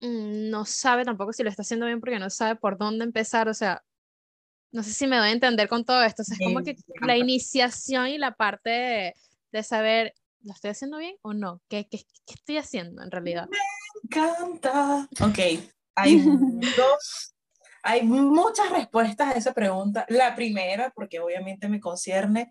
mm, 0.00 0.50
no 0.50 0.64
sabe 0.64 1.04
tampoco 1.04 1.32
si 1.32 1.42
lo 1.42 1.50
está 1.50 1.62
haciendo 1.62 1.86
bien 1.86 2.00
porque 2.00 2.20
no 2.20 2.30
sabe 2.30 2.56
por 2.56 2.78
dónde 2.78 3.04
empezar, 3.04 3.48
o 3.48 3.54
sea, 3.54 3.82
no 4.70 4.82
sé 4.84 4.92
si 4.92 5.06
me 5.08 5.16
doy 5.16 5.30
a 5.30 5.32
entender 5.32 5.68
con 5.68 5.84
todo 5.84 6.02
esto, 6.04 6.22
o 6.22 6.24
sea, 6.24 6.36
es 6.38 6.46
como 6.46 6.62
que 6.62 6.76
la 7.00 7.16
iniciación 7.16 8.08
y 8.08 8.18
la 8.18 8.36
parte 8.36 9.14
de, 9.52 9.62
saber, 9.62 10.14
¿lo 10.42 10.52
estoy 10.52 10.70
haciendo 10.70 10.98
bien 10.98 11.16
o 11.22 11.34
no? 11.34 11.62
¿Qué, 11.68 11.88
qué, 11.88 11.98
qué 12.26 12.34
estoy 12.34 12.58
haciendo 12.58 13.02
en 13.02 13.10
realidad? 13.10 13.48
encanta. 14.02 15.08
Ok, 15.20 15.38
hay 15.94 16.16
dos, 16.76 17.34
hay 17.82 18.02
muchas 18.02 18.70
respuestas 18.70 19.34
a 19.34 19.38
esa 19.38 19.52
pregunta. 19.52 20.04
La 20.08 20.34
primera, 20.34 20.90
porque 20.94 21.20
obviamente 21.20 21.68
me 21.68 21.80
concierne, 21.80 22.50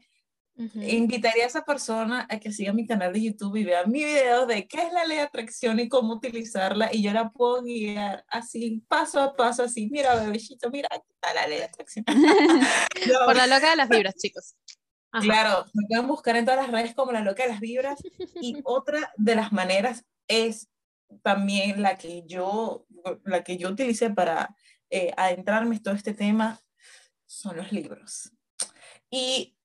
Ujú. 0.55 0.81
invitaría 0.81 1.43
a 1.43 1.47
esa 1.47 1.63
persona 1.63 2.25
a 2.27 2.39
que 2.39 2.51
siga 2.51 2.73
mi 2.73 2.87
canal 2.87 3.13
de 3.13 3.21
YouTube 3.21 3.57
y 3.57 3.63
vea 3.63 3.85
mi 3.85 4.03
video 4.03 4.47
de 4.47 4.67
qué 4.67 4.87
es 4.87 4.91
la 4.91 5.05
ley 5.05 5.17
de 5.17 5.23
atracción 5.23 5.79
y 5.79 5.87
cómo 5.87 6.15
utilizarla 6.15 6.89
y 6.91 7.03
yo 7.03 7.13
la 7.13 7.29
puedo 7.29 7.61
guiar 7.61 8.25
así, 8.27 8.83
paso 8.87 9.21
a 9.21 9.35
paso, 9.35 9.63
así, 9.63 9.87
mira, 9.91 10.15
bebecito, 10.15 10.71
mira, 10.71 10.89
aquí 10.91 11.05
está 11.13 11.33
la 11.35 11.47
ley 11.47 11.59
de 11.59 11.65
atracción. 11.65 12.05
No, 13.07 13.25
Por 13.25 13.35
la 13.35 13.45
loca 13.45 13.69
de 13.69 13.75
las 13.75 13.89
vibras, 13.89 14.15
chicos. 14.15 14.55
Ajá. 15.11 15.23
Claro, 15.23 15.65
me 15.73 15.87
pueden 15.87 16.07
buscar 16.07 16.35
en 16.35 16.45
todas 16.45 16.61
las 16.61 16.71
redes 16.71 16.93
como 16.93 17.11
la 17.11 17.21
loca 17.21 17.43
de 17.43 17.49
las 17.49 17.59
vibras. 17.59 17.99
Y 18.41 18.61
otra 18.63 19.11
de 19.17 19.35
las 19.35 19.51
maneras 19.51 20.05
es 20.27 20.69
también 21.23 21.81
la 21.81 21.97
que 21.97 22.23
yo, 22.25 22.85
la 23.23 23.43
que 23.43 23.57
yo 23.57 23.69
utilicé 23.69 24.09
para 24.09 24.55
eh, 24.89 25.13
adentrarme 25.15 25.75
en 25.77 25.83
todo 25.83 25.93
este 25.93 26.13
tema, 26.13 26.59
son 27.25 27.57
los 27.57 27.71
libros. 27.71 28.31
Y 29.09 29.57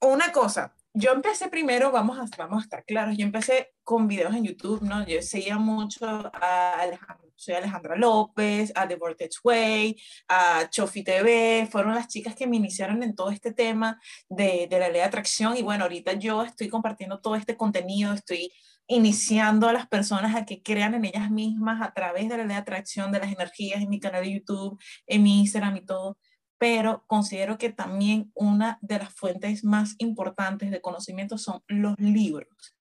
una 0.00 0.32
cosa, 0.32 0.74
yo 0.94 1.12
empecé 1.12 1.48
primero, 1.48 1.90
vamos 1.90 2.18
a, 2.18 2.24
vamos 2.38 2.62
a 2.62 2.64
estar 2.64 2.84
claros, 2.84 3.16
yo 3.16 3.24
empecé 3.24 3.74
con 3.82 4.08
videos 4.08 4.34
en 4.34 4.44
YouTube, 4.44 4.82
¿no? 4.82 5.06
Yo 5.06 5.20
seguía 5.22 5.58
mucho 5.58 6.06
a 6.34 6.80
Alejandro, 6.80 7.25
soy 7.36 7.54
Alejandra 7.54 7.96
López, 7.96 8.72
a 8.74 8.88
The 8.88 8.96
Vortex 8.96 9.40
Way, 9.44 9.96
a 10.28 10.68
Chofi 10.70 11.04
TV, 11.04 11.68
fueron 11.70 11.94
las 11.94 12.08
chicas 12.08 12.34
que 12.34 12.46
me 12.46 12.56
iniciaron 12.56 13.02
en 13.02 13.14
todo 13.14 13.30
este 13.30 13.52
tema 13.52 14.00
de, 14.28 14.66
de 14.68 14.78
la 14.78 14.88
ley 14.88 15.00
de 15.00 15.02
atracción 15.02 15.56
y 15.56 15.62
bueno, 15.62 15.84
ahorita 15.84 16.14
yo 16.14 16.42
estoy 16.42 16.68
compartiendo 16.68 17.20
todo 17.20 17.36
este 17.36 17.56
contenido, 17.56 18.12
estoy 18.12 18.52
iniciando 18.88 19.68
a 19.68 19.72
las 19.72 19.86
personas 19.88 20.34
a 20.34 20.44
que 20.44 20.62
crean 20.62 20.94
en 20.94 21.04
ellas 21.04 21.30
mismas 21.30 21.82
a 21.82 21.92
través 21.92 22.28
de 22.28 22.36
la 22.36 22.44
ley 22.44 22.54
de 22.54 22.62
atracción, 22.62 23.12
de 23.12 23.18
las 23.18 23.32
energías 23.32 23.82
en 23.82 23.88
mi 23.88 24.00
canal 24.00 24.22
de 24.22 24.32
YouTube, 24.32 24.80
en 25.06 25.22
mi 25.22 25.40
Instagram 25.40 25.76
y 25.76 25.84
todo 25.84 26.16
pero 26.58 27.04
considero 27.06 27.58
que 27.58 27.70
también 27.70 28.30
una 28.34 28.78
de 28.80 28.98
las 28.98 29.12
fuentes 29.12 29.64
más 29.64 29.94
importantes 29.98 30.70
de 30.70 30.80
conocimiento 30.80 31.38
son 31.38 31.62
los 31.66 31.98
libros. 31.98 32.76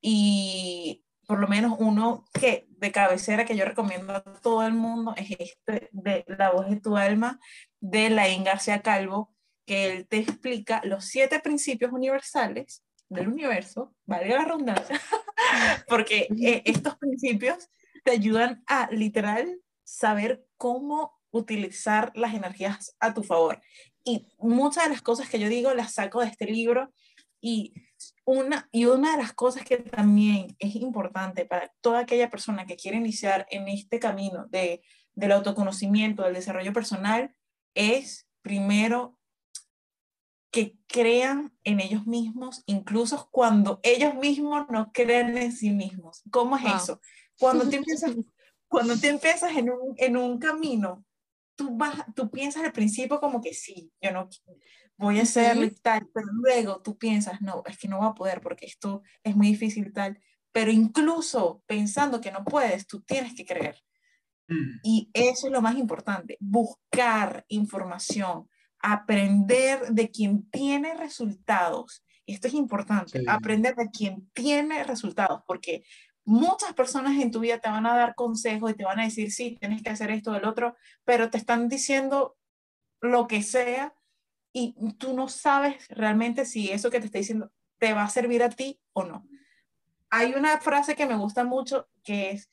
Y 0.00 1.04
por 1.26 1.38
lo 1.38 1.48
menos 1.48 1.76
uno 1.78 2.24
que 2.32 2.67
de 2.78 2.92
cabecera 2.92 3.44
que 3.44 3.56
yo 3.56 3.64
recomiendo 3.64 4.14
a 4.14 4.22
todo 4.22 4.66
el 4.66 4.72
mundo 4.72 5.14
es 5.16 5.30
este 5.30 5.88
de 5.92 6.24
La 6.26 6.50
voz 6.50 6.70
de 6.70 6.80
tu 6.80 6.96
alma 6.96 7.40
de 7.80 8.10
Laín 8.10 8.44
García 8.44 8.82
Calvo, 8.82 9.34
que 9.66 9.90
él 9.90 10.08
te 10.08 10.18
explica 10.18 10.80
los 10.84 11.04
siete 11.04 11.40
principios 11.40 11.92
universales 11.92 12.84
del 13.08 13.28
universo, 13.28 13.94
vale 14.06 14.28
la 14.28 14.44
redundancia, 14.44 15.00
porque 15.88 16.28
eh, 16.40 16.62
estos 16.64 16.96
principios 16.96 17.68
te 18.04 18.12
ayudan 18.12 18.62
a 18.66 18.88
literal 18.90 19.60
saber 19.82 20.44
cómo 20.56 21.18
utilizar 21.30 22.12
las 22.14 22.34
energías 22.34 22.96
a 23.00 23.12
tu 23.12 23.22
favor. 23.22 23.60
Y 24.04 24.28
muchas 24.38 24.84
de 24.84 24.90
las 24.90 25.02
cosas 25.02 25.28
que 25.28 25.38
yo 25.38 25.48
digo 25.48 25.74
las 25.74 25.94
saco 25.94 26.20
de 26.20 26.28
este 26.28 26.46
libro 26.46 26.92
y 27.40 27.74
una, 28.24 28.68
y 28.72 28.84
una 28.86 29.12
de 29.12 29.22
las 29.22 29.32
cosas 29.32 29.64
que 29.64 29.78
también 29.78 30.56
es 30.58 30.74
importante 30.76 31.44
para 31.44 31.72
toda 31.80 32.00
aquella 32.00 32.30
persona 32.30 32.66
que 32.66 32.76
quiere 32.76 32.96
iniciar 32.96 33.46
en 33.50 33.68
este 33.68 33.98
camino 33.98 34.46
de, 34.48 34.82
del 35.14 35.32
autoconocimiento, 35.32 36.22
del 36.22 36.34
desarrollo 36.34 36.72
personal, 36.72 37.34
es 37.74 38.28
primero 38.42 39.18
que 40.50 40.78
crean 40.86 41.54
en 41.64 41.80
ellos 41.80 42.06
mismos, 42.06 42.62
incluso 42.66 43.28
cuando 43.30 43.80
ellos 43.82 44.14
mismos 44.14 44.66
no 44.70 44.92
creen 44.92 45.36
en 45.36 45.52
sí 45.52 45.70
mismos. 45.70 46.22
¿Cómo 46.30 46.56
es 46.56 46.64
eso? 46.82 47.00
Cuando 47.38 47.68
te 47.68 47.76
empiezas, 47.76 48.12
cuando 48.66 48.98
te 48.98 49.08
empiezas 49.08 49.56
en 49.56 49.70
un, 49.70 49.94
en 49.96 50.16
un 50.16 50.38
camino 50.38 51.04
tú, 51.58 51.76
vas, 51.76 52.04
tú 52.14 52.30
piensas 52.30 52.64
al 52.64 52.72
principio 52.72 53.20
como 53.20 53.42
que 53.42 53.52
sí, 53.52 53.92
yo 54.00 54.12
no 54.12 54.28
voy 54.98 55.20
a 55.20 55.22
hacerlo 55.22 55.64
y 55.64 55.70
tal, 55.70 56.08
pero 56.12 56.26
luego 56.32 56.82
tú 56.82 56.98
piensas, 56.98 57.40
no, 57.40 57.62
es 57.66 57.78
que 57.78 57.88
no 57.88 58.00
va 58.00 58.08
a 58.08 58.14
poder 58.14 58.40
porque 58.40 58.66
esto 58.66 59.02
es 59.22 59.34
muy 59.36 59.48
difícil 59.48 59.86
y 59.86 59.92
tal. 59.92 60.18
Pero 60.52 60.72
incluso 60.72 61.62
pensando 61.66 62.20
que 62.20 62.32
no 62.32 62.44
puedes, 62.44 62.86
tú 62.86 63.00
tienes 63.02 63.34
que 63.34 63.46
creer. 63.46 63.80
Mm. 64.48 64.80
Y 64.82 65.10
eso 65.12 65.46
es 65.46 65.52
lo 65.52 65.62
más 65.62 65.76
importante, 65.76 66.36
buscar 66.40 67.44
información, 67.48 68.48
aprender 68.80 69.88
de 69.90 70.10
quien 70.10 70.50
tiene 70.50 70.94
resultados. 70.94 72.04
Esto 72.26 72.48
es 72.48 72.54
importante, 72.54 73.22
aprender 73.26 73.74
de 73.76 73.88
quien 73.90 74.28
tiene 74.34 74.82
resultados, 74.84 75.42
porque 75.46 75.84
muchas 76.24 76.74
personas 76.74 77.18
en 77.18 77.30
tu 77.30 77.40
vida 77.40 77.58
te 77.58 77.70
van 77.70 77.86
a 77.86 77.96
dar 77.96 78.14
consejos 78.14 78.72
y 78.72 78.74
te 78.74 78.84
van 78.84 79.00
a 79.00 79.04
decir, 79.04 79.32
sí, 79.32 79.56
tienes 79.60 79.82
que 79.82 79.90
hacer 79.90 80.10
esto 80.10 80.32
o 80.32 80.34
el 80.34 80.44
otro, 80.44 80.76
pero 81.04 81.30
te 81.30 81.38
están 81.38 81.68
diciendo 81.68 82.36
lo 83.00 83.28
que 83.28 83.42
sea 83.42 83.94
y 84.58 84.92
tú 84.94 85.14
no 85.14 85.28
sabes 85.28 85.86
realmente 85.88 86.44
si 86.44 86.70
eso 86.70 86.90
que 86.90 87.00
te 87.00 87.06
está 87.06 87.18
diciendo 87.18 87.50
te 87.78 87.92
va 87.94 88.04
a 88.04 88.10
servir 88.10 88.42
a 88.42 88.50
ti 88.50 88.80
o 88.92 89.04
no. 89.04 89.26
Hay 90.10 90.34
una 90.34 90.58
frase 90.58 90.96
que 90.96 91.06
me 91.06 91.16
gusta 91.16 91.44
mucho 91.44 91.88
que 92.02 92.30
es, 92.30 92.50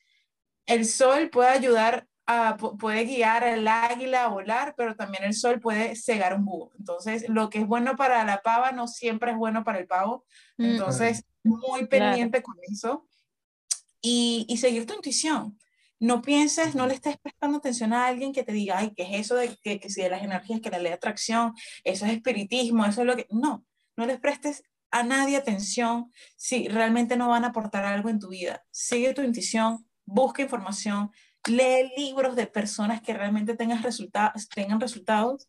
el 0.66 0.84
sol 0.84 1.30
puede 1.30 1.48
ayudar 1.48 2.06
a, 2.26 2.56
puede 2.56 3.04
guiar 3.04 3.44
al 3.44 3.66
águila 3.66 4.24
a 4.24 4.28
volar, 4.28 4.74
pero 4.76 4.96
también 4.96 5.24
el 5.24 5.34
sol 5.34 5.60
puede 5.60 5.96
cegar 5.96 6.34
un 6.34 6.44
búho. 6.44 6.72
Entonces, 6.78 7.28
lo 7.28 7.50
que 7.50 7.60
es 7.60 7.66
bueno 7.66 7.96
para 7.96 8.24
la 8.24 8.42
pava 8.42 8.72
no 8.72 8.88
siempre 8.88 9.30
es 9.30 9.36
bueno 9.36 9.64
para 9.64 9.78
el 9.78 9.86
pavo. 9.86 10.24
Mm. 10.58 10.64
Entonces, 10.64 11.24
muy 11.44 11.86
pendiente 11.86 12.42
con 12.42 12.56
eso 12.70 13.06
y, 14.00 14.56
seguir 14.58 14.86
tu 14.86 14.94
intuición. 14.94 15.58
No 15.98 16.22
pienses, 16.22 16.74
no 16.74 16.86
le 16.86 16.94
estés 16.94 17.16
prestando 17.18 17.58
atención 17.58 17.92
a 17.92 18.06
alguien 18.06 18.32
que 18.32 18.42
te 18.42 18.52
diga, 18.52 18.78
ay, 18.78 18.92
¿qué 18.94 19.04
es 19.04 19.20
eso 19.20 19.34
de 19.34 19.56
que, 19.62 19.80
que 19.80 19.88
si 19.88 20.02
de 20.02 20.10
las 20.10 20.22
energías, 20.22 20.60
que 20.60 20.70
la 20.70 20.78
ley 20.78 20.88
de 20.88 20.94
atracción, 20.94 21.54
eso 21.84 22.06
es 22.06 22.12
espiritismo, 22.12 22.84
eso 22.84 23.00
es 23.00 23.06
lo 23.06 23.16
que... 23.16 23.26
No, 23.30 23.64
no 23.96 24.06
les 24.06 24.20
prestes 24.20 24.62
a 24.90 25.02
nadie 25.02 25.36
atención 25.36 26.12
si 26.36 26.68
realmente 26.68 27.16
no 27.16 27.28
van 27.28 27.44
a 27.44 27.48
aportar 27.48 27.84
algo 27.84 28.08
en 28.08 28.18
tu 28.18 28.28
vida. 28.28 28.64
Sigue 28.70 29.14
tu 29.14 29.22
intuición, 29.22 29.86
busca 30.04 30.42
información, 30.42 31.10
lee 31.48 31.90
libros 31.96 32.36
de 32.36 32.46
personas 32.46 33.00
que 33.00 33.14
realmente 33.14 33.56
tengan 33.56 33.82
resultados, 33.82 34.48
tengan 34.48 34.80
resultados 34.80 35.48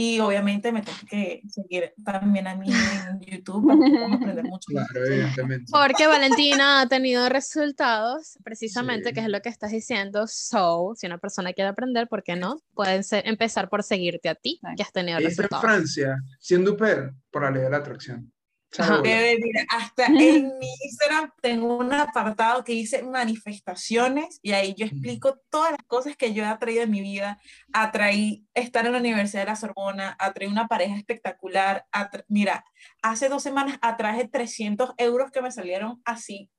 y 0.00 0.20
obviamente 0.20 0.70
me 0.70 0.80
tengo 0.80 0.98
que 1.10 1.42
seguir 1.48 1.92
también 2.04 2.46
a 2.46 2.54
mí 2.54 2.68
en 2.70 3.18
YouTube 3.18 3.66
para 3.66 4.14
aprender 4.14 4.44
mucho. 4.48 4.66
Claro, 4.68 5.06
evidentemente. 5.06 5.72
Porque 5.72 6.06
Valentina 6.06 6.82
ha 6.82 6.86
tenido 6.86 7.28
resultados, 7.28 8.38
precisamente, 8.44 9.12
que 9.12 9.18
es 9.18 9.28
lo 9.28 9.40
que 9.40 9.48
estás 9.48 9.72
diciendo. 9.72 10.28
So, 10.28 10.92
si 10.94 11.08
una 11.08 11.18
persona 11.18 11.52
quiere 11.52 11.70
aprender, 11.70 12.06
¿por 12.06 12.22
qué 12.22 12.36
no? 12.36 12.60
Pueden 12.74 13.02
empezar 13.24 13.68
por 13.68 13.82
seguirte 13.82 14.28
a 14.28 14.36
ti, 14.36 14.60
que 14.76 14.84
has 14.84 14.92
tenido 14.92 15.18
resultados. 15.18 15.64
en 15.64 15.68
Francia, 15.68 16.16
siendo 16.38 16.76
per, 16.76 17.12
por 17.32 17.42
la 17.42 17.50
ley 17.50 17.62
de 17.62 17.70
la 17.70 17.78
atracción 17.78 18.32
hasta 18.76 20.06
en 20.06 20.58
mi 20.58 20.68
Instagram 20.84 21.32
tengo 21.40 21.78
un 21.78 21.92
apartado 21.92 22.64
que 22.64 22.72
dice 22.72 23.02
manifestaciones 23.02 24.38
y 24.42 24.52
ahí 24.52 24.74
yo 24.76 24.86
explico 24.86 25.38
todas 25.50 25.72
las 25.72 25.82
cosas 25.86 26.16
que 26.16 26.34
yo 26.34 26.42
he 26.42 26.46
atraído 26.46 26.82
en 26.82 26.90
mi 26.90 27.00
vida. 27.00 27.40
Atraí 27.72 28.46
estar 28.54 28.86
en 28.86 28.92
la 28.92 28.98
Universidad 28.98 29.42
de 29.42 29.46
la 29.46 29.56
Sorbona, 29.56 30.16
atraí 30.18 30.48
una 30.48 30.68
pareja 30.68 30.96
espectacular. 30.96 31.86
Mira, 32.28 32.64
hace 33.02 33.28
dos 33.28 33.42
semanas 33.42 33.78
atraje 33.80 34.28
300 34.28 34.94
euros 34.98 35.30
que 35.30 35.42
me 35.42 35.52
salieron 35.52 36.02
así, 36.04 36.50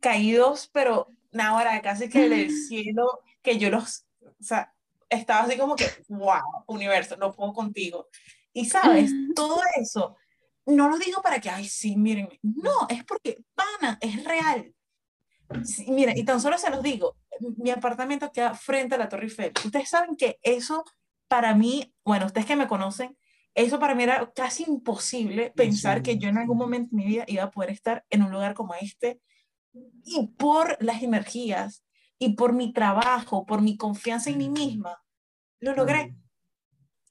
caídos, 0.00 0.70
pero 0.72 1.08
nada, 1.32 1.80
casi 1.82 2.08
que 2.08 2.28
del 2.28 2.50
cielo, 2.68 3.20
que 3.42 3.58
yo 3.58 3.70
los, 3.70 4.06
o 4.22 4.42
sea, 4.42 4.72
estaba 5.08 5.40
así 5.40 5.58
como 5.58 5.76
que, 5.76 5.86
wow, 6.08 6.64
universo, 6.66 7.16
no 7.16 7.32
puedo 7.32 7.52
contigo. 7.52 8.08
Y 8.54 8.66
sabes, 8.66 9.10
todo 9.34 9.60
eso 9.80 10.16
no 10.66 10.88
lo 10.88 10.98
digo 10.98 11.22
para 11.22 11.40
que, 11.40 11.50
ay, 11.50 11.68
sí, 11.68 11.96
miren, 11.96 12.28
no, 12.42 12.86
es 12.88 13.04
porque, 13.04 13.42
pana, 13.54 13.98
es 14.00 14.24
real. 14.24 14.74
mira, 15.88 16.12
y 16.16 16.24
tan 16.24 16.40
solo 16.40 16.58
se 16.58 16.70
los 16.70 16.82
digo, 16.82 17.16
mi 17.56 17.70
apartamento 17.70 18.30
queda 18.32 18.54
frente 18.54 18.94
a 18.94 18.98
la 18.98 19.08
Torre 19.08 19.24
Eiffel. 19.24 19.52
Ustedes 19.64 19.88
saben 19.88 20.16
que 20.16 20.38
eso 20.42 20.84
para 21.28 21.54
mí, 21.54 21.94
bueno, 22.04 22.26
ustedes 22.26 22.46
que 22.46 22.56
me 22.56 22.68
conocen, 22.68 23.16
eso 23.54 23.78
para 23.78 23.94
mí 23.94 24.02
era 24.02 24.32
casi 24.34 24.64
imposible 24.64 25.52
pensar 25.54 26.02
que 26.02 26.16
yo 26.16 26.28
en 26.28 26.38
algún 26.38 26.56
momento 26.56 26.90
de 26.90 27.02
mi 27.02 27.06
vida 27.06 27.24
iba 27.26 27.44
a 27.44 27.50
poder 27.50 27.70
estar 27.70 28.04
en 28.08 28.22
un 28.22 28.30
lugar 28.30 28.54
como 28.54 28.74
este. 28.74 29.20
Y 30.04 30.28
por 30.38 30.76
las 30.82 31.02
energías 31.02 31.84
y 32.18 32.34
por 32.34 32.52
mi 32.52 32.72
trabajo, 32.72 33.44
por 33.44 33.60
mi 33.60 33.76
confianza 33.76 34.30
en 34.30 34.38
mí 34.38 34.48
misma, 34.48 35.02
lo 35.60 35.74
logré. 35.74 36.14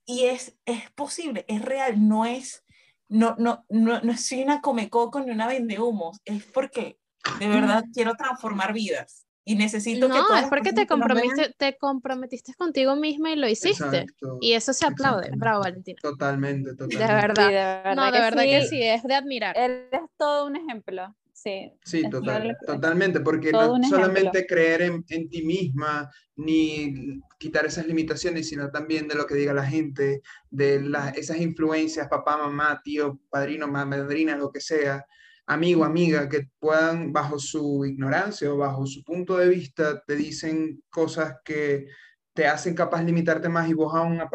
Y 0.06 0.26
es, 0.26 0.58
es 0.66 0.90
posible, 0.92 1.46
es 1.48 1.62
real, 1.62 2.08
no 2.08 2.26
es 2.26 2.64
no, 3.12 3.36
no, 3.38 3.66
no, 3.70 4.00
no 4.02 4.18
soy 4.18 4.42
una 4.42 4.62
comecoco 4.62 5.20
ni 5.20 5.32
una 5.32 5.46
vendehumos, 5.46 6.22
es 6.24 6.46
porque 6.46 6.98
de 7.40 7.48
verdad 7.50 7.84
quiero 7.94 8.16
transformar 8.16 8.74
vidas 8.74 9.28
y 9.44 9.56
necesito 9.56 10.08
no, 10.08 10.16
que 10.16 10.40
es 10.40 10.48
porque 10.48 10.72
te 10.72 10.88
comprometiste, 10.88 11.54
te 11.58 11.78
comprometiste 11.78 12.54
contigo 12.54 12.96
misma 12.96 13.32
y 13.32 13.36
lo 13.36 13.50
hiciste. 13.50 14.06
y 14.40 14.54
eso 14.54 14.72
se 14.72 14.86
aplaude. 14.86 15.30
Bravo, 15.36 15.62
Valentina. 15.62 16.00
Totalmente, 16.02 16.72
totalmente. 16.72 17.06
De 17.06 17.14
verdad. 17.14 17.48
de 17.48 17.54
verdad 17.54 17.96
no, 17.96 18.12
de 18.12 18.20
verdad 18.20 18.44
que 18.44 18.68
sí, 18.68 18.82
es 18.82 19.04
de 19.04 19.16
admirar. 19.16 19.58
Eres 19.58 20.04
todo 20.18 20.46
un 20.46 20.56
ejemplo. 20.56 21.14
Sí, 21.44 21.74
sí 21.84 22.04
totalmente, 22.08 23.20
porque 23.20 23.52
no 23.52 23.82
solamente 23.90 24.46
creer 24.46 24.84
en, 24.84 25.04
en, 25.10 25.28
ti 25.28 25.44
misma, 25.44 26.08
ni 26.36 27.20
quitar 27.40 27.66
esas 27.66 27.88
limitaciones, 27.88 28.48
sino 28.48 28.70
también 28.70 29.08
de 29.08 29.16
lo 29.16 29.26
que 29.26 29.34
diga 29.34 29.52
la 29.52 29.66
gente, 29.66 30.22
de 30.52 30.82
las, 30.82 31.18
esas 31.18 31.38
influencias, 31.38 32.08
papá, 32.08 32.38
mamá, 32.38 32.80
tío, 32.84 33.20
padrino, 33.32 33.68
madrina, 33.68 34.38
lo 34.38 34.52
que 34.52 34.62
sea, 34.62 35.04
amigo, 35.48 35.84
amiga, 35.84 36.30
que 36.30 36.50
puedan, 36.60 37.12
bajo 37.12 37.40
su 37.40 37.86
ignorancia 37.86 38.54
o 38.54 38.58
bajo 38.58 38.86
su 38.86 39.04
punto 39.04 39.36
de 39.38 39.50
vista, 39.50 40.00
te 40.06 40.16
dicen 40.16 40.84
cosas 40.92 41.38
que 41.44 41.88
te 42.34 42.46
hacen 42.46 42.76
capaz 42.76 43.00
de 43.00 43.06
limitarte 43.06 43.50
más 43.50 43.68
y 43.68 43.74
vos 43.74 43.96
aún, 43.96 44.22
a 44.22 44.30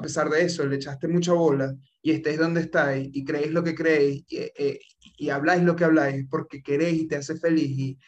pesar 0.00 0.30
de 0.30 0.42
eso, 0.42 0.64
le 0.64 0.76
echaste 0.76 1.08
mucha 1.08 1.32
bola 1.32 1.74
y 2.00 2.12
estáis 2.12 2.38
donde 2.38 2.60
estáis 2.60 3.08
y 3.12 3.24
creéis 3.24 3.50
lo 3.52 3.64
que 3.64 3.74
creéis 3.74 4.24
y, 4.28 4.38
eh, 4.38 4.80
y, 5.18 5.30
habláis 5.30 5.62
lo 5.62 5.74
que 5.74 5.84
habláis 5.84 6.26
porque 6.30 6.62
queréis 6.62 7.02
y 7.02 7.08
te 7.08 7.16
hace 7.16 7.36
feliz 7.36 7.70
y 7.70 7.98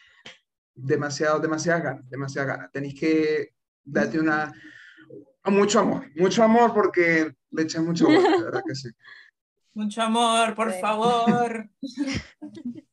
demasiado, 0.73 1.39
demasiada 1.39 1.79
gana, 1.81 2.01
demasiada 2.05 2.47
gana. 2.47 2.69
Tenéis 2.71 2.99
que 2.99 3.53
darte 3.83 4.19
una, 4.19 4.53
mucho 5.45 5.79
amor, 5.79 6.09
mucho 6.15 6.43
amor 6.43 6.73
porque 6.73 7.35
le 7.51 7.61
echas 7.63 7.83
mucha 7.83 8.05
bola, 8.05 8.21
verdad 8.21 8.63
que 8.65 8.75
sí. 8.75 8.89
Mucho 9.73 10.01
amor, 10.01 10.55
por 10.55 10.73
Sí. 10.73 10.79
favor. 10.81 11.69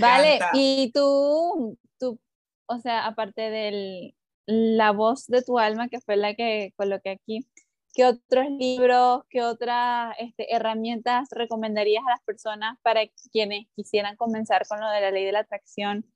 Vale, 0.00 0.40
y 0.54 0.90
tú, 0.92 1.78
tú, 1.98 2.18
o 2.66 2.78
sea, 2.80 3.06
aparte 3.06 3.42
de 3.42 4.14
la 4.50 4.92
voz 4.92 5.26
de 5.26 5.42
tu 5.42 5.58
alma, 5.58 5.88
que 5.88 6.00
fue 6.00 6.16
la 6.16 6.32
que 6.34 6.72
coloqué 6.76 7.10
aquí, 7.10 7.46
¿qué 7.94 8.06
otros 8.06 8.46
libros, 8.50 9.24
qué 9.28 9.42
otras 9.42 10.16
este, 10.18 10.54
herramientas 10.54 11.28
recomendarías 11.32 12.02
a 12.06 12.10
las 12.12 12.22
personas 12.22 12.78
para 12.82 13.02
quienes 13.30 13.66
quisieran 13.76 14.16
comenzar 14.16 14.66
con 14.66 14.80
lo 14.80 14.88
de 14.88 15.02
la 15.02 15.10
ley 15.10 15.24
de 15.26 15.32
la 15.32 15.40
atracción? 15.40 16.06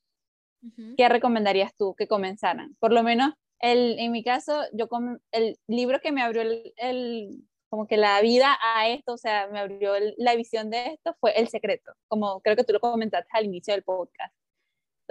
¿Qué 0.96 1.08
recomendarías 1.08 1.74
tú 1.76 1.94
que 1.94 2.06
comenzaran? 2.08 2.74
Por 2.80 2.92
lo 2.92 3.02
menos, 3.02 3.34
el, 3.58 3.98
en 3.98 4.12
mi 4.12 4.24
caso, 4.24 4.62
yo 4.72 4.88
el 5.32 5.58
libro 5.66 6.00
que 6.00 6.12
me 6.12 6.22
abrió 6.22 6.42
el, 6.42 6.72
el- 6.76 7.44
como 7.68 7.86
que 7.86 7.96
la 7.96 8.20
vida 8.20 8.56
a 8.62 8.88
esto, 8.88 9.14
o 9.14 9.18
sea, 9.18 9.48
me 9.48 9.58
abrió 9.58 9.92
la 10.18 10.36
visión 10.36 10.70
de 10.70 10.88
esto, 10.88 11.16
fue 11.20 11.32
El 11.38 11.48
Secreto, 11.48 11.92
como 12.08 12.40
creo 12.40 12.54
que 12.54 12.64
tú 12.64 12.72
lo 12.72 12.80
comentaste 12.80 13.28
al 13.32 13.46
inicio 13.46 13.74
del 13.74 13.82
podcast. 13.82 14.34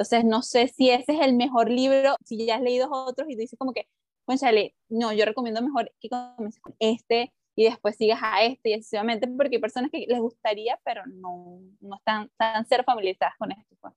Entonces, 0.01 0.25
no 0.25 0.41
sé 0.41 0.67
si 0.67 0.89
ese 0.89 1.13
es 1.13 1.21
el 1.21 1.35
mejor 1.35 1.69
libro, 1.69 2.15
si 2.25 2.43
ya 2.43 2.55
has 2.55 2.61
leído 2.61 2.89
otros 2.89 3.29
y 3.29 3.35
dices 3.35 3.59
como 3.59 3.71
que, 3.71 3.87
conchale, 4.25 4.75
no, 4.89 5.13
yo 5.13 5.25
recomiendo 5.25 5.61
mejor 5.61 5.93
que 5.99 6.09
comiences 6.09 6.59
con 6.59 6.75
este 6.79 7.31
y 7.55 7.65
después 7.65 7.97
sigas 7.97 8.19
a 8.23 8.41
este 8.41 8.71
y 8.71 8.77
sucesivamente, 8.77 9.27
porque 9.27 9.57
hay 9.57 9.61
personas 9.61 9.91
que 9.91 10.07
les 10.07 10.19
gustaría, 10.19 10.79
pero 10.83 11.03
no, 11.05 11.59
no 11.81 11.97
están 11.97 12.31
tan 12.35 12.65
ser 12.65 12.83
familiarizadas 12.83 13.35
con 13.37 13.51
esto. 13.51 13.75
pues. 13.79 13.93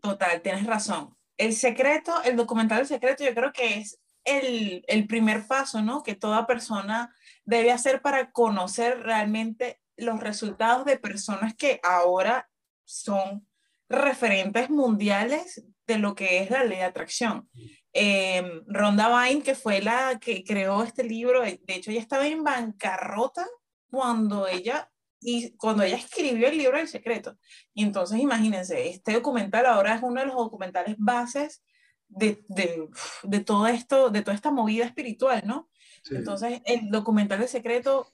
Total, 0.00 0.40
tienes 0.40 0.64
razón. 0.66 1.16
El 1.36 1.52
secreto, 1.52 2.22
el 2.22 2.36
documental 2.36 2.78
El 2.82 2.86
secreto, 2.86 3.24
yo 3.24 3.34
creo 3.34 3.52
que 3.52 3.78
es 3.78 4.00
el, 4.22 4.84
el 4.86 5.08
primer 5.08 5.48
paso, 5.48 5.82
¿no? 5.82 6.04
Que 6.04 6.14
toda 6.14 6.46
persona 6.46 7.12
debe 7.44 7.72
hacer 7.72 8.02
para 8.02 8.30
conocer 8.30 9.00
realmente 9.00 9.80
los 9.96 10.20
resultados 10.20 10.84
de 10.84 10.96
personas 10.96 11.56
que 11.56 11.80
ahora 11.82 12.48
son 12.84 13.47
referentes 13.88 14.70
mundiales 14.70 15.64
de 15.86 15.98
lo 15.98 16.14
que 16.14 16.40
es 16.40 16.50
la 16.50 16.64
ley 16.64 16.78
de 16.78 16.84
atracción. 16.84 17.48
Eh, 17.92 18.62
Rhonda 18.66 19.08
Byrne, 19.08 19.42
que 19.42 19.54
fue 19.54 19.80
la 19.80 20.18
que 20.20 20.44
creó 20.44 20.82
este 20.82 21.04
libro, 21.04 21.42
de 21.42 21.60
de 21.66 21.74
hecho 21.74 21.90
ella 21.90 22.00
estaba 22.00 22.26
en 22.26 22.44
bancarrota 22.44 23.46
cuando 23.90 24.46
ella, 24.46 24.90
y 25.20 25.56
cuando 25.56 25.82
ella 25.82 25.96
escribió 25.96 26.48
el 26.48 26.58
libro 26.58 26.78
El 26.78 26.88
secreto. 26.88 27.36
Y 27.74 27.82
entonces 27.82 28.20
imagínense, 28.20 28.88
este 28.88 29.14
documental 29.14 29.66
ahora 29.66 29.94
es 29.94 30.02
uno 30.02 30.20
de 30.20 30.26
los 30.26 30.36
documentales 30.36 30.96
bases 30.98 31.64
de, 32.08 32.44
de, 32.48 32.88
de 33.22 33.40
todo 33.40 33.66
esto, 33.66 34.10
de 34.10 34.22
toda 34.22 34.34
esta 34.34 34.50
movida 34.50 34.84
espiritual, 34.84 35.42
¿no? 35.46 35.70
Sí. 36.02 36.14
Entonces 36.14 36.60
el 36.66 36.90
documental 36.90 37.40
de 37.40 37.48
secreto 37.48 38.12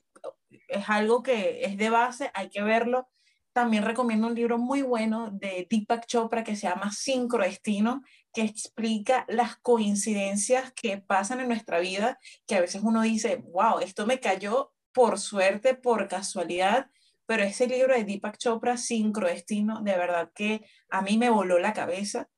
es 0.68 0.88
algo 0.88 1.22
que 1.22 1.64
es 1.64 1.76
de 1.76 1.90
base, 1.90 2.30
hay 2.34 2.48
que 2.48 2.62
verlo. 2.62 3.08
También 3.54 3.84
recomiendo 3.84 4.26
un 4.26 4.34
libro 4.34 4.58
muy 4.58 4.82
bueno 4.82 5.30
de 5.30 5.68
Deepak 5.70 6.06
Chopra 6.06 6.42
que 6.42 6.56
se 6.56 6.66
llama 6.66 6.90
Sincrodestino, 6.90 8.02
que 8.32 8.42
explica 8.42 9.24
las 9.28 9.56
coincidencias 9.58 10.72
que 10.72 10.98
pasan 10.98 11.38
en 11.38 11.46
nuestra 11.46 11.78
vida, 11.78 12.18
que 12.48 12.56
a 12.56 12.60
veces 12.60 12.82
uno 12.82 13.02
dice, 13.02 13.44
wow, 13.52 13.78
esto 13.78 14.06
me 14.06 14.18
cayó 14.18 14.72
por 14.92 15.20
suerte, 15.20 15.76
por 15.76 16.08
casualidad, 16.08 16.90
pero 17.26 17.44
ese 17.44 17.68
libro 17.68 17.94
de 17.94 18.02
Deepak 18.02 18.38
Chopra, 18.38 18.76
Sincrodestino, 18.76 19.82
de 19.82 19.96
verdad 19.96 20.32
que 20.34 20.66
a 20.90 21.00
mí 21.00 21.16
me 21.16 21.30
voló 21.30 21.60
la 21.60 21.72
cabeza 21.72 22.28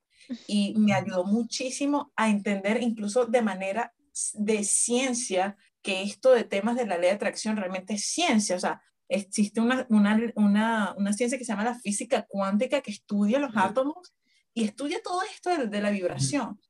y 0.47 0.75
me 0.77 0.93
ayudó 0.93 1.25
muchísimo 1.25 2.13
a 2.15 2.29
entender 2.29 2.83
incluso 2.83 3.25
de 3.25 3.41
manera 3.41 3.95
de 4.35 4.65
ciencia 4.65 5.57
que 5.81 6.03
esto 6.03 6.33
de 6.33 6.45
temas 6.45 6.77
de 6.77 6.85
la 6.85 6.99
ley 6.99 7.09
de 7.09 7.17
atracción 7.17 7.57
realmente 7.57 7.95
es 7.95 8.05
ciencia, 8.05 8.57
o 8.57 8.61
sea, 8.61 8.83
existe 9.09 9.61
una, 9.61 9.87
una, 9.91 10.21
una, 10.35 10.95
una 10.97 11.13
ciencia 11.13 11.39
que 11.39 11.45
se 11.45 11.53
llama 11.53 11.65
la 11.65 11.79
física 11.79 12.27
cuántica 12.27 12.81
que 12.81 12.91
estudia 12.91 13.39
los 13.39 13.57
átomos 13.57 14.15
y 14.55 14.65
estudia 14.65 14.99
todo 15.03 15.23
esto 15.23 15.51
de, 15.51 15.67
de 15.69 15.81
la 15.81 15.91
vibración. 15.91 16.61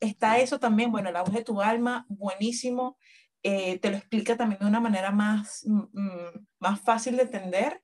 Está 0.00 0.38
eso 0.38 0.58
también, 0.60 0.92
bueno, 0.92 1.10
la 1.10 1.22
voz 1.22 1.32
de 1.34 1.44
tu 1.44 1.60
alma, 1.62 2.04
buenísimo, 2.08 2.98
eh, 3.42 3.78
te 3.78 3.90
lo 3.90 3.96
explica 3.96 4.36
también 4.36 4.58
de 4.60 4.66
una 4.66 4.80
manera 4.80 5.10
más, 5.10 5.62
mm, 5.64 5.82
mm, 5.92 6.46
más 6.58 6.80
fácil 6.80 7.16
de 7.16 7.22
entender. 7.22 7.82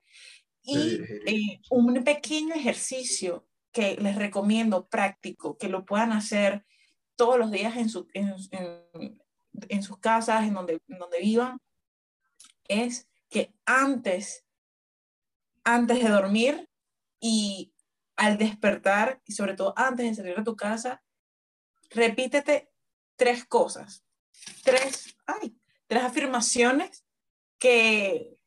Y 0.61 0.99
eh, 1.25 1.61
un 1.71 2.03
pequeño 2.03 2.53
ejercicio 2.53 3.47
que 3.71 3.95
les 3.95 4.15
recomiendo 4.15 4.87
práctico, 4.87 5.57
que 5.57 5.67
lo 5.69 5.85
puedan 5.85 6.11
hacer 6.11 6.65
todos 7.15 7.37
los 7.39 7.49
días 7.51 7.75
en, 7.77 7.89
su, 7.89 8.07
en, 8.13 8.33
en- 8.51 9.19
en 9.69 9.83
sus 9.83 9.97
casas, 9.99 10.43
en 10.47 10.53
donde, 10.53 10.79
en 10.87 10.97
donde 10.99 11.19
vivan, 11.19 11.57
es 12.67 13.07
que 13.33 13.51
antes, 13.65 14.45
antes 15.63 16.03
de 16.03 16.09
dormir 16.09 16.69
y 17.19 17.73
al 18.15 18.37
despertar, 18.37 19.21
y 19.25 19.31
sobre 19.33 19.55
todo 19.55 19.73
antes 19.75 20.05
de 20.05 20.13
salir 20.13 20.35
de 20.37 20.43
tu 20.43 20.55
casa, 20.55 21.03
repítete 21.89 22.69
tres 23.15 23.43
cosas, 23.45 24.05
tres, 24.63 25.17
ay, 25.25 25.57
tres 25.87 26.03
afirmaciones 26.03 27.03
que, 27.57 28.37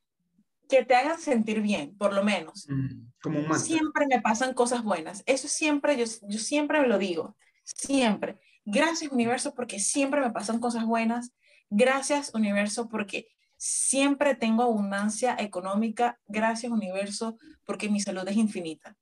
que 0.68 0.84
te 0.84 0.94
hagan 0.94 1.18
sentir 1.18 1.60
bien, 1.62 1.98
por 1.98 2.14
lo 2.14 2.22
menos. 2.22 2.66
Mm, 2.68 3.08
Como 3.20 3.40
un. 3.40 3.58
Siempre 3.58 4.06
me 4.06 4.20
pasan 4.20 4.54
cosas 4.54 4.84
buenas. 4.84 5.24
Eso 5.26 5.48
siempre, 5.48 5.96
yo, 5.96 6.04
yo 6.28 6.38
siempre 6.38 6.80
me 6.80 6.86
lo 6.86 6.98
digo. 6.98 7.36
Siempre. 7.64 8.38
Gracias, 8.64 9.10
universo, 9.10 9.52
porque 9.52 9.80
siempre 9.80 10.20
me 10.20 10.30
pasan 10.30 10.60
cosas 10.60 10.86
buenas. 10.86 11.32
Gracias, 11.70 12.32
universo, 12.34 12.88
porque 12.88 13.35
siempre 13.56 14.34
tengo 14.34 14.62
abundancia 14.62 15.36
económica. 15.38 16.18
Gracias, 16.26 16.72
universo, 16.72 17.38
porque 17.64 17.88
mi 17.88 18.00
salud 18.00 18.26
es 18.28 18.36
infinita. 18.36 18.96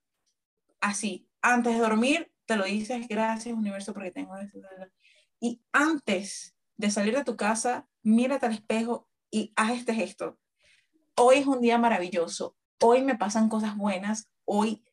Así, 0.81 1.29
antes 1.43 1.75
de 1.75 1.81
dormir, 1.81 2.33
te 2.47 2.57
lo 2.57 2.65
dices, 2.65 3.09
gracias, 3.09 3.55
universo, 3.57 3.93
porque 3.95 4.11
tengo. 4.11 4.35
Y 5.41 5.63
antes 5.73 6.55
de 6.77 6.91
salir 6.91 7.17
de 7.17 7.25
tu 7.25 7.37
casa, 7.37 7.87
mírate 8.03 8.47
al 8.47 8.53
espejo 8.53 9.09
y 9.31 9.53
haz 9.57 9.73
este 9.73 9.95
gesto. 9.95 10.39
Hoy 11.17 11.37
es 11.37 11.47
un 11.47 11.61
día 11.61 11.79
maravilloso 11.79 12.57
hoy 12.85 13.03
me 13.03 13.17
pasan 13.17 13.49
cosas 13.49 13.77
buenas, 13.77 14.29
hoy 14.45 14.85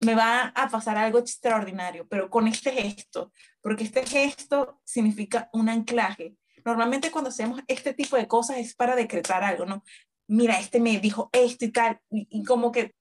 me 0.00 0.14
va 0.14 0.48
a 0.48 0.68
pasar 0.68 0.96
algo 0.96 1.18
extraordinario, 1.18 2.08
pero 2.08 2.30
con 2.30 2.48
este 2.48 2.72
gesto, 2.72 3.32
porque 3.60 3.84
este 3.84 4.04
gesto 4.06 4.80
significa 4.84 5.48
un 5.52 5.68
anclaje. 5.68 6.36
Normalmente 6.64 7.10
cuando 7.10 7.30
hacemos 7.30 7.60
este 7.68 7.94
tipo 7.94 8.16
de 8.16 8.28
cosas 8.28 8.58
es 8.58 8.74
para 8.74 8.96
decretar 8.96 9.42
algo, 9.42 9.66
¿no? 9.66 9.82
Mira, 10.26 10.58
este 10.58 10.80
me 10.80 10.98
dijo 10.98 11.28
esto 11.32 11.64
y 11.64 11.72
tal, 11.72 12.00
y, 12.10 12.26
y 12.30 12.44
como 12.44 12.70
que 12.70 12.94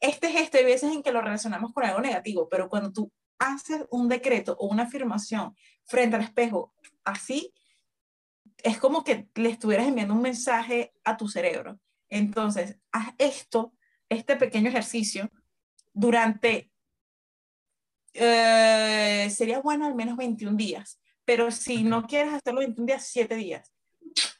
este 0.00 0.30
gesto 0.30 0.58
hay 0.58 0.64
veces 0.64 0.92
en 0.92 1.02
que 1.02 1.12
lo 1.12 1.22
relacionamos 1.22 1.72
con 1.72 1.84
algo 1.84 2.00
negativo, 2.00 2.48
pero 2.48 2.68
cuando 2.68 2.92
tú 2.92 3.10
haces 3.38 3.84
un 3.90 4.08
decreto 4.08 4.56
o 4.58 4.66
una 4.66 4.84
afirmación 4.84 5.54
frente 5.84 6.16
al 6.16 6.22
espejo 6.22 6.74
así, 7.04 7.52
es 8.62 8.78
como 8.78 9.04
que 9.04 9.28
le 9.34 9.50
estuvieras 9.50 9.86
enviando 9.86 10.14
un 10.14 10.22
mensaje 10.22 10.92
a 11.04 11.16
tu 11.16 11.28
cerebro. 11.28 11.78
Entonces, 12.08 12.78
haz 12.92 13.14
esto, 13.18 13.72
este 14.08 14.36
pequeño 14.36 14.68
ejercicio, 14.68 15.30
durante, 15.92 16.70
eh, 18.12 19.28
sería 19.30 19.60
bueno 19.60 19.86
al 19.86 19.94
menos 19.94 20.16
21 20.16 20.56
días, 20.56 21.00
pero 21.26 21.50
si 21.50 21.84
no 21.84 22.06
quieres 22.06 22.32
hacerlo 22.32 22.60
21 22.60 22.86
días, 22.86 23.06
7 23.08 23.34
días, 23.34 23.74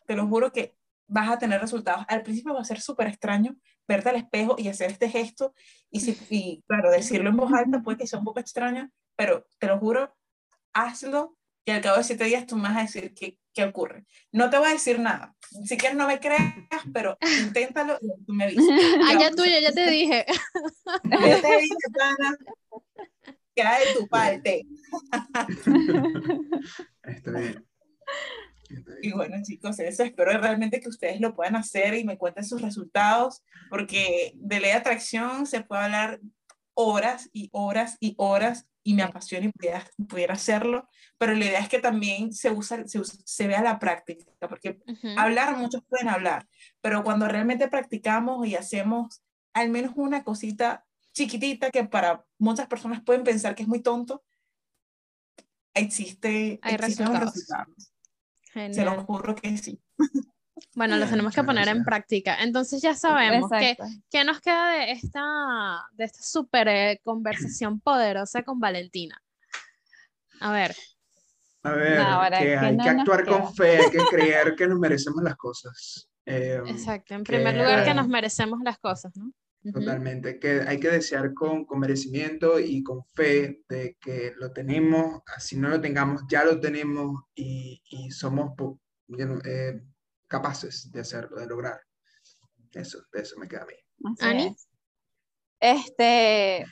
te 0.07 0.17
lo 0.17 0.27
juro 0.27 0.51
que 0.53 0.75
vas 1.09 1.29
a 1.29 1.39
tener 1.39 1.61
resultados. 1.61 2.07
Al 2.09 2.23
principio 2.23 2.55
va 2.55 2.61
a 2.61 2.65
ser 2.65 2.81
súper 2.81 3.09
extraño 3.09 3.55
verte 3.87 4.09
al 4.09 4.17
espejo 4.17 4.57
y 4.59 4.69
hacer 4.69 4.91
este 4.91 5.09
gesto, 5.11 5.55
y, 5.91 6.01
si, 6.01 6.17
y 6.31 6.65
claro, 6.67 6.91
decirlo 6.91 7.31
en 7.31 7.37
voz 7.37 7.53
alta 7.53 7.83
puede 7.83 7.99
que 7.99 8.07
sea 8.07 8.19
un 8.19 8.25
poco 8.25 8.41
extraño, 8.41 8.91
pero 9.15 9.47
te 9.59 9.67
lo 9.67 9.79
juro, 9.79 10.17
hazlo 10.73 11.37
y 11.65 11.73
al 11.73 11.81
cabo 11.83 11.99
de 11.99 12.05
7 12.05 12.25
días 12.25 12.47
tú 12.47 12.57
me 12.57 12.69
vas 12.69 12.77
a 12.77 12.83
decir 12.83 13.13
qué, 13.13 13.39
qué 13.53 13.65
ocurre. 13.65 14.07
No 14.31 14.51
te 14.51 14.59
voy 14.59 14.69
a 14.69 14.73
decir 14.73 15.01
nada. 15.01 15.35
Si 15.65 15.77
quieres 15.77 15.99
no 15.99 16.07
me 16.07 16.21
creas, 16.21 16.55
pero 16.93 17.17
inténtalo 17.43 17.99
y 18.01 18.25
tú 18.25 18.33
me 18.33 18.55
ya 18.55 18.61
Vamos. 19.15 19.37
tuyo, 19.37 19.59
ya 19.61 19.73
te 19.73 19.91
dije. 19.91 20.27
Yo 21.05 21.41
te 21.41 21.61
dije, 21.61 21.77
pana, 23.57 23.77
queda 23.77 23.79
de 23.79 23.99
tu 23.99 24.09
parte. 24.09 24.67
Está 27.03 27.31
bien. 27.33 27.67
Y 29.03 29.13
bueno, 29.13 29.37
chicos, 29.43 29.79
eso 29.79 30.03
espero 30.03 30.39
realmente 30.39 30.81
que 30.81 30.89
ustedes 30.89 31.21
lo 31.21 31.35
puedan 31.35 31.57
hacer 31.57 31.95
y 31.95 32.05
me 32.05 32.19
cuenten 32.19 32.45
sus 32.45 32.63
resultados, 32.63 33.43
porque 33.71 34.33
de 34.37 34.61
ley 34.61 34.71
de 34.71 34.77
atracción 34.77 35.47
se 35.47 35.63
puede 35.63 35.83
hablar 35.83 36.21
horas 36.75 37.31
y 37.33 37.49
horas 37.53 37.97
y 38.01 38.15
horas 38.19 38.67
y 38.83 38.95
me 38.95 39.03
apasiona 39.03 39.47
y 39.47 39.53
pudiera, 39.53 39.85
pudiera 40.09 40.35
hacerlo, 40.35 40.89
pero 41.19 41.35
la 41.35 41.45
idea 41.45 41.61
es 41.61 41.69
que 41.69 41.81
también 41.81 42.33
se, 42.33 42.51
usa, 42.51 42.87
se, 42.87 43.01
se 43.05 43.47
vea 43.49 43.63
la 43.63 43.81
práctica, 43.81 44.25
porque 44.49 44.79
hablar, 45.17 45.57
muchos 45.57 45.83
pueden 45.89 46.09
hablar, 46.09 46.47
pero 46.81 47.03
cuando 47.03 47.27
realmente 47.27 47.69
practicamos 47.69 48.47
y 48.47 48.55
hacemos 48.55 49.23
al 49.55 49.71
menos 49.71 49.93
una 49.97 50.23
cosita 50.23 50.86
chiquitita 51.17 51.71
que 51.71 51.83
para 51.85 52.23
muchas 52.39 52.67
personas 52.67 53.01
pueden 53.03 53.25
pensar 53.25 53.55
que 53.55 53.63
es 53.63 53.69
muy 53.69 53.81
tonto, 53.81 54.23
existe, 55.75 56.59
Hay 56.63 56.75
existen 56.75 57.07
resultados. 57.07 57.35
resultados. 57.35 57.93
Se 58.75 58.85
lo 58.85 59.03
juro 59.05 59.35
que 59.35 59.57
sí. 59.59 59.81
Bueno, 60.75 60.97
los 60.97 61.11
tenemos 61.11 61.35
que 61.35 61.43
poner 61.43 61.69
en 61.69 61.85
práctica. 61.85 62.43
Entonces 62.43 62.81
ya 62.83 62.95
sabemos 62.95 63.51
que. 63.51 63.77
¿qué 64.11 64.25
nos 64.25 64.41
queda 64.41 64.71
de 64.73 64.93
esta, 64.93 65.83
de 65.93 66.05
esta 66.05 66.23
súper 66.23 66.69
eh, 66.69 67.01
conversación 67.05 67.81
poderosa 67.81 68.43
con 68.43 68.59
Valentina? 68.59 69.21
A 70.41 70.53
ver, 70.53 70.75
A 71.63 71.71
ver, 71.73 71.99
Ahora, 72.01 72.39
que 72.39 72.45
¿qué 72.45 72.57
hay 72.59 72.77
no 72.77 72.85
que 72.85 72.91
actuar 72.91 73.27
con 73.27 73.55
fe, 73.55 73.79
hay 73.79 73.91
que 73.91 74.05
creer 74.11 74.55
que 74.55 74.67
nos 74.67 74.79
merecemos 74.79 75.23
las 75.23 75.37
cosas. 75.37 76.09
Eh, 76.29 76.61
exacto. 76.67 77.15
En 77.15 77.23
que- 77.23 77.35
primer 77.35 77.55
lugar, 77.57 77.85
que 77.85 77.95
nos 77.95 78.09
merecemos 78.09 78.59
las 78.65 78.79
cosas, 78.81 79.17
¿no? 79.17 79.31
Totalmente, 79.73 80.39
que 80.39 80.61
hay 80.61 80.79
que 80.79 80.91
desear 80.91 81.35
con, 81.35 81.65
con 81.65 81.81
merecimiento 81.81 82.59
y 82.61 82.83
con 82.83 83.05
fe 83.05 83.63
de 83.69 83.97
que 84.01 84.33
lo 84.37 84.53
tenemos, 84.53 85.23
así 85.35 85.57
no 85.57 85.69
lo 85.69 85.81
tengamos, 85.81 86.23
ya 86.29 86.45
lo 86.45 86.61
tenemos 86.61 87.23
y, 87.35 87.83
y 87.89 88.11
somos 88.11 88.53
eh, 89.45 89.81
capaces 90.29 90.91
de 90.93 91.01
hacerlo, 91.01 91.41
de 91.41 91.47
lograr. 91.47 91.81
Eso, 92.73 92.99
de 93.13 93.21
eso 93.21 93.37
me 93.39 93.49
queda 93.49 93.63
a 93.63 93.67
mí. 93.67 93.75
Ani. 94.21 94.47
es. 94.49 94.69
Este, 95.59 96.67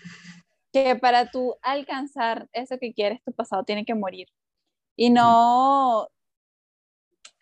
que 0.72 0.96
para 0.96 1.30
tú 1.30 1.56
alcanzar 1.62 2.48
eso 2.52 2.76
que 2.78 2.92
quieres, 2.92 3.22
tu 3.24 3.32
pasado 3.32 3.64
tiene 3.64 3.84
que 3.84 3.94
morir. 3.94 4.28
Y 4.96 5.10
no, 5.10 6.08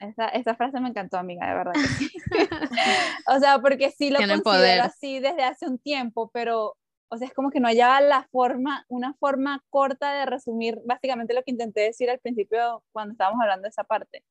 esa, 0.08 0.28
esa 0.28 0.54
frase 0.54 0.80
me 0.80 0.88
encantó, 0.88 1.18
amiga, 1.18 1.48
de 1.48 1.54
verdad 1.54 1.72
que 1.72 1.88
sí. 1.88 2.10
o 3.28 3.38
sea, 3.38 3.58
porque 3.60 3.90
sí 3.90 4.10
lo 4.10 4.18
considero 4.18 4.42
poder. 4.42 4.80
así 4.80 5.20
desde 5.20 5.42
hace 5.44 5.66
un 5.66 5.78
tiempo, 5.78 6.30
pero, 6.32 6.76
o 7.08 7.16
sea, 7.16 7.26
es 7.26 7.34
como 7.34 7.50
que 7.50 7.60
no 7.60 7.68
hallaba 7.68 8.00
la 8.00 8.28
forma, 8.30 8.84
una 8.88 9.14
forma 9.14 9.62
corta 9.70 10.12
de 10.12 10.26
resumir 10.26 10.80
básicamente 10.84 11.34
lo 11.34 11.42
que 11.42 11.52
intenté 11.52 11.82
decir 11.82 12.10
al 12.10 12.18
principio 12.18 12.84
cuando 12.92 13.12
estábamos 13.12 13.40
hablando 13.40 13.62
de 13.62 13.70
esa 13.70 13.84
parte. 13.84 14.24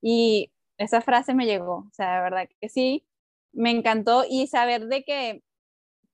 Y 0.00 0.52
esa 0.78 1.00
frase 1.00 1.34
me 1.34 1.46
llegó, 1.46 1.86
o 1.88 1.92
sea, 1.92 2.16
de 2.16 2.22
verdad 2.22 2.48
que 2.60 2.68
sí, 2.68 3.06
me 3.52 3.70
encantó 3.70 4.24
y 4.28 4.46
saber 4.46 4.86
de 4.86 5.04
que 5.04 5.42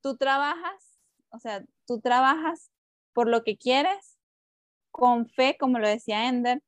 tú 0.02 0.16
trabajas, 0.16 0.98
o 1.30 1.38
sea, 1.38 1.64
tú 1.86 2.00
trabajas 2.00 2.70
por 3.12 3.28
lo 3.28 3.44
que 3.44 3.56
quieres, 3.56 4.18
con 4.90 5.28
fe, 5.28 5.56
como 5.59 5.78
lo 5.78 5.88
decía 5.88 6.28
Ender, 6.28 6.62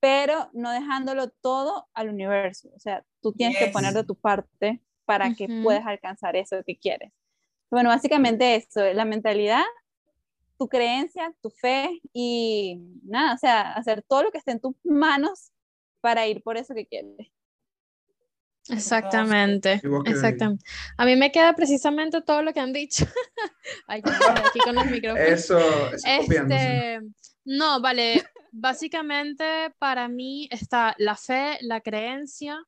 pero 0.00 0.50
no 0.52 0.70
dejándolo 0.70 1.28
todo 1.30 1.88
al 1.94 2.08
universo. 2.08 2.70
O 2.74 2.80
sea, 2.80 3.04
tú 3.20 3.32
tienes 3.32 3.58
que 3.58 3.66
poner 3.68 3.92
de 3.94 4.00
Yes. 4.00 4.06
tu 4.06 4.16
parte 4.16 4.82
para 5.04 5.34
que 5.34 5.44
Ujú. 5.46 5.62
puedas 5.62 5.86
alcanzar 5.86 6.36
eso 6.36 6.62
que 6.64 6.78
quieres. 6.78 7.12
Bueno, 7.70 7.88
básicamente 7.90 8.54
eso, 8.56 8.84
la 8.92 9.04
mentalidad, 9.04 9.64
tu 10.58 10.68
creencia, 10.68 11.34
tu 11.42 11.50
fe 11.50 12.00
y 12.12 12.78
nada, 13.04 13.34
o 13.34 13.38
sea, 13.38 13.72
hacer 13.72 14.02
todo 14.02 14.24
lo 14.24 14.30
que 14.30 14.38
esté 14.38 14.52
en 14.52 14.60
tus 14.60 14.74
manos 14.84 15.52
para 16.00 16.26
ir 16.26 16.42
por 16.42 16.56
eso 16.56 16.74
que 16.74 16.86
quieres. 16.86 17.28
Exactamente, 18.70 19.80
¿Y 19.82 19.88
vos 19.88 20.04
qué, 20.04 20.10
exactamente. 20.10 20.64
A 20.98 21.06
mí 21.06 21.16
me 21.16 21.32
queda 21.32 21.54
precisamente 21.54 22.20
todo 22.20 22.42
lo 22.42 22.52
que 22.52 22.60
han 22.60 22.72
dicho. 22.72 23.06
Ay, 23.88 24.02
que 24.02 24.10
aquí 24.10 24.60
con 24.60 24.74
los 24.74 24.84
micrófonos. 24.86 25.26
Eso, 25.26 25.92
eso. 25.92 26.06
Este, 26.06 27.00
no, 27.44 27.80
vale, 27.80 28.22
básicamente 28.52 29.44
para 29.78 30.08
mí 30.08 30.48
está 30.50 30.94
la 30.98 31.16
fe, 31.16 31.58
la 31.60 31.80
creencia 31.80 32.58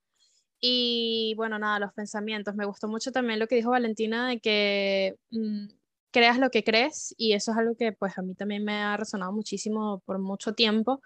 y 0.61 1.35
bueno, 1.37 1.59
nada, 1.59 1.79
los 1.79 1.93
pensamientos. 1.95 2.55
Me 2.55 2.67
gustó 2.67 2.87
mucho 2.89 3.13
también 3.13 3.39
lo 3.39 3.47
que 3.47 3.57
dijo 3.57 3.71
Valentina 3.71 4.29
de 4.29 4.41
que 4.41 5.17
mm, 5.31 5.67
creas 6.11 6.39
lo 6.39 6.51
que 6.51 6.65
crees 6.65 7.15
y 7.17 7.33
eso 7.33 7.53
es 7.53 7.59
algo 7.59 7.77
que 7.77 7.93
pues 7.93 8.19
a 8.19 8.23
mí 8.23 8.35
también 8.35 8.65
me 8.65 8.75
ha 8.75 8.97
resonado 8.97 9.33
muchísimo 9.33 10.01
por 10.05 10.19
mucho 10.19 10.53
tiempo. 10.55 11.01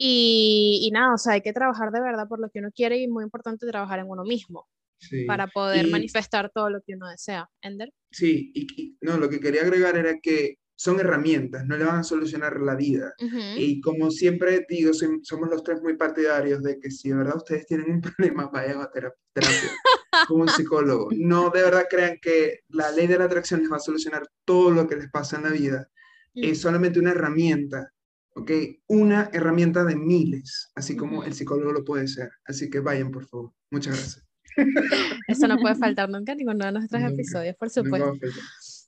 Y, 0.00 0.80
y 0.82 0.90
nada, 0.92 1.14
o 1.14 1.18
sea, 1.18 1.32
hay 1.34 1.40
que 1.40 1.52
trabajar 1.52 1.90
de 1.90 2.00
verdad 2.00 2.28
por 2.28 2.38
lo 2.38 2.50
que 2.50 2.60
uno 2.60 2.70
quiere 2.70 2.98
y 2.98 3.08
muy 3.08 3.24
importante 3.24 3.66
trabajar 3.66 3.98
en 3.98 4.08
uno 4.08 4.24
mismo 4.24 4.68
Sí. 5.00 5.24
para 5.26 5.46
poder 5.46 5.86
Y- 5.86 5.90
manifestar 5.90 6.50
todo 6.50 6.70
lo 6.70 6.80
que 6.82 6.94
uno 6.94 7.08
desea. 7.08 7.48
Ender. 7.62 7.92
Sí, 8.10 8.50
y, 8.54 8.66
y- 8.82 8.98
no, 9.00 9.16
lo 9.18 9.28
que 9.28 9.38
quería 9.40 9.62
agregar 9.62 9.96
era 9.96 10.18
que 10.20 10.56
son 10.80 11.00
herramientas, 11.00 11.66
no 11.66 11.76
le 11.76 11.84
van 11.84 11.98
a 11.98 12.02
solucionar 12.04 12.60
la 12.60 12.76
vida. 12.76 13.12
Y 13.56 13.80
como 13.80 14.12
siempre 14.12 14.64
digo, 14.68 14.92
som- 14.92 15.18
somos 15.24 15.50
los 15.50 15.64
tres 15.64 15.82
muy 15.82 15.96
partidarios 15.96 16.62
de 16.62 16.78
que 16.78 16.88
si 16.92 17.08
de 17.08 17.16
verdad 17.16 17.36
ustedes 17.36 17.66
tienen 17.66 17.90
un 17.90 18.00
problema, 18.16 18.46
vayan 18.46 18.80
a 18.80 18.88
tera- 18.88 19.12
terapia 19.32 19.70
con 20.28 20.42
un 20.42 20.48
psicólogo. 20.48 21.08
No 21.16 21.50
de 21.50 21.62
verdad 21.62 21.86
crean 21.90 22.18
que 22.22 22.60
la 22.68 22.92
ley 22.92 23.08
de 23.08 23.18
la 23.18 23.24
atracción 23.24 23.60
les 23.60 23.72
va 23.72 23.76
a 23.76 23.80
solucionar 23.80 24.22
todo 24.44 24.70
lo 24.70 24.86
que 24.86 24.94
les 24.96 25.10
pasa 25.10 25.36
en 25.38 25.42
la 25.44 25.50
vida. 25.50 25.88
Es 26.34 26.60
solamente 26.60 27.00
una 27.00 27.10
herramienta, 27.10 27.92
¿ok? 28.36 28.50
Una 28.86 29.30
herramienta 29.32 29.82
de 29.84 29.96
miles, 29.96 30.70
así 30.76 30.94
como 30.96 31.24
el 31.24 31.32
psicólogo 31.34 31.72
lo 31.72 31.84
puede 31.84 32.06
ser. 32.06 32.30
Así 32.44 32.70
que 32.70 32.78
vayan, 32.78 33.10
por 33.10 33.26
favor. 33.26 33.50
Muchas 33.72 33.96
gracias. 33.96 34.24
Eso 35.26 35.48
no 35.48 35.58
puede 35.58 35.74
faltar 35.74 36.08
nunca 36.08 36.32
en 36.32 36.38
ninguno 36.38 36.64
de 36.66 36.72
nuestros 36.72 37.00
Nunca, 37.00 37.14
episodios, 37.14 37.56
por 37.56 37.68
Nunca 37.68 37.82
supuesto. 37.82 38.40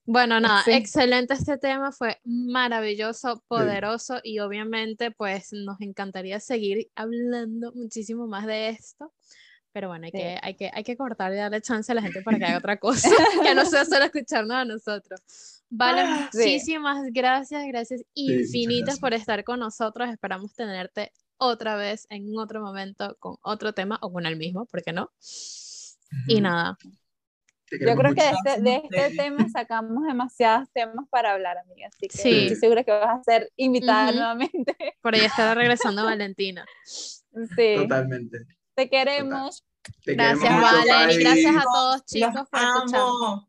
Bueno, 0.07 0.41
nada, 0.41 0.63
Sí. 0.65 0.73
excelente 0.73 1.35
este 1.35 1.59
tema, 1.59 1.93
fue 1.93 2.21
maravilloso, 2.25 3.45
poderoso 3.47 4.19
y 4.25 4.39
obviamente 4.41 5.11
pues 5.13 5.53
nos 5.53 5.81
encantaría 5.81 6.41
seguir 6.41 6.91
hablando 6.95 7.73
muchísimo 7.75 8.27
más 8.27 8.47
de 8.47 8.71
esto. 8.71 9.13
Pero 9.73 9.87
bueno, 9.87 10.07
hay, 10.07 10.11
Sí. 10.11 10.19
que, 10.19 10.39
hay, 10.43 10.55
que, 10.57 10.71
hay 10.75 10.83
que 10.83 10.97
cortar 10.97 11.33
y 11.33 11.37
darle 11.37 11.61
chance 11.61 11.93
a 11.93 11.95
la 11.95 12.03
gente 12.03 12.23
para 12.23 12.39
que 12.39 12.45
haga 12.45 12.59
otra 12.59 12.77
cosa, 12.81 13.09
que 13.53 13.55
no 13.55 13.65
sea 13.65 13.85
solo 13.85 14.05
escucharnos 14.07 14.57
a 14.57 14.65
nosotros. 14.65 15.21
Vale, 15.69 16.01
Ah, 16.05 16.29
sí. 16.33 16.39
muchísimas 16.39 17.07
gracias, 17.13 17.65
gracias 17.69 18.03
infinitas 18.15 18.99
por 18.99 19.11
gracias. 19.11 19.23
estar 19.23 19.45
con 19.45 19.61
nosotros. 19.61 20.09
Esperamos 20.11 20.55
tenerte 20.57 21.13
otra 21.37 21.77
vez 21.77 22.07
en 22.11 22.37
otro 22.37 22.61
momento 22.61 23.17
con 23.21 23.37
otro 23.43 23.73
tema 23.73 23.97
o 24.03 24.13
con 24.13 24.27
el 24.27 24.37
mismo, 24.37 24.67
¿por 24.67 24.83
qué 24.83 24.93
no? 24.93 25.13
Y 26.27 26.35
Ujú. 26.35 26.43
nada, 26.43 26.77
Te 26.81 26.89
Yo 27.71 27.95
creo 27.97 28.15
que 28.15 28.23
este, 28.31 28.61
de 28.63 28.83
este 28.91 29.17
tema 29.17 29.49
sacamos 29.53 30.05
demasiados 30.05 30.69
temas 30.73 31.07
para 31.11 31.33
hablar, 31.33 31.59
amiga. 31.59 31.89
Así 31.89 32.09
que 32.09 32.17
Sí. 32.19 32.41
estoy 32.43 32.57
segura 32.57 32.83
que 32.85 32.91
vas 32.93 33.21
a 33.21 33.23
ser 33.23 33.51
invitada 33.57 34.07
Ujú. 34.09 34.15
nuevamente. 34.17 34.77
por 35.01 35.15
ahí 35.15 35.21
estará 35.23 35.55
regresando 35.95 36.05
Valentina. 36.05 36.65
Sí. 36.85 37.75
Totalmente. 37.77 38.39
Te 38.75 38.89
queremos. 38.91 39.65
Te 40.05 40.15
Gracias, 40.15 40.41
queremos 40.43 40.73
mucho, 40.73 40.89
Valen, 40.93 41.11
y 41.21 41.23
gracias 41.25 41.57
a 41.57 41.63
todos, 41.63 42.05
chicos, 42.05 42.35
los 42.35 42.49
por 42.49 42.61
escucharnos. 42.61 43.47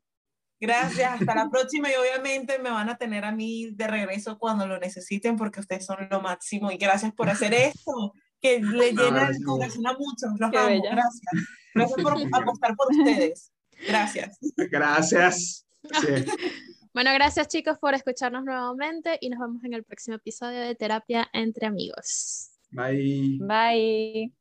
Gracias, 0.60 1.12
hasta 1.20 1.36
la 1.36 1.50
próxima 1.52 1.90
y 1.90 1.94
obviamente 1.96 2.60
me 2.60 2.70
van 2.70 2.88
a 2.90 2.98
tener 2.98 3.26
a 3.26 3.32
mí 3.32 3.72
de 3.74 3.88
regreso 3.88 4.38
cuando 4.38 4.68
lo 4.68 4.78
necesiten 4.80 5.36
porque 5.36 5.60
ustedes 5.60 5.86
son 5.86 6.08
lo 6.10 6.22
máximo 6.22 6.72
y 6.72 6.78
gracias 6.78 7.12
por 7.14 7.30
hacer 7.30 7.54
esto 7.54 8.14
que 8.40 8.60
le 8.62 8.94
No, 8.94 9.04
llena 9.04 9.28
el 9.28 9.36
a 9.36 9.38
vos. 9.46 9.58
corazón 9.58 9.88
a 9.88 9.94
muchos. 9.94 10.30
Los 10.40 10.52
Qué 10.52 10.58
amo, 10.58 10.68
bella. 10.68 10.92
gracias. 10.92 11.22
Gracias 11.74 12.02
por 12.02 12.14
apostar 12.14 12.76
por 12.76 12.88
ustedes. 12.92 13.52
Gracias. 13.88 14.38
Gracias. 14.58 15.66
Sí. 16.02 16.08
Bueno, 16.94 17.14
gracias 17.14 17.48
chicos 17.48 17.78
por 17.80 17.94
escucharnos 17.94 18.44
nuevamente 18.44 19.18
y 19.22 19.30
nos 19.30 19.40
vemos 19.40 19.64
en 19.64 19.74
el 19.74 19.86
próximo 19.86 20.18
episodio 20.18 20.60
de 20.60 20.76
Terapia 20.76 21.30
entre 21.32 21.68
Amigos. 21.68 22.50
Bye. 22.70 23.40
Bye. 23.40 24.41